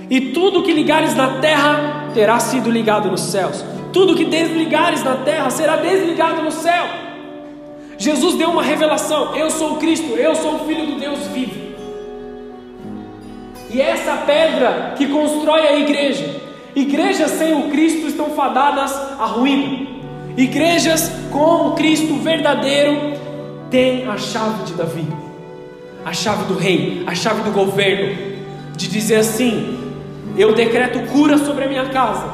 E 0.09 0.31
tudo 0.31 0.63
que 0.63 0.71
ligares 0.71 1.15
na 1.15 1.39
terra 1.39 2.09
terá 2.13 2.39
sido 2.39 2.69
ligado 2.69 3.09
nos 3.09 3.21
céus. 3.21 3.65
Tudo 3.91 4.15
que 4.15 4.25
desligares 4.25 5.03
na 5.03 5.15
terra 5.15 5.49
será 5.49 5.75
desligado 5.77 6.41
no 6.41 6.51
céu. 6.51 6.85
Jesus 7.97 8.35
deu 8.35 8.49
uma 8.49 8.63
revelação: 8.63 9.35
Eu 9.35 9.49
sou 9.49 9.73
o 9.73 9.77
Cristo, 9.77 10.13
eu 10.13 10.35
sou 10.35 10.55
o 10.55 10.59
Filho 10.59 10.85
do 10.85 10.99
Deus 10.99 11.19
vivo. 11.27 11.66
E 13.69 13.81
é 13.81 13.89
essa 13.89 14.17
pedra 14.25 14.93
que 14.97 15.07
constrói 15.07 15.67
a 15.67 15.77
igreja. 15.77 16.41
Igrejas 16.75 17.31
sem 17.31 17.53
o 17.53 17.69
Cristo 17.69 18.07
estão 18.07 18.31
fadadas 18.31 18.95
à 19.19 19.25
ruína. 19.25 19.87
Igrejas 20.37 21.11
com 21.31 21.69
o 21.69 21.71
Cristo 21.71 22.13
verdadeiro 22.15 23.13
têm 23.69 24.07
a 24.07 24.17
chave 24.17 24.63
de 24.63 24.73
Davi, 24.73 25.07
a 26.05 26.13
chave 26.13 26.45
do 26.45 26.53
rei, 26.53 27.03
a 27.07 27.15
chave 27.15 27.41
do 27.41 27.51
governo, 27.51 28.15
de 28.75 28.87
dizer 28.87 29.15
assim: 29.15 29.77
eu 30.37 30.53
decreto 30.53 31.11
cura 31.11 31.37
sobre 31.39 31.65
a 31.65 31.67
minha 31.67 31.85
casa. 31.89 32.27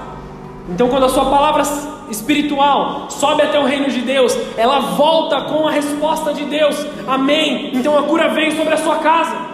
Então, 0.69 0.89
quando 0.89 1.05
a 1.05 1.09
sua 1.09 1.25
palavra 1.25 1.63
espiritual 2.09 3.09
sobe 3.09 3.41
até 3.41 3.59
o 3.59 3.65
reino 3.65 3.89
de 3.89 4.01
Deus, 4.01 4.37
ela 4.57 4.79
volta 4.79 5.41
com 5.41 5.67
a 5.67 5.71
resposta 5.71 6.33
de 6.33 6.45
Deus, 6.45 6.75
amém. 7.07 7.71
Então 7.73 7.97
a 7.97 8.03
cura 8.03 8.29
vem 8.29 8.51
sobre 8.51 8.73
a 8.73 8.77
sua 8.77 8.97
casa. 8.97 9.52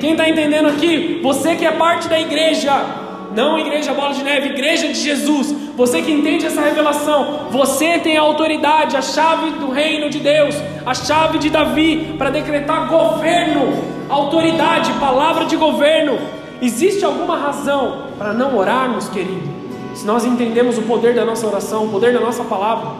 Quem 0.00 0.12
está 0.12 0.28
entendendo 0.28 0.68
aqui? 0.68 1.20
Você 1.22 1.54
que 1.54 1.64
é 1.64 1.72
parte 1.72 2.08
da 2.08 2.18
igreja, 2.18 2.72
não 3.34 3.58
igreja 3.58 3.94
bola 3.94 4.12
de 4.12 4.22
neve, 4.22 4.50
igreja 4.50 4.88
de 4.88 4.94
Jesus. 4.94 5.54
Você 5.76 6.02
que 6.02 6.12
entende 6.12 6.44
essa 6.46 6.60
revelação, 6.60 7.46
você 7.50 7.98
tem 7.98 8.16
a 8.16 8.20
autoridade, 8.20 8.96
a 8.96 9.02
chave 9.02 9.52
do 9.52 9.70
reino 9.70 10.10
de 10.10 10.18
Deus, 10.18 10.54
a 10.84 10.94
chave 10.94 11.38
de 11.38 11.48
Davi 11.48 12.14
para 12.18 12.30
decretar 12.30 12.88
governo, 12.88 13.82
autoridade, 14.08 14.92
palavra 14.94 15.46
de 15.46 15.56
governo. 15.56 16.18
Existe 16.60 17.04
alguma 17.04 17.36
razão 17.36 18.08
para 18.18 18.32
não 18.32 18.56
orarmos, 18.56 19.08
querido? 19.08 19.50
Se 19.94 20.06
nós 20.06 20.24
entendemos 20.24 20.78
o 20.78 20.82
poder 20.82 21.14
da 21.14 21.24
nossa 21.24 21.46
oração, 21.46 21.86
o 21.86 21.88
poder 21.88 22.12
da 22.12 22.20
nossa 22.20 22.44
palavra. 22.44 22.90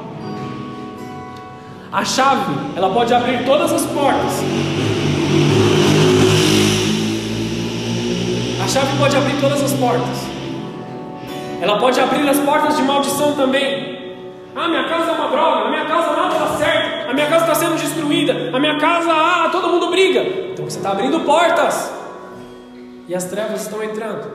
A 1.92 2.04
chave, 2.04 2.54
ela 2.74 2.88
pode 2.88 3.12
abrir 3.12 3.44
todas 3.44 3.70
as 3.72 3.84
portas. 3.86 4.42
A 8.62 8.68
chave 8.68 8.96
pode 8.96 9.16
abrir 9.16 9.40
todas 9.40 9.60
as 9.60 9.72
portas. 9.72 10.18
Ela 11.60 11.78
pode 11.78 12.00
abrir 12.00 12.28
as 12.28 12.38
portas 12.38 12.76
de 12.76 12.82
maldição 12.82 13.34
também. 13.34 14.16
Ah, 14.54 14.68
minha 14.68 14.84
casa 14.88 15.10
é 15.10 15.14
uma 15.14 15.28
droga, 15.28 15.66
a 15.66 15.70
minha 15.70 15.84
casa 15.84 16.12
nada 16.12 16.38
dá 16.38 16.46
certo, 16.58 17.10
a 17.10 17.14
minha 17.14 17.26
casa 17.26 17.44
está 17.44 17.54
sendo 17.54 17.76
destruída, 17.76 18.50
a 18.52 18.60
minha 18.60 18.78
casa, 18.78 19.10
ah, 19.10 19.48
todo 19.50 19.68
mundo 19.68 19.90
briga. 19.90 20.20
Então 20.52 20.64
você 20.64 20.78
está 20.78 20.92
abrindo 20.92 21.20
portas 21.20 21.90
e 23.08 23.14
as 23.14 23.24
trevas 23.24 23.62
estão 23.62 23.82
entrando. 23.82 24.30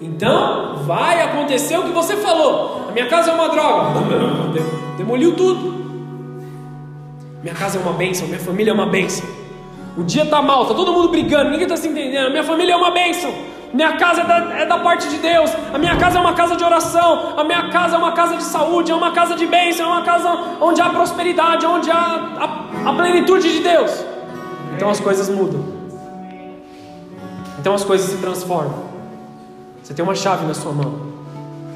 Então 0.00 0.76
vai 0.84 1.22
acontecer 1.22 1.78
o 1.78 1.82
que 1.82 1.92
você 1.92 2.16
falou. 2.16 2.86
A 2.88 2.92
minha 2.92 3.06
casa 3.06 3.30
é 3.30 3.34
uma 3.34 3.48
droga, 3.48 4.00
demoliu 4.96 5.34
tudo. 5.34 5.74
Minha 7.42 7.54
casa 7.54 7.78
é 7.78 7.80
uma 7.80 7.92
bênção, 7.92 8.28
minha 8.28 8.40
família 8.40 8.70
é 8.70 8.74
uma 8.74 8.86
bênção. 8.86 9.26
O 9.96 10.02
dia 10.02 10.24
está 10.24 10.42
mal, 10.42 10.62
está 10.62 10.74
todo 10.74 10.92
mundo 10.92 11.08
brigando, 11.08 11.50
ninguém 11.50 11.64
está 11.64 11.76
se 11.76 11.88
entendendo. 11.88 12.30
Minha 12.30 12.44
família 12.44 12.74
é 12.74 12.76
uma 12.76 12.90
bênção. 12.90 13.32
Minha 13.74 13.96
casa 13.96 14.20
é 14.20 14.24
da, 14.24 14.36
é 14.60 14.66
da, 14.66 14.78
parte 14.78 15.08
de 15.08 15.18
Deus. 15.18 15.50
A 15.72 15.78
minha 15.78 15.96
casa 15.96 16.18
é 16.18 16.20
uma 16.20 16.32
casa 16.34 16.54
de 16.54 16.62
oração. 16.62 17.36
A 17.36 17.42
minha 17.42 17.70
casa 17.70 17.96
é 17.96 17.98
uma 17.98 18.12
casa 18.12 18.36
de 18.36 18.44
saúde. 18.44 18.92
É 18.92 18.94
uma 18.94 19.10
casa 19.10 19.34
de 19.34 19.44
bênção. 19.48 19.86
É 19.86 19.88
uma 19.88 20.02
casa 20.04 20.30
onde 20.60 20.80
há 20.80 20.90
prosperidade. 20.90 21.66
Onde 21.66 21.90
há 21.90 21.96
a, 21.96 22.90
a 22.90 22.94
plenitude 22.94 23.52
de 23.52 23.64
Deus. 23.64 23.90
Então 24.76 24.88
as 24.88 25.00
coisas 25.00 25.28
mudam. 25.28 25.64
Então 27.58 27.74
as 27.74 27.82
coisas 27.82 28.08
se 28.08 28.18
transformam. 28.18 28.84
Você 29.82 29.92
tem 29.92 30.04
uma 30.04 30.14
chave 30.14 30.46
na 30.46 30.54
sua 30.54 30.70
mão. 30.70 30.94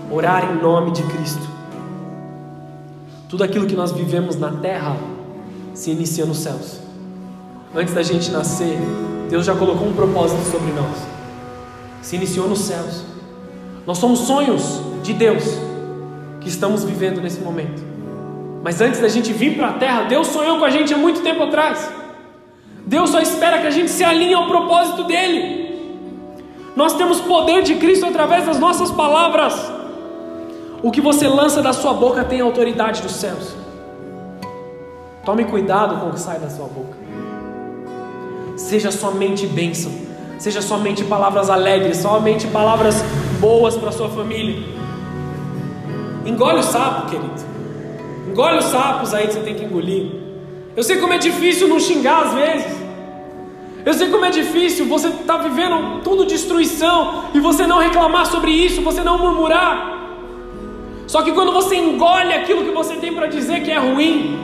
Orar 0.08 0.52
em 0.52 0.62
nome 0.62 0.92
de 0.92 1.02
Cristo. 1.02 1.48
Tudo 3.28 3.42
aquilo 3.42 3.66
que 3.66 3.74
nós 3.74 3.90
vivemos 3.90 4.36
na 4.36 4.52
terra 4.52 4.96
se 5.74 5.90
inicia 5.90 6.24
nos 6.24 6.38
céus. 6.38 6.80
Antes 7.74 7.92
da 7.92 8.04
gente 8.04 8.30
nascer, 8.30 8.78
Deus 9.28 9.44
já 9.44 9.56
colocou 9.56 9.88
um 9.88 9.92
propósito 9.92 10.42
sobre 10.48 10.70
nós. 10.70 11.07
Se 12.02 12.16
iniciou 12.16 12.48
nos 12.48 12.60
céus. 12.60 13.02
Nós 13.86 13.98
somos 13.98 14.20
sonhos 14.20 14.80
de 15.02 15.12
Deus 15.12 15.44
que 16.40 16.48
estamos 16.48 16.84
vivendo 16.84 17.20
nesse 17.20 17.40
momento. 17.40 17.82
Mas 18.62 18.80
antes 18.80 19.00
da 19.00 19.08
gente 19.08 19.32
vir 19.32 19.56
para 19.56 19.68
a 19.68 19.72
terra, 19.74 20.02
Deus 20.02 20.26
sonhou 20.28 20.58
com 20.58 20.64
a 20.64 20.70
gente 20.70 20.92
há 20.92 20.96
muito 20.96 21.20
tempo 21.22 21.42
atrás. 21.42 21.90
Deus 22.86 23.10
só 23.10 23.20
espera 23.20 23.58
que 23.58 23.66
a 23.66 23.70
gente 23.70 23.90
se 23.90 24.02
alinhe 24.02 24.34
ao 24.34 24.46
propósito 24.46 25.04
dele. 25.04 25.68
Nós 26.74 26.94
temos 26.94 27.20
poder 27.20 27.62
de 27.62 27.74
Cristo 27.74 28.06
através 28.06 28.46
das 28.46 28.58
nossas 28.58 28.90
palavras. 28.90 29.54
O 30.82 30.90
que 30.90 31.00
você 31.00 31.26
lança 31.26 31.60
da 31.60 31.72
sua 31.72 31.92
boca 31.92 32.24
tem 32.24 32.40
autoridade 32.40 33.02
dos 33.02 33.12
céus. 33.12 33.54
Tome 35.24 35.44
cuidado 35.44 36.00
com 36.00 36.08
o 36.08 36.12
que 36.12 36.20
sai 36.20 36.38
da 36.38 36.48
sua 36.48 36.66
boca. 36.66 36.96
Seja 38.56 38.90
somente 38.90 39.46
bênção, 39.46 39.92
seja 40.38 40.62
somente 40.62 41.04
palavras 41.04 41.50
alegres, 41.50 41.98
somente 41.98 42.46
palavras 42.46 43.02
boas 43.40 43.76
para 43.76 43.92
sua 43.92 44.08
família. 44.08 44.62
Engole 46.24 46.60
o 46.60 46.62
sapo, 46.62 47.10
querido. 47.10 47.48
Engole 48.28 48.58
os 48.58 48.66
sapos 48.66 49.12
aí 49.14 49.26
que 49.26 49.34
você 49.34 49.40
tem 49.40 49.54
que 49.54 49.64
engolir. 49.64 50.12
Eu 50.76 50.82
sei 50.82 50.98
como 50.98 51.12
é 51.12 51.18
difícil 51.18 51.66
não 51.66 51.80
xingar 51.80 52.26
às 52.26 52.34
vezes. 52.34 52.78
Eu 53.84 53.94
sei 53.94 54.08
como 54.10 54.24
é 54.24 54.30
difícil 54.30 54.86
você 54.86 55.08
estar 55.08 55.38
tá 55.38 55.42
vivendo 55.42 56.02
tudo 56.02 56.26
destruição 56.26 57.24
e 57.34 57.40
você 57.40 57.66
não 57.66 57.78
reclamar 57.78 58.26
sobre 58.26 58.50
isso, 58.50 58.82
você 58.82 59.02
não 59.02 59.18
murmurar. 59.18 59.96
Só 61.06 61.22
que 61.22 61.32
quando 61.32 61.52
você 61.52 61.76
engole 61.76 62.34
aquilo 62.34 62.64
que 62.64 62.70
você 62.70 62.96
tem 62.96 63.14
para 63.14 63.26
dizer 63.26 63.62
que 63.62 63.70
é 63.70 63.78
ruim, 63.78 64.38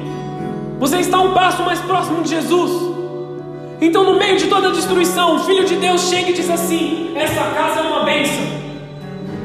você 0.79 0.99
está 0.99 1.21
um 1.21 1.33
passo 1.33 1.63
mais 1.63 1.79
próximo 1.81 2.23
de 2.23 2.31
Jesus. 2.31 2.94
Então, 3.85 4.03
no 4.03 4.19
meio 4.19 4.39
de 4.39 4.47
toda 4.47 4.69
a 4.69 4.73
destruição, 4.73 5.37
o 5.37 5.41
Filho 5.41 5.67
de 5.67 5.77
Deus 5.77 6.09
chega 6.09 6.31
e 6.31 6.33
diz 6.33 6.49
assim: 6.49 7.13
Essa 7.15 7.43
casa 7.51 7.81
é 7.81 7.83
uma 7.83 8.03
bênção. 8.03 8.43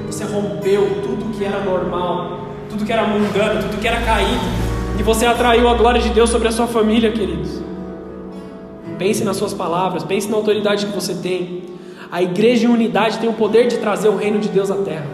Você 0.07 0.23
rompeu 0.23 1.01
tudo 1.03 1.37
que 1.37 1.43
era 1.43 1.59
normal, 1.59 2.47
tudo 2.69 2.85
que 2.85 2.93
era 2.93 3.05
mundano, 3.05 3.61
tudo 3.63 3.81
que 3.81 3.87
era 3.87 3.99
caído, 3.99 4.45
e 4.97 5.03
você 5.03 5.25
atraiu 5.25 5.67
a 5.67 5.73
glória 5.73 5.99
de 5.99 6.09
Deus 6.11 6.29
sobre 6.29 6.47
a 6.47 6.53
sua 6.53 6.67
família, 6.67 7.11
queridos. 7.11 7.61
Pense 8.97 9.25
nas 9.25 9.35
suas 9.35 9.53
palavras, 9.53 10.05
pense 10.05 10.29
na 10.29 10.37
autoridade 10.37 10.85
que 10.85 10.93
você 10.93 11.15
tem. 11.15 11.63
A 12.09 12.23
igreja 12.23 12.65
em 12.65 12.71
unidade 12.71 13.19
tem 13.19 13.29
o 13.29 13.33
poder 13.33 13.67
de 13.67 13.77
trazer 13.77 14.07
o 14.07 14.15
reino 14.15 14.39
de 14.39 14.47
Deus 14.47 14.71
à 14.71 14.75
terra. 14.75 15.07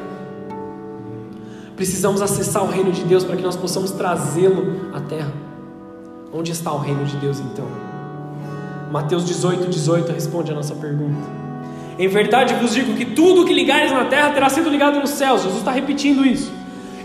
Precisamos 1.75 2.21
acessar 2.21 2.63
o 2.63 2.67
reino 2.67 2.91
de 2.91 3.03
Deus 3.03 3.23
para 3.23 3.35
que 3.35 3.41
nós 3.41 3.55
possamos 3.55 3.89
trazê-lo 3.89 4.91
à 4.93 5.01
terra. 5.01 5.33
Onde 6.31 6.51
está 6.51 6.71
o 6.71 6.77
reino 6.77 7.03
de 7.05 7.17
Deus 7.17 7.39
então? 7.39 7.84
Mateus 8.95 9.25
18, 9.25 9.67
18 9.67 10.13
responde 10.13 10.53
a 10.53 10.55
nossa 10.55 10.73
pergunta. 10.73 11.27
Em 11.99 12.07
verdade 12.07 12.53
vos 12.53 12.73
digo 12.73 12.93
que 12.93 13.03
tudo 13.03 13.43
que 13.43 13.53
ligares 13.53 13.91
na 13.91 14.05
terra 14.05 14.29
terá 14.29 14.47
sido 14.47 14.69
ligado 14.69 15.01
nos 15.01 15.09
céus. 15.09 15.41
Jesus 15.41 15.59
está 15.59 15.71
repetindo 15.71 16.25
isso. 16.25 16.49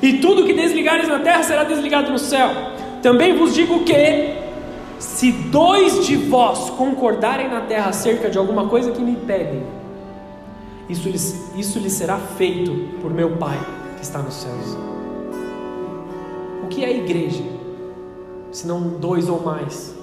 E 0.00 0.18
tudo 0.18 0.44
que 0.44 0.52
desligares 0.52 1.08
na 1.08 1.18
terra 1.18 1.42
será 1.42 1.64
desligado 1.64 2.12
no 2.12 2.18
céu. 2.18 2.48
Também 3.02 3.36
vos 3.36 3.52
digo 3.52 3.82
que, 3.82 4.36
se 5.00 5.32
dois 5.32 6.06
de 6.06 6.14
vós 6.14 6.70
concordarem 6.70 7.48
na 7.48 7.62
terra 7.62 7.88
acerca 7.88 8.30
de 8.30 8.38
alguma 8.38 8.68
coisa 8.68 8.92
que 8.92 9.02
me 9.02 9.16
pedem, 9.16 9.64
isso 10.88 11.08
lhes, 11.08 11.50
isso 11.56 11.80
lhes 11.80 11.94
será 11.94 12.18
feito 12.18 13.00
por 13.02 13.12
meu 13.12 13.32
Pai 13.36 13.58
que 13.96 14.04
está 14.04 14.20
nos 14.20 14.34
céus. 14.34 14.78
O 16.62 16.68
que 16.68 16.84
é 16.84 16.96
igreja? 16.96 17.42
Se 18.52 18.64
não 18.64 18.80
dois 18.80 19.28
ou 19.28 19.42
mais 19.42 19.98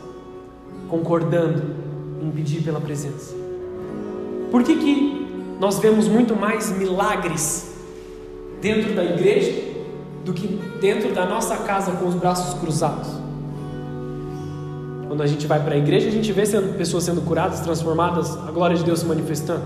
concordando 0.90 1.64
em 2.22 2.30
pedir 2.32 2.64
pela 2.64 2.80
presença. 2.80 3.36
Por 4.52 4.64
que, 4.64 4.76
que 4.78 5.28
nós 5.60 5.80
vemos 5.80 6.08
muito 6.08 6.36
mais 6.36 6.72
milagres 6.72 7.74
dentro 8.62 8.94
da 8.94 9.04
igreja 9.04 9.68
do 10.24 10.34
que 10.34 10.48
dentro 10.80 11.14
da 11.14 11.26
nossa 11.26 11.58
casa 11.58 11.92
com 11.94 12.08
os 12.08 12.16
braços 12.16 12.60
cruzados? 12.60 13.08
Quando 15.08 15.24
a 15.24 15.28
gente 15.28 15.48
vai 15.48 15.60
para 15.64 15.76
a 15.76 15.78
igreja, 15.78 16.10
a 16.10 16.12
gente 16.12 16.32
vê 16.32 16.44
pessoas 16.78 17.04
sendo 17.04 17.22
curadas, 17.22 17.62
transformadas, 17.62 18.38
a 18.38 18.52
glória 18.52 18.76
de 18.76 18.84
Deus 18.84 19.00
se 19.00 19.06
manifestando. 19.06 19.64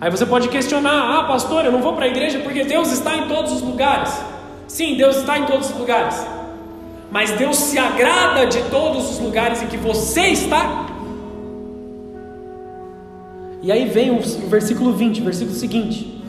Aí 0.00 0.10
você 0.10 0.24
pode 0.24 0.48
questionar: 0.48 1.18
ah, 1.18 1.24
pastor, 1.24 1.64
eu 1.64 1.72
não 1.72 1.82
vou 1.82 1.94
para 1.94 2.04
a 2.04 2.08
igreja 2.08 2.38
porque 2.40 2.64
Deus 2.64 2.92
está 2.92 3.16
em 3.16 3.28
todos 3.28 3.52
os 3.52 3.62
lugares. 3.62 4.16
Sim, 4.66 4.96
Deus 4.96 5.16
está 5.16 5.38
em 5.38 5.46
todos 5.46 5.70
os 5.70 5.76
lugares. 5.76 6.24
Mas 7.10 7.30
Deus 7.32 7.56
se 7.56 7.78
agrada 7.78 8.46
de 8.46 8.62
todos 8.64 9.10
os 9.10 9.18
lugares 9.18 9.62
em 9.62 9.66
que 9.66 9.76
você 9.76 10.28
está. 10.28 10.86
E 13.62 13.72
aí 13.72 13.88
vem 13.88 14.10
o 14.10 14.20
versículo 14.48 14.92
20, 14.92 15.22
versículo 15.22 15.56
seguinte: 15.56 16.22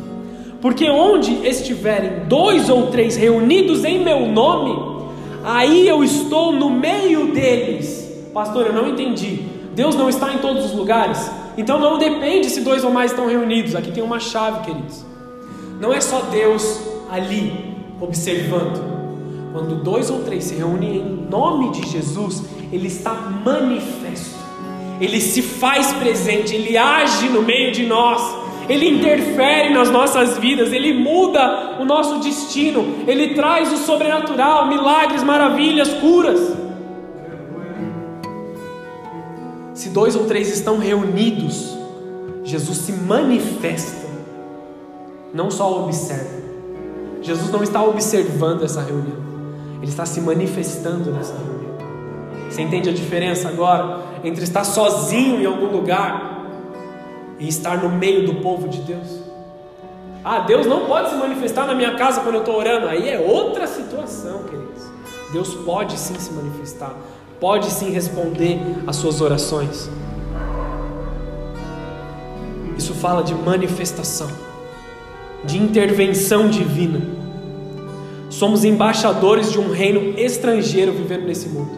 Porque 0.62 0.90
onde 0.90 1.46
estiverem 1.46 2.26
dois 2.28 2.70
ou 2.70 2.88
três 2.88 3.18
reunidos 3.18 3.84
em 3.84 4.04
meu 4.04 4.26
nome, 4.28 5.06
aí 5.44 5.88
eu 5.88 6.04
estou 6.04 6.52
no 6.54 6.70
meio 6.70 7.34
deles. 7.34 8.08
Pastor, 8.34 8.68
eu 8.68 8.74
não 8.74 8.88
entendi. 8.88 9.44
Deus 9.76 9.96
não 9.96 10.10
está 10.10 10.34
em 10.34 10.38
todos 10.38 10.66
os 10.66 10.74
lugares? 10.74 11.30
Então 11.58 11.80
não 11.80 11.98
depende 11.98 12.50
se 12.50 12.62
dois 12.62 12.86
ou 12.86 12.92
mais 12.92 13.12
estão 13.12 13.28
reunidos. 13.28 13.76
Aqui 13.76 13.92
tem 13.92 14.04
uma 14.04 14.20
chave, 14.20 14.66
queridos. 14.66 15.06
Não 15.80 15.94
é 15.94 16.00
só 16.00 16.22
Deus 16.22 16.80
ali 17.10 17.76
observando. 18.00 18.99
Quando 19.52 19.84
dois 19.84 20.10
ou 20.10 20.24
três 20.24 20.46
se 20.46 20.56
reúnem 20.56 20.98
em 20.98 21.28
nome 21.30 21.72
de 21.72 21.90
Jesus, 21.90 22.44
Ele 22.72 22.88
está 22.88 23.14
manifesto. 23.14 24.38
Ele 25.02 25.20
se 25.20 25.42
faz 25.42 25.92
presente, 25.94 26.56
Ele 26.56 26.78
age 26.78 27.30
no 27.30 27.42
meio 27.42 27.72
de 27.72 27.86
nós, 27.86 28.22
Ele 28.68 28.88
interfere 28.88 29.74
nas 29.74 29.90
nossas 29.90 30.38
vidas, 30.38 30.72
Ele 30.74 30.94
muda 30.94 31.78
o 31.80 31.86
nosso 31.86 32.20
destino, 32.20 32.86
Ele 33.08 33.34
traz 33.34 33.72
o 33.72 33.78
sobrenatural, 33.78 34.68
milagres, 34.68 35.24
maravilhas, 35.24 35.94
curas. 35.96 36.58
Se 39.74 39.90
dois 39.90 40.16
ou 40.16 40.26
três 40.26 40.50
estão 40.50 40.78
reunidos, 40.78 41.78
Jesus 42.44 42.80
se 42.80 42.92
manifesta, 42.92 44.10
não 45.34 45.50
só 45.50 45.84
observa. 45.84 46.40
Jesus 47.22 47.50
não 47.50 47.64
está 47.64 47.82
observando 47.84 48.64
essa 48.64 48.82
reunião, 48.82 49.29
ele 49.82 49.92
está 49.92 50.06
se 50.06 50.22
manifestando 50.22 51.12
nessa 51.12 51.34
reunião. 51.34 51.60
Você 52.50 52.62
entende 52.62 52.90
a 52.90 52.94
diferença 52.94 53.48
agora 53.48 54.00
entre 54.24 54.44
estar 54.44 54.64
sozinho 54.64 55.42
em 55.42 55.46
algum 55.46 55.68
lugar 55.68 56.46
e 57.40 57.48
estar 57.48 57.78
no 57.78 57.90
meio 57.90 58.26
do 58.26 58.36
povo 58.36 58.68
de 58.68 58.82
Deus? 58.82 59.22
Ah, 60.24 60.40
Deus 60.40 60.66
não 60.66 60.86
pode 60.86 61.10
se 61.10 61.16
manifestar 61.16 61.66
na 61.66 61.74
minha 61.74 61.96
casa 61.96 62.22
quando 62.22 62.36
eu 62.36 62.42
estou 62.42 62.58
orando. 62.58 62.88
Aí 62.88 63.08
é 63.08 63.20
outra 63.20 63.68
situação, 63.68 64.44
queridos. 64.44 64.84
Deus 65.32 65.54
pode 65.56 65.98
sim 65.98 66.16
se 66.20 66.32
manifestar 66.34 66.96
pode 67.40 67.72
sim 67.72 67.90
responder 67.92 68.60
às 68.86 68.98
suas 68.98 69.22
orações. 69.22 69.90
Isso 72.78 72.94
fala 72.94 73.24
de 73.24 73.34
manifestação, 73.34 74.30
de 75.44 75.58
intervenção 75.58 76.50
divina. 76.50 77.19
Somos 78.30 78.64
embaixadores 78.64 79.52
de 79.52 79.60
um 79.60 79.72
reino 79.72 80.18
estrangeiro 80.18 80.92
vivendo 80.92 81.26
nesse 81.26 81.50
mundo. 81.50 81.72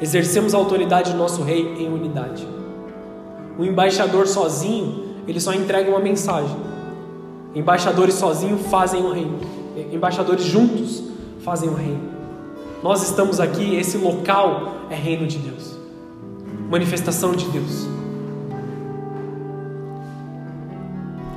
Exercemos 0.00 0.54
a 0.54 0.58
autoridade 0.58 1.12
do 1.12 1.18
nosso 1.18 1.42
rei 1.42 1.74
em 1.78 1.88
unidade. 1.92 2.46
O 3.58 3.64
embaixador 3.64 4.26
sozinho, 4.26 5.04
ele 5.26 5.40
só 5.40 5.54
entrega 5.54 5.90
uma 5.90 6.00
mensagem. 6.00 6.56
Embaixadores 7.54 8.14
sozinhos 8.14 8.66
fazem 8.66 9.02
o 9.02 9.10
reino. 9.10 9.38
Embaixadores 9.90 10.44
juntos 10.44 11.02
fazem 11.42 11.68
o 11.68 11.74
reino. 11.74 12.10
Nós 12.82 13.02
estamos 13.02 13.40
aqui, 13.40 13.74
esse 13.76 13.98
local 13.98 14.86
é 14.90 14.94
reino 14.94 15.26
de 15.26 15.38
Deus, 15.38 15.76
manifestação 16.70 17.32
de 17.32 17.46
Deus. 17.48 17.86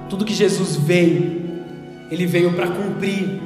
Tudo 0.09 0.23
que 0.23 0.33
Jesus 0.33 0.75
veio, 0.77 1.41
ele 2.09 2.25
veio 2.25 2.53
para 2.53 2.67
cumprir 2.67 3.41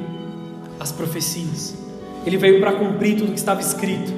as 0.78 0.92
profecias, 0.92 1.76
ele 2.24 2.36
veio 2.36 2.60
para 2.60 2.72
cumprir 2.72 3.16
tudo 3.18 3.32
que 3.32 3.38
estava 3.38 3.60
escrito. 3.60 4.12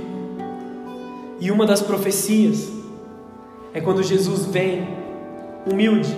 E 1.40 1.50
uma 1.50 1.64
das 1.64 1.80
profecias 1.80 2.70
é 3.72 3.80
quando 3.80 4.02
Jesus 4.02 4.46
vem 4.46 4.86
humilde 5.70 6.14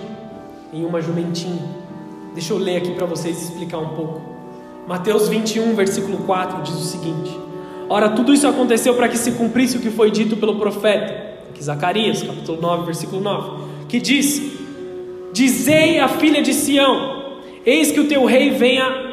em 0.73 0.83
uma 0.85 1.01
jumentinha. 1.01 1.83
Deixa 2.33 2.53
eu 2.53 2.57
ler 2.57 2.77
aqui 2.77 2.91
para 2.93 3.05
vocês 3.05 3.41
explicar 3.41 3.77
um 3.77 3.89
pouco. 3.89 4.21
Mateus 4.87 5.29
21, 5.29 5.75
versículo 5.75 6.17
4 6.19 6.63
diz 6.63 6.73
o 6.73 6.83
seguinte: 6.83 7.31
Ora, 7.87 8.09
tudo 8.09 8.33
isso 8.33 8.47
aconteceu 8.47 8.95
para 8.95 9.07
que 9.07 9.17
se 9.17 9.33
cumprisse 9.33 9.77
o 9.77 9.79
que 9.79 9.89
foi 9.89 10.11
dito 10.11 10.35
pelo 10.35 10.55
profeta, 10.55 11.37
que 11.53 11.63
Zacarias, 11.63 12.23
capítulo 12.23 12.59
9, 12.59 12.85
versículo 12.85 13.21
9, 13.21 13.63
que 13.87 13.99
diz: 13.99 14.41
Dizei 15.31 15.99
à 15.99 16.07
filha 16.07 16.41
de 16.41 16.53
Sião: 16.53 17.37
Eis 17.65 17.91
que 17.91 17.99
o 17.99 18.07
teu 18.07 18.25
rei 18.25 18.49
vem, 18.49 18.79
a, 18.79 19.12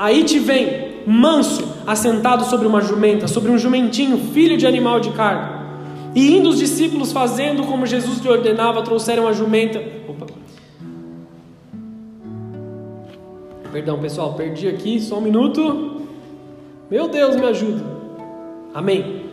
aí 0.00 0.24
te 0.24 0.38
vem, 0.38 1.02
manso, 1.06 1.62
assentado 1.86 2.46
sobre 2.46 2.66
uma 2.66 2.80
jumenta, 2.80 3.28
sobre 3.28 3.52
um 3.52 3.58
jumentinho, 3.58 4.16
filho 4.32 4.56
de 4.56 4.66
animal 4.66 4.98
de 4.98 5.10
carga. 5.10 5.60
E 6.14 6.34
indo 6.34 6.48
os 6.48 6.58
discípulos 6.58 7.12
fazendo 7.12 7.64
como 7.64 7.84
Jesus 7.84 8.18
lhe 8.18 8.28
ordenava, 8.28 8.82
trouxeram 8.82 9.28
a 9.28 9.32
jumenta. 9.34 9.78
Opa. 10.08 10.26
Perdão, 13.70 13.98
pessoal, 14.00 14.32
perdi 14.32 14.68
aqui, 14.68 14.98
só 14.98 15.18
um 15.18 15.20
minuto. 15.20 16.00
Meu 16.90 17.06
Deus, 17.06 17.36
me 17.36 17.44
ajuda. 17.44 17.84
Amém. 18.72 19.26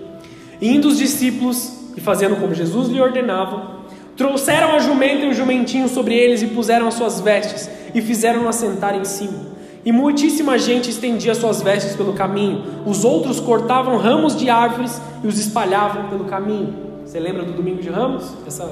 Indo 0.61 0.89
os 0.89 0.97
discípulos 0.97 1.93
e 1.95 2.01
fazendo 2.01 2.35
como 2.35 2.53
Jesus 2.53 2.89
lhe 2.89 2.99
ordenava, 2.99 3.77
trouxeram 4.17 4.75
a 4.75 4.79
jumenta 4.79 5.25
e 5.25 5.29
o 5.29 5.33
jumentinho 5.33 5.87
sobre 5.87 6.13
eles 6.13 6.41
e 6.41 6.47
puseram 6.47 6.87
as 6.87 6.95
suas 6.95 7.21
vestes 7.21 7.69
e 7.95 8.01
fizeram-no 8.01 8.49
assentar 8.49 8.93
em 8.95 9.05
cima. 9.05 9.46
E 9.87 9.91
muitíssima 9.93 10.59
gente 10.59 10.89
estendia 10.89 11.33
suas 11.33 11.61
vestes 11.61 11.95
pelo 11.95 12.11
caminho. 12.11 12.61
Os 12.85 13.05
outros 13.05 13.39
cortavam 13.39 13.95
ramos 13.97 14.35
de 14.35 14.49
árvores 14.49 15.01
e 15.23 15.27
os 15.27 15.39
espalhavam 15.39 16.09
pelo 16.09 16.25
caminho. 16.25 16.75
Você 17.05 17.17
lembra 17.17 17.43
do 17.43 17.53
domingo 17.53 17.81
de 17.81 17.87
ramos? 17.87 18.33
Essa, 18.45 18.69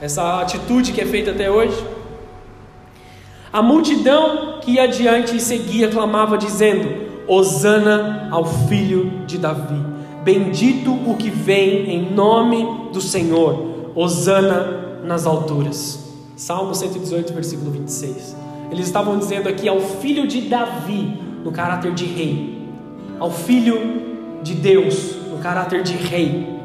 essa 0.00 0.40
atitude 0.40 0.90
que 0.90 1.00
é 1.00 1.06
feita 1.06 1.30
até 1.30 1.48
hoje? 1.48 1.80
A 3.52 3.62
multidão 3.62 4.58
que 4.60 4.72
ia 4.72 4.82
adiante 4.82 5.36
e 5.36 5.40
seguia 5.40 5.92
clamava, 5.92 6.36
dizendo: 6.36 7.06
Hosana 7.28 8.26
ao 8.32 8.44
filho 8.44 9.22
de 9.28 9.38
Davi. 9.38 9.80
Bendito 10.24 10.90
o 10.90 11.14
que 11.16 11.30
vem 11.30 11.88
em 11.88 12.12
nome 12.12 12.90
do 12.92 13.00
Senhor. 13.00 13.92
Hosana 13.94 15.02
nas 15.04 15.24
alturas. 15.24 16.16
Salmo 16.34 16.74
118, 16.74 17.32
versículo 17.32 17.70
26. 17.70 18.47
Eles 18.70 18.86
estavam 18.86 19.18
dizendo 19.18 19.48
aqui 19.48 19.68
ao 19.68 19.80
filho 19.80 20.26
de 20.26 20.42
Davi, 20.42 21.18
no 21.44 21.50
caráter 21.52 21.92
de 21.94 22.04
rei. 22.04 22.58
Ao 23.18 23.30
filho 23.30 24.40
de 24.42 24.54
Deus, 24.54 25.16
no 25.30 25.38
caráter 25.38 25.82
de 25.82 25.94
rei. 25.94 26.58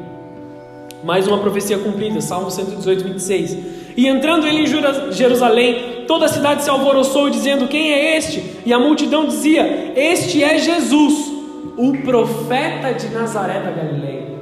Mais 1.02 1.26
uma 1.26 1.38
profecia 1.38 1.78
cumprida, 1.78 2.20
Salmo 2.20 2.50
118, 2.50 3.04
26. 3.04 3.58
E 3.96 4.06
entrando 4.06 4.46
ele 4.46 4.62
em 4.62 5.12
Jerusalém, 5.12 6.04
toda 6.06 6.26
a 6.26 6.28
cidade 6.28 6.62
se 6.62 6.70
alvoroçou, 6.70 7.30
dizendo: 7.30 7.68
Quem 7.68 7.92
é 7.92 8.16
este? 8.16 8.42
E 8.64 8.72
a 8.72 8.78
multidão 8.78 9.26
dizia: 9.26 9.92
Este 9.96 10.42
é 10.42 10.58
Jesus, 10.58 11.32
o 11.76 11.92
profeta 11.98 12.92
de 12.92 13.08
Nazaré 13.08 13.60
da 13.60 13.70
Galileia. 13.70 14.34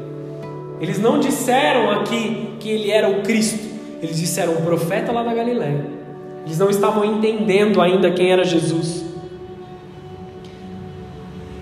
Eles 0.81 0.99
não 0.99 1.21
disseram 1.21 1.91
aqui 1.91 2.57
que 2.59 2.69
ele 2.69 2.91
era 2.91 3.09
o 3.09 3.23
Cristo, 3.23 3.65
eles 4.03 4.19
disseram 4.19 4.55
o 4.55 4.63
profeta 4.63 5.13
lá 5.13 5.23
da 5.23 5.35
Galileia. 5.35 6.02
Eles 6.45 6.59
não 6.59 6.71
estavam 6.71 7.05
entendendo 7.05 7.81
ainda 7.81 8.11
quem 8.11 8.31
era 8.31 8.45
Jesus. 8.45 9.03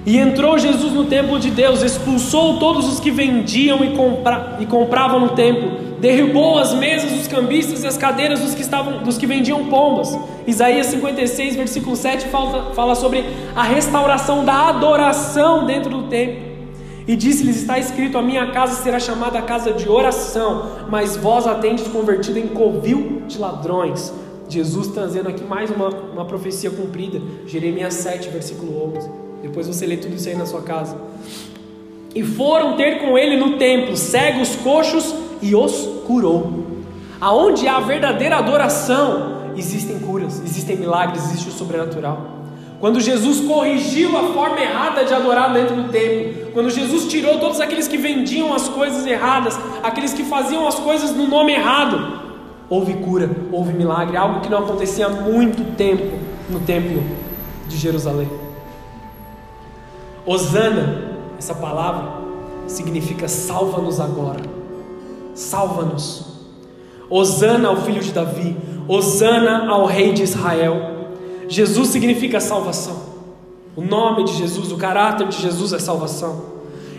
E 0.07 0.17
entrou 0.17 0.59
Jesus 0.59 0.93
no 0.93 1.05
templo 1.05 1.39
de 1.39 1.51
Deus, 1.51 1.83
expulsou 1.83 2.59
todos 2.59 2.91
os 2.91 2.99
que 2.99 3.11
vendiam 3.11 3.85
e, 3.85 3.95
compra, 3.95 4.57
e 4.59 4.67
compravam 4.67 5.21
no 5.21 5.29
templo, 5.31 5.71
derrubou 6.01 6.59
as 6.59 6.73
mesas 6.73 7.13
dos 7.13 7.29
cambistas 7.29 7.85
e 7.85 7.87
as 7.87 7.99
cadeiras 7.99 8.41
dos 8.41 8.55
que, 8.55 8.63
estavam, 8.63 9.03
dos 9.03 9.19
que 9.19 9.27
vendiam 9.27 9.67
pombas. 9.67 10.19
Isaías 10.47 10.87
56, 10.87 11.55
versículo 11.55 11.95
7 11.95 12.29
fala, 12.29 12.73
fala 12.75 12.95
sobre 12.95 13.25
a 13.55 13.63
restauração 13.63 14.45
da 14.45 14.71
adoração 14.71 15.67
dentro 15.67 15.91
do 15.91 16.05
templo. 16.05 16.51
E 17.07 17.17
disse-lhes: 17.17 17.57
Está 17.57 17.79
escrito: 17.79 18.17
A 18.17 18.23
minha 18.23 18.51
casa 18.53 18.83
será 18.83 18.99
chamada 18.99 19.43
casa 19.43 19.73
de 19.73 19.89
oração, 19.89 20.71
mas 20.89 21.17
vós 21.17 21.47
a 21.47 21.57
tendes 21.57 21.87
convertido 21.89 22.39
em 22.39 22.49
covil 22.49 23.23
de 23.27 23.39
ladrões. 23.39 24.13
Jesus 24.51 24.89
trazendo 24.89 25.29
aqui 25.29 25.45
mais 25.45 25.71
uma, 25.71 25.89
uma 25.89 26.25
profecia 26.25 26.71
cumprida, 26.71 27.21
Jeremias 27.47 27.95
7, 27.95 28.29
versículo 28.31 28.95
11. 28.97 29.09
Depois 29.43 29.67
você 29.67 29.87
lê 29.87 29.97
tudo 29.97 30.17
isso 30.17 30.29
aí 30.29 30.35
na 30.35 30.45
sua 30.45 30.63
casa. 30.63 30.97
E 32.15 32.25
foram 32.25 32.77
ter 32.77 32.99
com 32.99 33.17
ele 33.17 33.37
no 33.37 33.57
templo 33.57 33.97
cegos, 33.97 34.57
coxos 34.57 35.15
e 35.41 35.55
os 35.55 35.89
curou. 36.07 36.67
Aonde 37.21 37.69
há 37.69 37.79
verdadeira 37.79 38.37
adoração, 38.37 39.53
existem 39.57 39.99
curas, 40.01 40.41
existem 40.45 40.77
milagres, 40.77 41.25
existe 41.27 41.49
o 41.49 41.53
sobrenatural. 41.53 42.39
Quando 42.81 42.99
Jesus 42.99 43.41
corrigiu 43.43 44.17
a 44.17 44.33
forma 44.33 44.59
errada 44.59 45.05
de 45.05 45.13
adorar 45.13 45.53
dentro 45.53 45.77
do 45.77 45.89
templo, 45.91 46.51
quando 46.53 46.71
Jesus 46.71 47.07
tirou 47.07 47.39
todos 47.39 47.61
aqueles 47.61 47.87
que 47.87 47.99
vendiam 47.99 48.55
as 48.55 48.69
coisas 48.69 49.07
erradas, 49.07 49.59
aqueles 49.83 50.15
que 50.15 50.25
faziam 50.25 50.67
as 50.67 50.77
coisas 50.77 51.15
no 51.15 51.29
nome 51.29 51.53
errado, 51.53 52.30
houve 52.71 52.95
cura, 52.95 53.29
houve 53.51 53.73
milagre, 53.73 54.17
algo 54.17 54.41
que 54.41 54.49
não 54.49 54.59
acontecia 54.59 55.07
há 55.07 55.11
muito 55.11 55.77
tempo 55.77 56.17
no 56.49 56.61
templo 56.61 57.03
de 57.67 57.77
Jerusalém. 57.77 58.31
Osana, 60.25 61.17
essa 61.37 61.55
palavra, 61.55 62.21
significa 62.69 63.27
salva-nos 63.27 63.99
agora. 63.99 64.41
Salva-nos. 65.35 66.31
Osana 67.11 67.69
ao 67.69 67.77
filho 67.79 68.01
de 68.01 68.13
Davi, 68.13 68.57
Osana 68.87 69.69
ao 69.69 69.87
rei 69.87 70.13
de 70.13 70.23
Israel. 70.23 71.09
Jesus 71.49 71.89
significa 71.89 72.39
salvação. 72.39 73.11
O 73.75 73.83
nome 73.83 74.25
de 74.25 74.35
Jesus, 74.35 74.71
o 74.71 74.77
caráter 74.77 75.27
de 75.27 75.43
Jesus 75.43 75.73
é 75.73 75.79
salvação. 75.81 76.50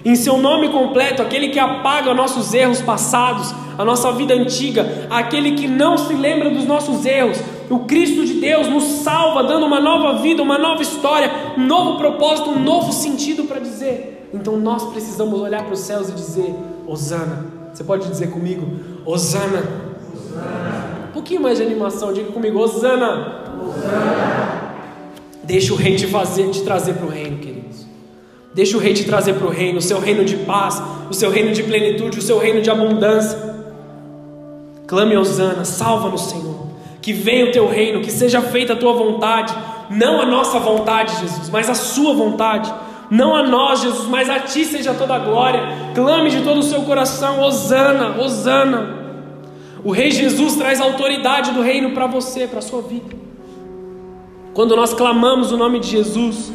Em 0.04 0.16
seu 0.16 0.38
nome 0.38 0.70
completo, 0.70 1.22
aquele 1.22 1.50
que 1.50 1.60
apaga 1.60 2.14
nossos 2.14 2.54
erros 2.54 2.82
passados, 2.82 3.54
a 3.78 3.86
nossa 3.86 4.12
vida 4.12 4.34
antiga, 4.34 5.08
aquele 5.10 5.52
que 5.52 5.68
não 5.68 5.98
se 5.98 6.14
lembra 6.14 6.50
dos 6.50 6.66
nossos 6.66 7.06
erros, 7.06 7.38
o 7.70 7.80
Cristo 7.80 8.26
de 8.26 8.34
Deus 8.34 8.68
nos 8.68 8.84
salva, 8.84 9.44
dando 9.44 9.66
uma 9.66 9.80
nova 9.80 10.20
vida, 10.20 10.42
uma 10.42 10.58
nova 10.58 10.82
história, 10.82 11.32
um 11.58 11.66
novo 11.66 11.98
propósito, 11.98 12.50
um 12.50 12.60
novo 12.60 12.92
sentido 12.92 13.44
para 13.44 13.60
dizer. 13.60 14.30
Então 14.34 14.58
nós 14.58 14.84
precisamos 14.92 15.40
olhar 15.40 15.64
para 15.64 15.74
os 15.74 15.80
céus 15.80 16.10
e 16.10 16.14
dizer: 16.14 16.54
Osana. 16.88 17.46
Você 17.74 17.84
pode 17.84 18.08
dizer 18.08 18.32
comigo: 18.32 18.68
Osana. 19.06 19.64
Osana. 20.14 21.08
Um 21.10 21.14
pouquinho 21.14 21.42
mais 21.42 21.58
de 21.58 21.64
animação, 21.64 22.12
diga 22.12 22.32
comigo: 22.32 22.60
Osana. 22.60 23.44
Osana. 23.62 24.62
Deixa 25.44 25.74
o 25.74 25.76
rei 25.76 25.96
te 25.96 26.08
fazer, 26.08 26.50
te 26.50 26.62
trazer 26.62 26.94
para 26.94 27.06
o 27.06 27.10
reino, 27.10 27.38
queridos. 27.38 27.61
Deixa 28.54 28.76
o 28.76 28.80
rei 28.80 28.94
te 28.94 29.06
trazer 29.06 29.34
para 29.34 29.48
o 29.48 29.50
reino, 29.50 29.80
o 29.80 29.82
seu 29.82 30.00
reino 30.00 30.26
de 30.26 30.36
paz, 30.38 30.82
o 31.10 31.14
seu 31.14 31.30
reino 31.32 31.54
de 31.54 31.64
plenitude, 31.64 32.20
o 32.20 32.22
seu 32.22 32.38
reino 32.38 32.62
de 32.62 32.70
abundância. 32.70 33.38
Clame 34.86 35.16
Osana, 35.16 35.64
salva-nos, 35.64 36.30
Senhor. 36.30 36.68
Que 37.02 37.14
venha 37.14 37.46
o 37.46 37.52
teu 37.52 37.68
reino, 37.68 38.02
que 38.02 38.12
seja 38.12 38.42
feita 38.42 38.74
a 38.74 38.76
tua 38.76 38.94
vontade, 38.94 39.56
não 39.90 40.22
a 40.22 40.26
nossa 40.26 40.60
vontade, 40.60 41.20
Jesus, 41.22 41.50
mas 41.50 41.70
a 41.70 41.74
sua 41.74 42.14
vontade. 42.14 42.72
Não 43.10 43.36
a 43.36 43.44
nós, 43.44 43.82
Jesus, 43.82 44.08
mas 44.08 44.30
a 44.30 44.40
ti 44.40 44.64
seja 44.64 44.94
toda 44.94 45.16
a 45.16 45.20
glória. 45.20 45.62
Clame 45.94 46.30
de 46.30 46.42
todo 46.44 46.60
o 46.60 46.64
seu 46.64 46.82
coração, 46.84 47.42
Osana, 47.42 48.22
Osana. 48.22 49.02
O 49.84 49.92
Rei 49.92 50.12
Jesus 50.12 50.56
traz 50.56 50.80
a 50.80 50.86
autoridade 50.86 51.52
do 51.52 51.62
reino 51.62 51.92
para 51.92 52.08
você, 52.08 52.48
para 52.48 52.60
a 52.60 52.62
sua 52.62 52.82
vida. 52.82 53.16
Quando 54.54 54.76
nós 54.76 54.94
clamamos 54.94 55.52
o 55.52 55.58
nome 55.58 55.80
de 55.80 55.90
Jesus, 55.90 56.54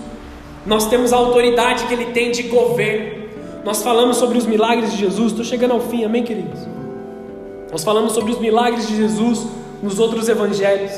nós 0.67 0.89
temos 0.89 1.13
a 1.13 1.17
autoridade 1.17 1.85
que 1.85 1.95
Ele 1.95 2.07
tem 2.07 2.33
de 2.33 2.45
governo. 2.45 3.27
Nós 3.65 3.83
falamos 3.83 4.17
sobre 4.17 4.37
os 4.37 4.47
milagres 4.47 4.93
de 4.93 4.99
Jesus. 4.99 5.33
Estou 5.33 5.45
chegando 5.45 5.73
ao 5.73 5.81
fim, 5.81 6.05
amém, 6.05 6.25
queridos? 6.25 6.61
Nós 7.71 7.85
falamos 7.85 8.13
sobre 8.13 8.33
os 8.33 8.39
milagres 8.39 8.87
de 8.89 8.97
Jesus 8.97 9.47
nos 9.83 9.99
outros 9.99 10.29
evangelhos. 10.29 10.93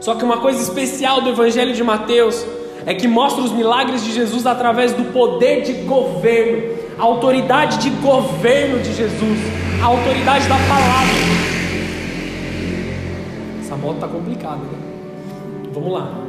Só 0.00 0.14
que 0.14 0.24
uma 0.24 0.38
coisa 0.38 0.60
especial 0.60 1.20
do 1.20 1.30
evangelho 1.30 1.74
de 1.74 1.82
Mateus 1.82 2.44
é 2.84 2.94
que 2.94 3.08
mostra 3.08 3.42
os 3.42 3.52
milagres 3.52 4.04
de 4.04 4.12
Jesus 4.12 4.46
através 4.46 4.92
do 4.92 5.12
poder 5.12 5.62
de 5.62 5.72
governo, 5.84 6.76
a 6.98 7.02
autoridade 7.02 7.78
de 7.78 7.90
governo 7.90 8.78
de 8.80 8.92
Jesus, 8.94 9.38
a 9.82 9.86
autoridade 9.86 10.48
da 10.48 10.56
palavra. 10.56 11.14
Essa 13.60 13.76
moto 13.76 13.96
está 13.96 14.08
complicada, 14.08 14.56
né? 14.58 14.78
Vamos 15.72 15.92
lá. 15.92 16.25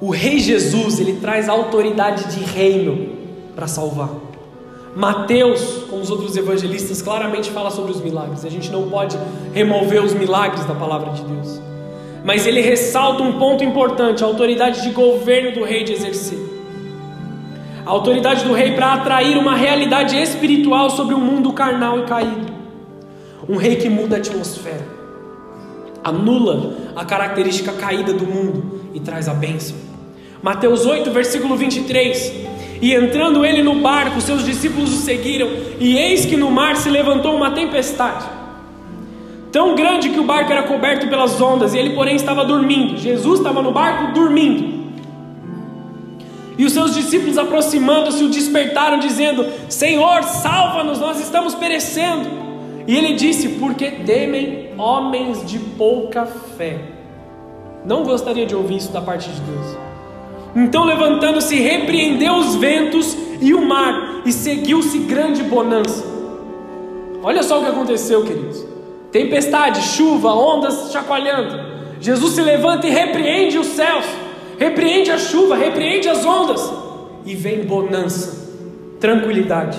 O 0.00 0.10
Rei 0.10 0.38
Jesus, 0.38 0.98
ele 0.98 1.20
traz 1.20 1.46
autoridade 1.46 2.34
de 2.34 2.42
reino 2.42 3.10
para 3.54 3.66
salvar. 3.66 4.08
Mateus, 4.96 5.84
como 5.90 6.00
os 6.00 6.10
outros 6.10 6.36
evangelistas, 6.36 7.02
claramente 7.02 7.50
fala 7.50 7.70
sobre 7.70 7.92
os 7.92 8.00
milagres. 8.00 8.44
A 8.44 8.48
gente 8.48 8.70
não 8.70 8.88
pode 8.88 9.16
remover 9.52 10.02
os 10.02 10.14
milagres 10.14 10.64
da 10.64 10.74
palavra 10.74 11.12
de 11.12 11.22
Deus. 11.22 11.60
Mas 12.24 12.46
ele 12.46 12.62
ressalta 12.62 13.22
um 13.22 13.38
ponto 13.38 13.62
importante: 13.62 14.24
a 14.24 14.26
autoridade 14.26 14.82
de 14.82 14.90
governo 14.90 15.52
do 15.52 15.64
rei 15.64 15.84
de 15.84 15.92
exercer. 15.92 16.38
A 17.84 17.90
autoridade 17.90 18.44
do 18.44 18.54
rei 18.54 18.72
para 18.72 18.94
atrair 18.94 19.36
uma 19.36 19.54
realidade 19.54 20.16
espiritual 20.16 20.88
sobre 20.88 21.14
um 21.14 21.20
mundo 21.20 21.52
carnal 21.52 21.98
e 21.98 22.02
caído. 22.04 22.52
Um 23.48 23.56
rei 23.56 23.76
que 23.76 23.88
muda 23.88 24.16
a 24.16 24.18
atmosfera, 24.18 24.86
anula 26.02 26.74
a 26.96 27.04
característica 27.04 27.72
caída 27.72 28.12
do 28.12 28.26
mundo 28.26 28.80
e 28.94 29.00
traz 29.00 29.28
a 29.28 29.34
bênção. 29.34 29.89
Mateus 30.42 30.86
8, 30.86 31.10
versículo 31.10 31.56
23. 31.56 32.50
E 32.80 32.94
entrando 32.94 33.44
ele 33.44 33.62
no 33.62 33.76
barco, 33.76 34.20
seus 34.20 34.44
discípulos 34.44 34.92
o 34.92 34.96
seguiram, 34.96 35.48
e 35.78 35.98
eis 35.98 36.24
que 36.24 36.36
no 36.36 36.50
mar 36.50 36.76
se 36.76 36.88
levantou 36.88 37.36
uma 37.36 37.50
tempestade, 37.50 38.26
tão 39.52 39.74
grande 39.74 40.08
que 40.08 40.18
o 40.18 40.24
barco 40.24 40.50
era 40.50 40.62
coberto 40.62 41.06
pelas 41.08 41.38
ondas, 41.40 41.74
e 41.74 41.78
ele, 41.78 41.94
porém, 41.94 42.16
estava 42.16 42.42
dormindo. 42.42 42.96
Jesus 42.96 43.40
estava 43.40 43.60
no 43.60 43.70
barco 43.70 44.14
dormindo. 44.14 44.80
E 46.56 46.64
os 46.64 46.72
seus 46.72 46.94
discípulos, 46.94 47.36
aproximando-se, 47.36 48.24
o 48.24 48.28
despertaram, 48.28 48.98
dizendo: 48.98 49.46
Senhor, 49.68 50.22
salva-nos, 50.22 50.98
nós 50.98 51.20
estamos 51.20 51.54
perecendo. 51.54 52.28
E 52.86 52.96
ele 52.96 53.14
disse: 53.14 53.48
Porque 53.50 53.90
temem 53.90 54.70
homens 54.78 55.44
de 55.44 55.58
pouca 55.58 56.26
fé. 56.26 56.80
Não 57.84 58.04
gostaria 58.04 58.44
de 58.44 58.54
ouvir 58.54 58.76
isso 58.76 58.92
da 58.92 59.00
parte 59.00 59.30
de 59.30 59.40
Deus. 59.40 59.89
Então, 60.54 60.84
levantando-se, 60.84 61.56
repreendeu 61.56 62.34
os 62.34 62.56
ventos 62.56 63.16
e 63.40 63.54
o 63.54 63.66
mar, 63.66 64.22
e 64.24 64.32
seguiu-se 64.32 64.98
grande 64.98 65.42
bonança. 65.42 66.04
Olha 67.22 67.42
só 67.42 67.58
o 67.58 67.62
que 67.62 67.70
aconteceu, 67.70 68.24
queridos: 68.24 68.64
tempestade, 69.12 69.82
chuva, 69.82 70.32
ondas 70.32 70.90
chacoalhando. 70.92 71.80
Jesus 72.00 72.32
se 72.32 72.40
levanta 72.40 72.86
e 72.86 72.90
repreende 72.90 73.58
os 73.58 73.66
céus, 73.68 74.04
repreende 74.58 75.10
a 75.10 75.18
chuva, 75.18 75.56
repreende 75.56 76.08
as 76.08 76.24
ondas, 76.24 76.72
e 77.24 77.34
vem 77.34 77.64
bonança, 77.64 78.48
tranquilidade. 78.98 79.78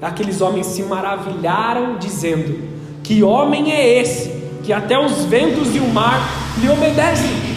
Aqueles 0.00 0.40
homens 0.40 0.66
se 0.66 0.82
maravilharam, 0.82 1.96
dizendo: 1.98 2.58
Que 3.02 3.22
homem 3.22 3.72
é 3.72 3.98
esse 3.98 4.32
que 4.62 4.72
até 4.72 4.98
os 4.98 5.24
ventos 5.24 5.74
e 5.74 5.78
o 5.78 5.88
mar 5.88 6.20
lhe 6.60 6.68
obedecem? 6.68 7.53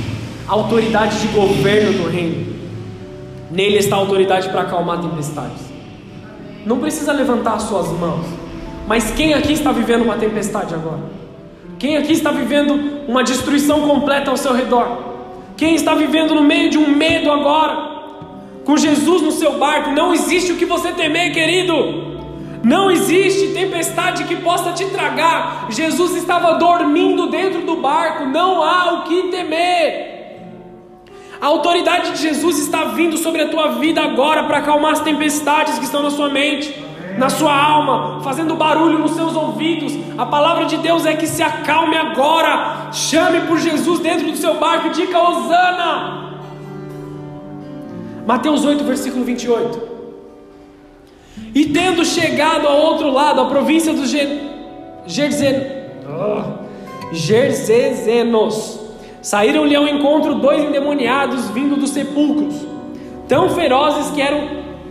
Autoridade 0.48 1.20
de 1.20 1.28
governo 1.28 2.04
do 2.04 2.10
reino. 2.10 2.56
Nele 3.52 3.78
está 3.78 3.96
a 3.96 4.00
autoridade 4.00 4.50
para 4.50 4.62
acalmar 4.62 5.02
tempestades. 5.02 5.62
Não 6.66 6.80
precisa 6.80 7.12
levantar 7.14 7.54
as 7.54 7.64
suas 7.64 7.88
mãos. 7.90 8.26
Mas 8.88 9.12
quem 9.12 9.34
aqui 9.34 9.54
está 9.54 9.72
vivendo 9.72 10.04
uma 10.04 10.16
tempestade 10.16 10.74
agora? 10.74 11.02
Quem 11.80 11.98
aqui 11.98 12.14
está 12.14 12.32
vivendo 12.32 13.06
uma 13.08 13.24
destruição 13.24 13.82
completa 13.82 14.32
ao 14.32 14.38
seu 14.38 14.54
redor? 14.54 15.06
Quem 15.56 15.76
está 15.76 15.94
vivendo 15.94 16.34
no 16.34 16.44
meio 16.44 16.70
de 16.70 16.78
um 16.78 16.90
medo 16.90 17.32
agora? 17.32 17.98
Com 18.64 18.78
Jesus 18.78 19.22
no 19.22 19.32
seu 19.32 19.58
barco, 19.58 19.92
não 19.92 20.14
existe 20.14 20.52
o 20.52 20.56
que 20.56 20.66
você 20.66 20.92
temer, 20.92 21.34
querido. 21.34 22.18
Não 22.64 22.92
existe 22.92 23.54
tempestade 23.54 24.26
que 24.26 24.36
possa 24.38 24.72
te 24.72 24.86
tragar. 24.86 25.68
Jesus 25.70 26.16
estava 26.16 26.56
dormindo 26.56 27.28
dentro 27.28 27.62
do 27.62 27.78
barco, 27.78 28.26
não 28.26 28.62
há 28.62 28.94
o 28.94 29.04
que 29.04 29.30
temer. 29.30 30.07
A 31.40 31.46
autoridade 31.46 32.14
de 32.14 32.22
Jesus 32.22 32.58
está 32.58 32.86
vindo 32.86 33.18
sobre 33.18 33.44
a 33.44 33.50
tua 33.50 33.74
vida 33.74 34.02
agora 34.02 34.44
para 34.44 34.58
acalmar 34.58 34.94
as 34.94 35.02
tempestades 35.02 35.78
que 35.78 35.86
estão 35.86 36.02
na 36.02 36.10
sua 36.10 36.30
mente, 36.30 36.84
na 37.18 37.30
sua 37.30 37.56
alma, 37.56 38.22
fazendo 38.24 38.56
barulho 38.56 38.98
nos 38.98 39.12
seus 39.12 39.36
ouvidos. 39.36 39.94
A 40.18 40.26
palavra 40.26 40.66
de 40.66 40.78
Deus 40.78 41.06
é 41.06 41.16
que 41.16 41.28
se 41.28 41.44
acalme 41.44 41.96
agora. 41.96 42.92
Chame 42.92 43.42
por 43.42 43.60
Jesus 43.60 44.00
dentro 44.00 44.32
do 44.32 44.38
seu 44.38 44.56
barco 44.56 44.88
e 44.88 44.92
diga 44.92 45.20
Osana. 45.20 46.40
Mateus 48.26 48.66
8, 48.66 48.84
versículo 48.84 49.24
28. 49.24 49.98
E 51.54 51.66
tendo 51.66 52.04
chegado 52.04 52.68
ao 52.68 52.78
outro 52.78 53.12
lado, 53.12 53.42
a 53.42 53.46
província 53.46 53.94
dos 53.94 54.10
Gerzenos, 55.06 55.68
Gerzezenos 57.12 58.77
Saíram-lhe 59.28 59.76
ao 59.76 59.86
encontro 59.86 60.36
dois 60.36 60.64
endemoniados 60.64 61.50
vindo 61.50 61.76
dos 61.76 61.90
sepulcros, 61.90 62.66
tão 63.28 63.50
ferozes 63.50 64.10
que 64.12 64.22
eram, 64.22 64.40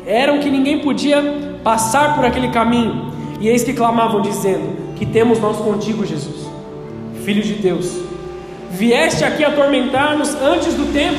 eram 0.05 0.41
que 0.41 0.51
ninguém 0.51 0.81
podia 0.81 1.23
passar 1.65 2.15
por 2.15 2.23
aquele 2.23 2.49
caminho. 2.49 3.11
E 3.41 3.49
eis 3.49 3.65
que 3.65 3.73
clamavam, 3.73 4.21
dizendo: 4.21 4.95
Que 4.95 5.07
temos 5.07 5.41
nós 5.41 5.57
contigo, 5.57 6.05
Jesus, 6.05 6.51
Filho 7.25 7.43
de 7.43 7.55
Deus? 7.55 7.91
Vieste 8.73 9.25
aqui 9.25 9.43
atormentar-nos 9.43 10.35
antes 10.35 10.75
do 10.75 10.93
tempo. 10.93 11.17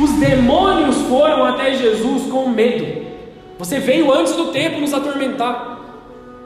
Os 0.00 0.12
demônios 0.12 0.94
foram 1.08 1.44
até 1.44 1.74
Jesus 1.74 2.30
com 2.30 2.48
medo. 2.48 3.04
Você 3.58 3.80
veio 3.80 4.14
antes 4.14 4.36
do 4.36 4.52
tempo 4.52 4.80
nos 4.80 4.94
atormentar. 4.94 5.80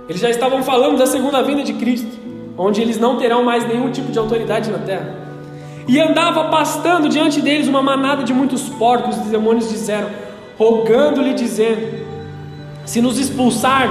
Eles 0.08 0.22
já 0.22 0.30
estavam 0.30 0.62
falando 0.62 0.96
da 0.96 1.04
segunda 1.04 1.42
vinda 1.42 1.62
de 1.62 1.74
Cristo, 1.74 2.16
onde 2.56 2.80
eles 2.80 2.98
não 2.98 3.18
terão 3.18 3.44
mais 3.44 3.68
nenhum 3.68 3.90
tipo 3.90 4.10
de 4.10 4.18
autoridade 4.18 4.70
na 4.70 4.78
terra. 4.78 5.17
E 5.88 5.98
andava 5.98 6.44
pastando 6.50 7.08
diante 7.08 7.40
deles 7.40 7.66
uma 7.66 7.82
manada 7.82 8.22
de 8.22 8.34
muitos 8.34 8.68
porcos. 8.68 9.16
Os 9.16 9.28
demônios 9.28 9.70
disseram, 9.70 10.10
rogando-lhe, 10.58 11.32
dizendo: 11.32 12.04
Se 12.84 13.00
nos 13.00 13.18
expulsar, 13.18 13.88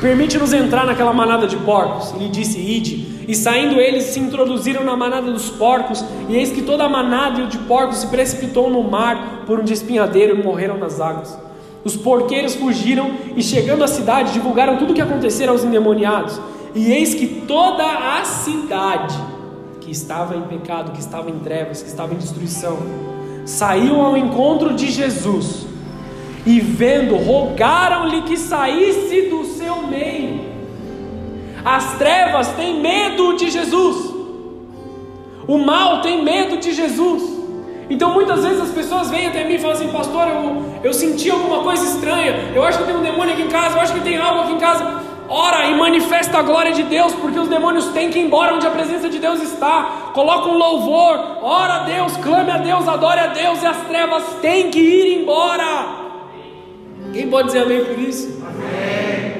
permite-nos 0.00 0.54
entrar 0.54 0.86
naquela 0.86 1.12
manada 1.12 1.46
de 1.46 1.58
porcos. 1.58 2.14
Ele 2.14 2.30
disse: 2.30 2.58
Ide. 2.58 3.12
E 3.28 3.34
saindo 3.34 3.80
eles 3.80 4.04
se 4.04 4.20
introduziram 4.20 4.84
na 4.84 4.96
manada 4.96 5.30
dos 5.30 5.50
porcos, 5.50 6.02
e 6.28 6.36
eis 6.36 6.50
que 6.50 6.62
toda 6.62 6.84
a 6.84 6.88
manada 6.88 7.46
de 7.46 7.58
porcos 7.58 7.98
se 7.98 8.06
precipitou 8.06 8.70
no 8.70 8.82
mar 8.82 9.44
por 9.46 9.60
um 9.60 9.64
despinhadeiro 9.64 10.38
e 10.38 10.42
morreram 10.42 10.78
nas 10.78 11.00
águas. 11.00 11.38
Os 11.84 11.96
porqueiros 11.96 12.54
fugiram 12.54 13.12
e, 13.36 13.42
chegando 13.42 13.84
à 13.84 13.88
cidade, 13.88 14.32
divulgaram 14.32 14.78
tudo 14.78 14.92
o 14.92 14.94
que 14.94 15.02
acontecera 15.02 15.52
aos 15.52 15.64
endemoniados. 15.64 16.40
E 16.74 16.92
eis 16.92 17.14
que 17.14 17.26
toda 17.26 17.84
a 17.84 18.24
cidade 18.24 19.33
estava 19.94 20.36
em 20.36 20.42
pecado, 20.42 20.92
que 20.92 21.00
estava 21.00 21.30
em 21.30 21.38
trevas, 21.38 21.82
que 21.82 21.88
estava 21.88 22.12
em 22.12 22.18
destruição, 22.18 22.78
saiu 23.46 24.00
ao 24.00 24.16
encontro 24.16 24.74
de 24.74 24.90
Jesus 24.90 25.66
e, 26.44 26.60
vendo, 26.60 27.16
rogaram-lhe 27.16 28.22
que 28.22 28.36
saísse 28.36 29.22
do 29.30 29.44
seu 29.44 29.86
meio. 29.86 30.52
As 31.64 31.96
trevas 31.96 32.48
têm 32.48 32.80
medo 32.80 33.36
de 33.36 33.50
Jesus, 33.50 34.12
o 35.46 35.58
mal 35.58 36.02
tem 36.02 36.22
medo 36.22 36.58
de 36.58 36.72
Jesus. 36.72 37.32
Então 37.88 38.14
muitas 38.14 38.42
vezes 38.42 38.60
as 38.62 38.70
pessoas 38.70 39.10
vêm 39.10 39.26
até 39.26 39.44
mim 39.44 39.54
e 39.54 39.58
falam 39.58 39.76
assim, 39.76 39.88
pastor, 39.88 40.26
eu, 40.26 40.80
eu 40.82 40.92
senti 40.94 41.30
alguma 41.30 41.62
coisa 41.62 41.84
estranha, 41.84 42.52
eu 42.54 42.62
acho 42.64 42.78
que 42.78 42.84
tem 42.84 42.96
um 42.96 43.02
demônio 43.02 43.34
aqui 43.34 43.42
em 43.42 43.48
casa, 43.48 43.76
eu 43.76 43.80
acho 43.82 43.92
que 43.92 44.00
tem 44.00 44.16
algo 44.16 44.40
aqui 44.40 44.52
em 44.52 44.58
casa. 44.58 45.03
Ora 45.28 45.66
e 45.66 45.74
manifesta 45.74 46.38
a 46.38 46.42
glória 46.42 46.72
de 46.72 46.82
Deus, 46.82 47.14
porque 47.14 47.38
os 47.38 47.48
demônios 47.48 47.86
têm 47.86 48.10
que 48.10 48.18
ir 48.18 48.26
embora 48.26 48.54
onde 48.54 48.66
a 48.66 48.70
presença 48.70 49.08
de 49.08 49.18
Deus 49.18 49.42
está. 49.42 50.10
Coloca 50.12 50.48
um 50.48 50.58
louvor, 50.58 51.38
ora 51.42 51.74
a 51.74 51.78
Deus, 51.84 52.16
clame 52.18 52.50
a 52.50 52.58
Deus, 52.58 52.86
adore 52.86 53.20
a 53.20 53.28
Deus, 53.28 53.62
e 53.62 53.66
as 53.66 53.78
trevas 53.88 54.22
têm 54.42 54.70
que 54.70 54.78
ir 54.78 55.22
embora. 55.22 56.04
Quem 57.12 57.28
pode 57.28 57.48
dizer 57.48 57.62
amém 57.62 57.84
por 57.84 57.98
isso? 57.98 58.42
Amém. 58.46 59.34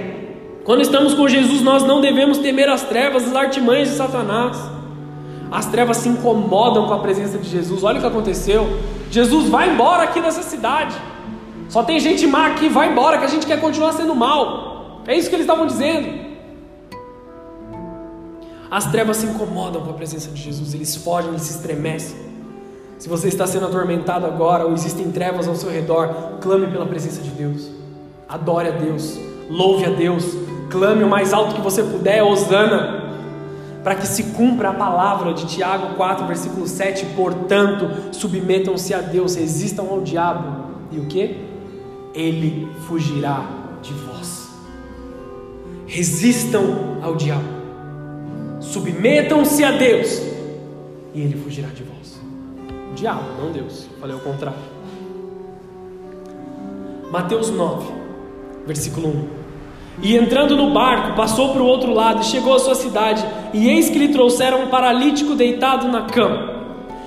Quando 0.65 0.81
estamos 0.81 1.13
com 1.13 1.29
Jesus, 1.29 1.61
nós 1.61 1.83
não 1.83 2.01
devemos 2.01 2.39
temer 2.39 2.69
as 2.71 2.83
trevas, 2.83 3.27
as 3.27 3.37
artimanhas 3.37 3.91
de 3.91 3.97
Satanás. 3.97 4.59
As 5.53 5.67
trevas 5.67 5.99
se 5.99 6.09
incomodam 6.09 6.87
com 6.87 6.95
a 6.95 6.99
presença 6.99 7.37
de 7.37 7.49
Jesus. 7.49 7.85
Olha 7.85 7.99
o 7.99 8.01
que 8.01 8.07
aconteceu. 8.07 8.79
Jesus 9.11 9.49
vai 9.49 9.69
embora 9.69 10.05
aqui 10.05 10.21
dessa 10.21 10.43
cidade. 10.43 10.97
Só 11.69 11.83
tem 11.83 12.01
gente 12.01 12.27
má 12.27 12.47
aqui, 12.47 12.69
vai 12.69 12.91
embora, 12.91 13.19
que 13.19 13.25
a 13.25 13.29
gente 13.29 13.47
quer 13.47 13.61
continuar 13.61 13.93
sendo 13.93 14.15
mal. 14.15 14.74
É 15.07 15.15
isso 15.15 15.29
que 15.29 15.37
eles 15.37 15.47
estavam 15.47 15.67
dizendo. 15.67 16.35
As 18.71 18.91
trevas 18.91 19.19
se 19.19 19.27
incomodam 19.27 19.83
com 19.83 19.91
a 19.91 19.95
presença 19.95 20.31
de 20.31 20.43
Jesus, 20.43 20.75
eles 20.75 20.97
fogem, 20.97 21.31
eles 21.31 21.43
se 21.43 21.57
estremecem. 21.57 22.17
Se 22.99 23.09
você 23.09 23.29
está 23.29 23.47
sendo 23.47 23.67
atormentado 23.67 24.27
agora 24.27 24.65
ou 24.67 24.73
existem 24.73 25.13
trevas 25.13 25.47
ao 25.47 25.55
seu 25.55 25.71
redor, 25.71 26.39
clame 26.41 26.67
pela 26.69 26.87
presença 26.87 27.21
de 27.21 27.31
Deus. 27.31 27.71
Adore 28.29 28.69
a 28.69 28.73
Deus, 28.73 29.19
louve 29.49 29.85
a 29.85 29.91
Deus, 29.91 30.25
clame 30.71 31.05
o 31.05 31.09
mais 31.09 31.33
alto 31.33 31.55
que 31.55 31.61
você 31.61 31.83
puder, 31.83 32.23
Osana, 32.23 33.13
para 33.85 33.95
que 33.95 34.07
se 34.07 34.33
cumpra 34.33 34.71
a 34.71 34.75
palavra 34.75 35.35
de 35.35 35.47
Tiago 35.47 35.95
4, 35.97 36.27
versículo 36.27 36.67
7. 36.67 37.07
Portanto, 37.15 37.89
submetam-se 38.11 38.95
a 38.95 39.01
Deus, 39.01 39.37
resistam 39.37 39.89
ao 39.91 40.01
diabo, 40.01 40.65
e 40.91 40.99
o 40.99 41.07
que? 41.07 41.47
Ele 42.15 42.67
fugirá. 42.89 43.64
Resistam 45.95 46.99
ao 47.05 47.15
diabo, 47.15 47.45
submetam-se 48.61 49.63
a 49.63 49.71
Deus, 49.71 50.21
e 51.15 51.21
ele 51.21 51.37
fugirá 51.37 51.69
de 51.69 51.85
vós. 51.85 52.21
O 52.91 52.95
diabo, 52.97 53.23
não 53.41 53.53
Deus. 53.53 53.87
Falei 54.01 54.17
o 54.17 54.19
contrário. 54.19 54.59
Mateus 57.13 57.49
9, 57.49 57.93
versículo 58.67 59.07
1. 59.07 59.29
E 60.03 60.17
entrando 60.17 60.57
no 60.57 60.73
barco, 60.73 61.15
passou 61.15 61.53
para 61.53 61.63
o 61.63 61.67
outro 61.67 61.95
lado 61.95 62.23
e 62.23 62.25
chegou 62.25 62.55
à 62.55 62.59
sua 62.59 62.75
cidade, 62.75 63.25
e 63.53 63.69
eis 63.69 63.89
que 63.89 63.97
lhe 63.97 64.09
trouxeram 64.09 64.65
um 64.65 64.67
paralítico 64.71 65.37
deitado 65.37 65.87
na 65.87 66.07
cama. 66.07 66.55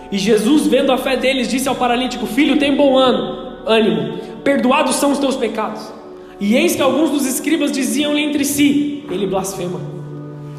E 0.09 0.17
Jesus, 0.17 0.65
vendo 0.65 0.93
a 0.93 0.97
fé 0.97 1.17
deles, 1.17 1.49
disse 1.49 1.67
ao 1.67 1.75
paralítico: 1.75 2.25
Filho, 2.25 2.57
tem 2.57 2.73
bom 2.73 2.97
ânimo, 2.97 4.17
perdoados 4.45 4.95
são 4.95 5.11
os 5.11 5.19
teus 5.19 5.35
pecados. 5.35 5.97
E 6.39 6.55
eis 6.55 6.75
que 6.75 6.81
alguns 6.81 7.09
dos 7.09 7.25
escribas 7.25 7.71
diziam-lhe 7.71 8.21
entre 8.21 8.45
si: 8.45 9.03
Ele 9.09 9.25
blasfema. 9.25 9.79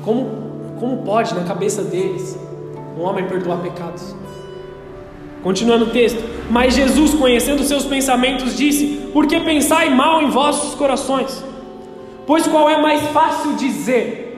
Como, 0.05 0.77
como 0.81 0.99
pode, 0.99 1.35
na 1.35 1.45
cabeça 1.45 1.83
deles, 1.83 2.39
um 2.97 3.03
homem 3.03 3.27
perdoar 3.27 3.59
pecados? 3.59 4.15
Continuando 5.43 5.87
o 5.87 5.91
texto: 5.91 6.23
Mas 6.51 6.75
Jesus, 6.75 7.15
conhecendo 7.15 7.63
seus 7.63 7.85
pensamentos, 7.85 8.57
disse: 8.57 9.09
Por 9.13 9.27
que 9.27 9.39
pensai 9.41 9.89
mal 9.91 10.21
em 10.21 10.31
vossos 10.31 10.75
corações? 10.75 11.45
Pois 12.27 12.47
qual 12.47 12.69
é 12.69 12.81
mais 12.81 13.03
fácil 13.09 13.55
dizer: 13.55 14.29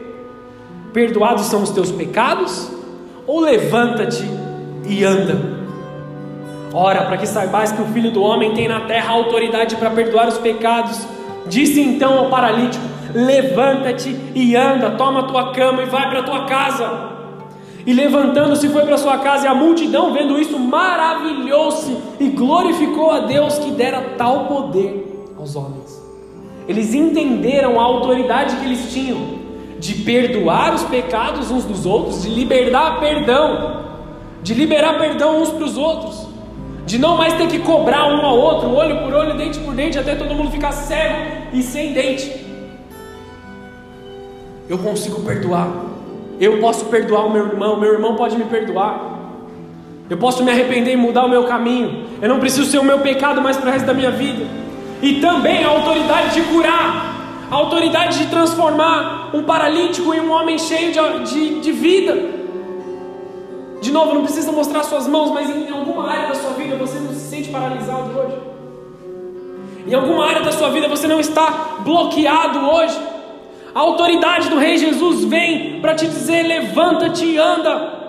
Perdoados 0.93 1.47
são 1.47 1.62
os 1.62 1.70
teus 1.70 1.91
pecados? 1.91 2.70
Ou 3.26 3.41
levanta-te 3.41 4.24
e 4.86 5.05
anda? 5.05 5.61
Ora, 6.72 7.03
para 7.03 7.16
que 7.16 7.26
saibais 7.26 7.72
que 7.72 7.82
o 7.82 7.86
Filho 7.86 8.12
do 8.12 8.22
Homem 8.22 8.55
tem 8.55 8.68
na 8.68 8.82
terra 8.82 9.12
autoridade 9.12 9.74
para 9.76 9.91
perdoar 9.91 10.28
os 10.28 10.38
pecados, 10.38 11.01
Disse 11.47 11.80
então 11.80 12.18
ao 12.18 12.30
paralítico: 12.30 12.84
Levanta-te 13.14 14.16
e 14.34 14.57
anda, 14.57 14.91
toma 14.91 15.20
a 15.20 15.24
tua 15.24 15.53
cama 15.53 15.82
e 15.82 15.86
vai 15.86 16.09
para 16.09 16.20
a 16.20 16.22
tua 16.22 16.45
casa. 16.45 17.11
E 17.86 17.93
levantando-se 17.93 18.68
foi 18.68 18.82
para 18.82 18.99
sua 18.99 19.18
casa, 19.18 19.47
e 19.47 19.49
a 19.49 19.55
multidão, 19.55 20.12
vendo 20.12 20.38
isso, 20.38 20.59
maravilhou-se 20.59 21.97
e 22.20 22.28
glorificou 22.28 23.11
a 23.11 23.20
Deus 23.20 23.59
que 23.59 23.70
dera 23.70 24.14
tal 24.18 24.45
poder 24.45 25.32
aos 25.38 25.57
homens. 25.57 26.01
Eles 26.68 26.95
entenderam 26.95 27.80
a 27.80 27.82
autoridade 27.82 28.57
que 28.57 28.64
eles 28.64 28.93
tinham 28.93 29.41
de 29.78 29.95
perdoar 29.95 30.74
os 30.74 30.82
pecados 30.84 31.51
uns 31.51 31.64
dos 31.64 31.86
outros, 31.86 32.22
de 32.22 32.28
liberar 32.28 33.01
perdão, 33.01 33.80
de 34.43 34.53
liberar 34.53 34.99
perdão 34.99 35.41
uns 35.41 35.49
para 35.49 35.64
os 35.64 35.76
outros, 35.78 36.28
de 36.91 36.99
não 36.99 37.16
mais 37.16 37.34
ter 37.34 37.47
que 37.47 37.61
cobrar 37.61 38.05
um 38.09 38.26
ao 38.26 38.36
outro, 38.36 38.74
olho 38.74 38.99
por 39.05 39.14
olho, 39.14 39.36
dente 39.36 39.61
por 39.61 39.72
dente, 39.74 39.97
até 39.97 40.16
todo 40.16 40.34
mundo 40.34 40.51
ficar 40.51 40.72
cego 40.72 41.14
e 41.53 41.62
sem 41.62 41.93
dente. 41.93 42.28
Eu 44.68 44.76
consigo 44.76 45.20
perdoar, 45.22 45.68
eu 46.41 46.59
posso 46.59 46.86
perdoar 46.86 47.26
o 47.26 47.30
meu 47.30 47.47
irmão, 47.47 47.78
meu 47.78 47.93
irmão 47.93 48.16
pode 48.16 48.36
me 48.36 48.45
perdoar. 48.45 49.09
Eu 50.09 50.18
posso 50.18 50.43
me 50.43 50.51
arrepender 50.51 50.95
e 50.95 50.97
mudar 50.97 51.26
o 51.26 51.28
meu 51.28 51.45
caminho. 51.45 52.07
Eu 52.20 52.28
não 52.28 52.41
preciso 52.41 52.68
ser 52.68 52.78
o 52.78 52.84
meu 52.84 52.99
pecado 52.99 53.41
mais 53.41 53.57
para 53.57 53.68
o 53.68 53.72
resto 53.72 53.86
da 53.86 53.95
minha 53.95 54.11
vida. 54.11 54.45
E 55.01 55.20
também 55.20 55.62
a 55.62 55.68
autoridade 55.68 56.34
de 56.34 56.43
curar 56.53 57.11
a 57.51 57.55
autoridade 57.55 58.18
de 58.18 58.26
transformar 58.26 59.30
um 59.32 59.43
paralítico 59.45 60.12
em 60.14 60.20
um 60.20 60.30
homem 60.30 60.59
cheio 60.59 60.93
de, 60.93 61.32
de, 61.32 61.61
de 61.61 61.72
vida. 61.72 62.41
De 63.80 63.91
novo, 63.91 64.14
não 64.14 64.22
precisa 64.22 64.53
mostrar 64.53 64.82
suas 64.84 65.09
mãos, 65.09 65.30
mas 65.30 65.49
em 65.49 65.70
alguma 65.70 66.09
área 66.09 66.28
da 66.28 66.34
sua 66.34 66.51
vida 66.51 66.60
paralisado 67.51 68.18
hoje. 68.18 68.36
Em 69.86 69.94
alguma 69.94 70.26
área 70.26 70.42
da 70.42 70.53
sua 70.53 70.70
vida 70.70 70.88
você 70.88 71.07
não 71.07 71.20
está 71.20 71.78
bloqueado 71.80 72.59
hoje. 72.61 72.98
A 73.74 73.80
autoridade 73.80 74.48
do 74.48 74.59
Rei 74.59 74.78
Jesus 74.78 75.24
vem 75.24 75.80
para 75.80 75.94
te 75.94 76.07
dizer: 76.07 76.42
levanta-te 76.42 77.24
e 77.24 77.38
anda. 77.38 78.01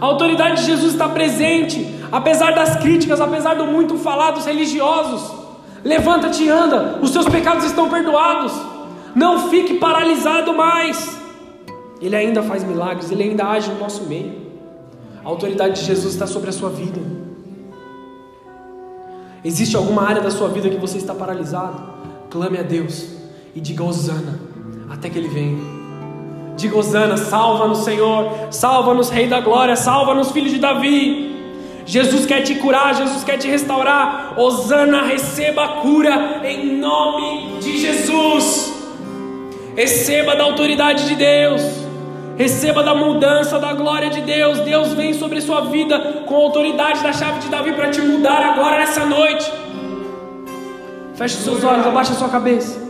A 0.00 0.04
autoridade 0.04 0.60
de 0.60 0.66
Jesus 0.66 0.92
está 0.92 1.08
presente, 1.08 1.86
apesar 2.10 2.52
das 2.54 2.76
críticas, 2.76 3.20
apesar 3.20 3.54
do 3.54 3.66
muito 3.66 3.98
falar 3.98 4.30
dos 4.30 4.46
religiosos. 4.46 5.38
Levanta-te 5.84 6.44
e 6.44 6.48
anda, 6.48 6.98
os 7.02 7.10
seus 7.10 7.26
pecados 7.26 7.64
estão 7.64 7.88
perdoados. 7.88 8.52
Não 9.14 9.50
fique 9.50 9.74
paralisado 9.74 10.54
mais. 10.54 11.18
Ele 12.00 12.16
ainda 12.16 12.42
faz 12.42 12.64
milagres, 12.64 13.10
ele 13.10 13.22
ainda 13.22 13.46
age 13.46 13.70
no 13.70 13.78
nosso 13.78 14.04
meio. 14.04 14.50
A 15.22 15.28
autoridade 15.28 15.80
de 15.80 15.86
Jesus 15.86 16.14
está 16.14 16.26
sobre 16.26 16.48
a 16.48 16.52
sua 16.52 16.70
vida. 16.70 17.00
Existe 19.44 19.76
alguma 19.76 20.02
área 20.02 20.20
da 20.20 20.30
sua 20.30 20.48
vida 20.48 20.68
que 20.68 20.76
você 20.76 20.98
está 20.98 21.14
paralisado? 21.14 21.80
Clame 22.28 22.58
a 22.58 22.62
Deus 22.62 23.06
e 23.54 23.60
diga 23.60 23.82
Osana 23.82 24.38
até 24.90 25.08
que 25.08 25.18
Ele 25.18 25.28
venha. 25.28 25.58
Diga 26.56 26.76
Osana, 26.76 27.16
salva-nos, 27.16 27.78
Senhor, 27.78 28.48
salva-nos, 28.50 29.08
Rei 29.08 29.26
da 29.26 29.40
Glória, 29.40 29.76
salva-nos, 29.76 30.30
Filho 30.30 30.50
de 30.50 30.58
Davi. 30.58 31.30
Jesus 31.86 32.26
quer 32.26 32.42
te 32.42 32.56
curar, 32.56 32.94
Jesus 32.94 33.24
quer 33.24 33.38
te 33.38 33.48
restaurar. 33.48 34.34
Osana, 34.38 35.02
receba 35.02 35.64
a 35.64 35.68
cura 35.80 36.42
em 36.44 36.76
nome 36.76 37.58
de 37.60 37.78
Jesus. 37.78 38.74
Receba 39.74 40.36
da 40.36 40.44
autoridade 40.44 41.08
de 41.08 41.14
Deus. 41.14 41.62
Receba 42.36 42.82
da 42.82 42.94
mudança 42.94 43.58
da 43.58 43.72
glória 43.72 44.10
de 44.10 44.20
Deus. 44.22 44.60
Deus 44.60 44.92
vem 44.94 45.12
sobre 45.12 45.40
sua 45.40 45.62
vida 45.62 46.24
com 46.26 46.34
a 46.34 46.38
autoridade 46.38 47.02
da 47.02 47.12
chave 47.12 47.40
de 47.40 47.48
Davi 47.48 47.72
para 47.72 47.90
te 47.90 48.00
mudar 48.00 48.42
agora 48.42 48.78
nessa 48.78 49.04
noite. 49.04 49.50
Feche 51.14 51.36
os 51.36 51.44
seus 51.44 51.64
olhos, 51.64 51.86
abaixa 51.86 52.12
a 52.12 52.16
sua 52.16 52.28
cabeça. 52.28 52.80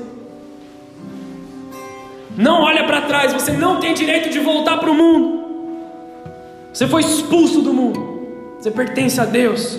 Não 2.36 2.62
olha 2.62 2.84
para 2.84 3.02
trás, 3.02 3.32
você 3.32 3.52
não 3.52 3.80
tem 3.80 3.92
direito 3.92 4.30
de 4.30 4.38
voltar 4.38 4.78
para 4.78 4.90
o 4.90 4.94
mundo. 4.94 5.40
Você 6.72 6.86
foi 6.86 7.02
expulso 7.02 7.60
do 7.60 7.72
mundo. 7.72 8.20
Você 8.58 8.70
pertence 8.70 9.20
a 9.20 9.24
Deus. 9.24 9.78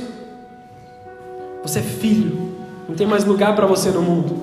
Você 1.64 1.80
é 1.80 1.82
filho. 1.82 2.51
Não 2.89 2.95
tem 2.95 3.07
mais 3.07 3.24
lugar 3.24 3.55
para 3.55 3.66
você 3.66 3.89
no 3.89 4.01
mundo. 4.01 4.36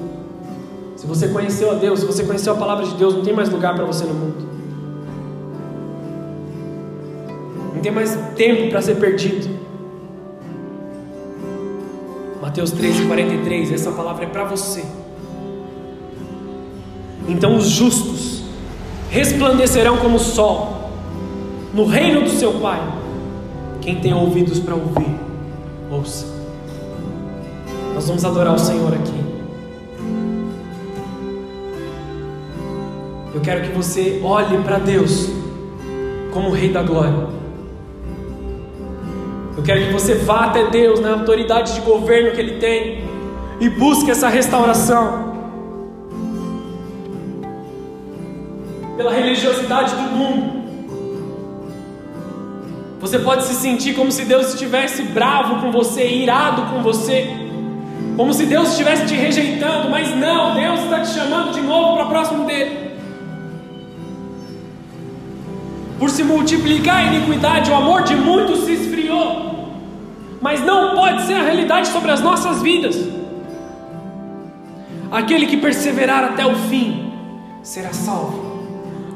Se 0.96 1.06
você 1.06 1.28
conheceu 1.28 1.70
a 1.70 1.74
Deus, 1.74 2.00
se 2.00 2.06
você 2.06 2.24
conheceu 2.24 2.54
a 2.54 2.56
palavra 2.56 2.86
de 2.86 2.94
Deus, 2.94 3.14
não 3.14 3.22
tem 3.22 3.34
mais 3.34 3.50
lugar 3.50 3.74
para 3.74 3.84
você 3.84 4.04
no 4.04 4.14
mundo. 4.14 4.47
Não 7.78 7.82
tem 7.82 7.92
mais 7.92 8.18
tempo 8.34 8.70
para 8.70 8.82
ser 8.82 8.96
perdido. 8.96 9.48
Mateus 12.42 12.72
13:43, 12.72 13.72
essa 13.72 13.92
palavra 13.92 14.24
é 14.24 14.26
para 14.26 14.42
você. 14.42 14.84
Então 17.28 17.56
os 17.56 17.68
justos 17.68 18.42
resplandecerão 19.10 19.96
como 19.98 20.16
o 20.16 20.18
sol 20.18 20.90
no 21.72 21.84
reino 21.84 22.22
do 22.22 22.30
seu 22.30 22.54
Pai. 22.54 22.80
Quem 23.80 24.00
tem 24.00 24.12
ouvidos 24.12 24.58
para 24.58 24.74
ouvir, 24.74 25.14
ouça. 25.88 26.26
Nós 27.94 28.08
vamos 28.08 28.24
adorar 28.24 28.56
o 28.56 28.58
Senhor 28.58 28.92
aqui. 28.92 29.24
Eu 33.32 33.40
quero 33.40 33.68
que 33.68 33.76
você 33.76 34.20
olhe 34.24 34.58
para 34.64 34.80
Deus 34.80 35.30
como 36.32 36.48
o 36.48 36.52
Rei 36.52 36.72
da 36.72 36.82
Glória. 36.82 37.37
Eu 39.58 39.64
quero 39.64 39.86
que 39.86 39.92
você 39.92 40.14
vá 40.14 40.44
até 40.44 40.70
Deus 40.70 41.00
na 41.00 41.14
autoridade 41.14 41.74
de 41.74 41.80
governo 41.80 42.30
que 42.30 42.40
Ele 42.40 42.60
tem 42.60 43.02
e 43.58 43.68
busque 43.68 44.08
essa 44.08 44.28
restauração. 44.28 45.34
Pela 48.96 49.12
religiosidade 49.12 49.96
do 49.96 50.02
mundo, 50.02 50.62
você 53.00 53.18
pode 53.18 53.46
se 53.46 53.54
sentir 53.54 53.94
como 53.94 54.12
se 54.12 54.24
Deus 54.24 54.54
estivesse 54.54 55.02
bravo 55.02 55.60
com 55.60 55.72
você, 55.72 56.06
irado 56.06 56.62
com 56.72 56.80
você, 56.80 57.26
como 58.16 58.32
se 58.32 58.46
Deus 58.46 58.70
estivesse 58.70 59.06
te 59.06 59.14
rejeitando, 59.14 59.90
mas 59.90 60.14
não, 60.14 60.54
Deus 60.54 60.84
está 60.84 61.00
te 61.00 61.08
chamando 61.08 61.50
de 61.52 61.62
novo 61.62 61.96
para 61.96 62.06
próximo 62.06 62.44
dele. 62.44 62.92
Por 65.98 66.10
se 66.10 66.22
multiplicar 66.22 66.98
a 66.98 67.02
iniquidade, 67.12 67.72
o 67.72 67.74
amor 67.74 68.04
de 68.04 68.14
muitos 68.14 68.60
se 68.60 68.74
esfriou, 68.74 69.47
mas 70.40 70.60
não 70.60 70.94
pode 70.94 71.22
ser 71.22 71.34
a 71.34 71.42
realidade 71.42 71.88
sobre 71.88 72.10
as 72.10 72.20
nossas 72.20 72.62
vidas. 72.62 72.96
Aquele 75.10 75.46
que 75.46 75.56
perseverar 75.56 76.24
até 76.24 76.46
o 76.46 76.54
fim 76.54 77.12
será 77.62 77.92
salvo. 77.92 78.48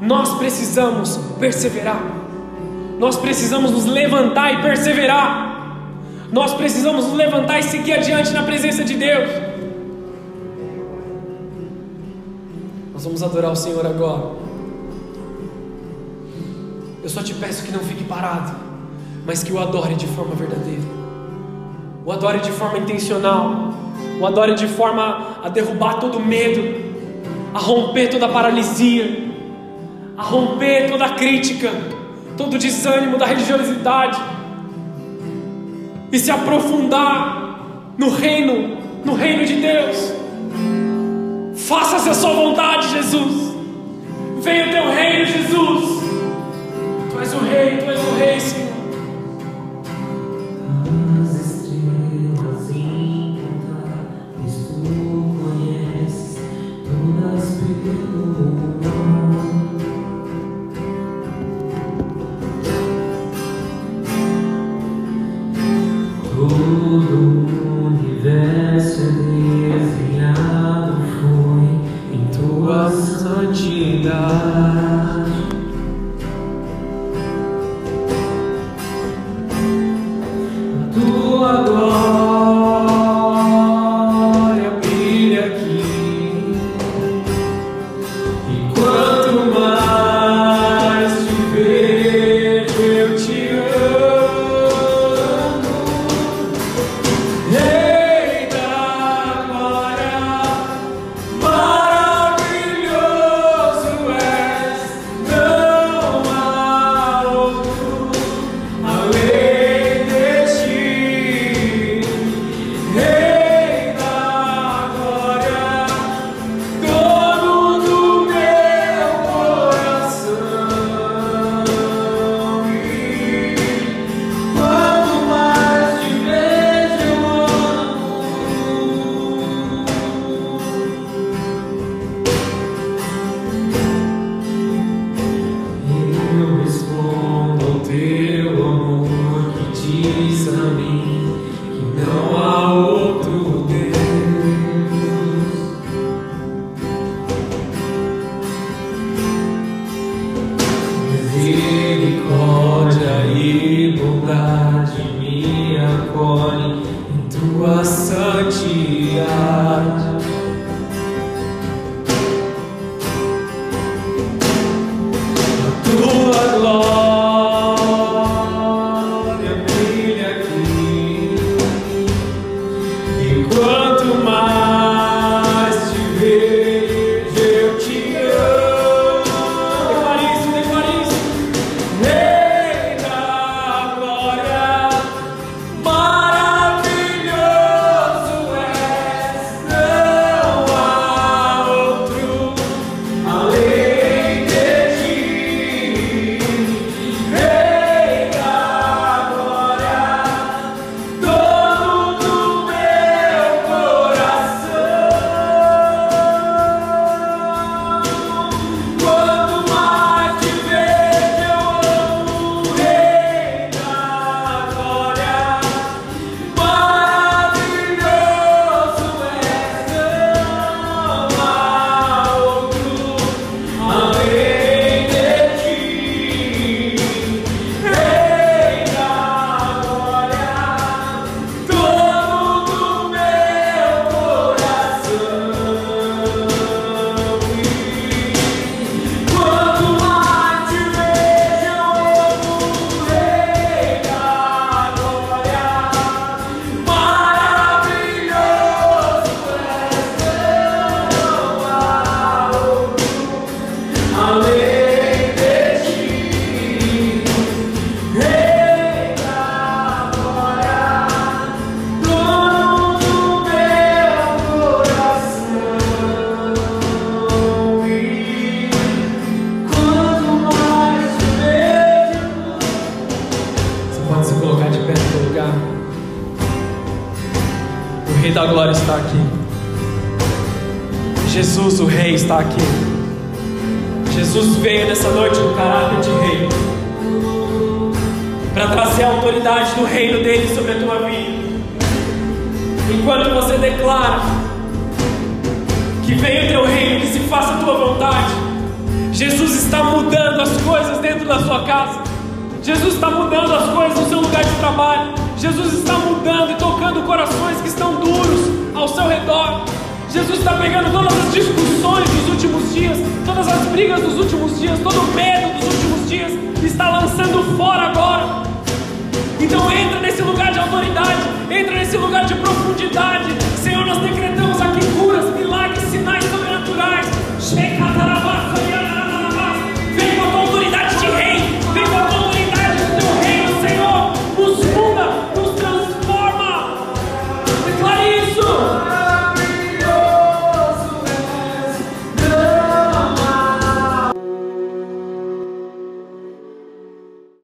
Nós 0.01 0.37
precisamos 0.37 1.17
perseverar. 1.39 2.01
Nós 2.99 3.15
precisamos 3.15 3.71
nos 3.71 3.85
levantar 3.85 4.53
e 4.53 4.61
perseverar. 4.61 5.53
Nós 6.31 6.53
precisamos 6.53 7.05
nos 7.05 7.13
levantar 7.13 7.59
e 7.59 7.63
seguir 7.63 7.93
adiante 7.93 8.31
na 8.31 8.43
presença 8.43 8.83
de 8.83 8.95
Deus. 8.95 9.29
Nós 12.91 13.03
vamos 13.03 13.23
adorar 13.23 13.51
o 13.51 13.55
Senhor 13.55 13.85
agora. 13.85 14.43
Eu 17.03 17.09
só 17.09 17.21
te 17.21 17.33
peço 17.33 17.63
que 17.63 17.71
não 17.71 17.81
fique 17.81 18.03
parado, 18.05 18.55
mas 19.25 19.43
que 19.43 19.51
o 19.51 19.59
adore 19.59 19.93
de 19.95 20.07
forma 20.07 20.33
verdadeira. 20.35 20.92
O 22.05 22.11
adore 22.11 22.39
de 22.39 22.51
forma 22.51 22.77
intencional. 22.77 23.73
O 24.19 24.25
adore 24.25 24.55
de 24.55 24.67
forma 24.67 25.37
a 25.43 25.49
derrubar 25.49 25.99
todo 25.99 26.19
medo, 26.19 26.61
a 27.53 27.59
romper 27.59 28.09
toda 28.09 28.27
paralisia, 28.27 29.31
a 30.17 30.23
romper 30.23 30.89
toda 30.89 31.09
crítica 31.09 31.71
todo 32.37 32.57
desânimo 32.57 33.17
da 33.17 33.25
religiosidade 33.25 34.19
e 36.11 36.19
se 36.19 36.31
aprofundar 36.31 37.59
no 37.97 38.09
reino, 38.09 38.77
no 39.03 39.13
reino 39.13 39.45
de 39.45 39.55
Deus. 39.55 40.13
Faça-se 41.55 42.09
a 42.09 42.13
sua 42.13 42.33
vontade, 42.33 42.89
Jesus. 42.89 43.53
Venha 44.41 44.67
o 44.67 44.71
teu 44.71 44.91
reino, 44.91 45.25
Jesus. 45.25 46.03
Tu 47.11 47.19
és 47.19 47.33
o 47.33 47.39
rei, 47.39 47.77
tu 47.77 47.91
és 47.91 47.99
o 47.99 48.15
rei, 48.15 48.39
Senhor. 48.39 48.72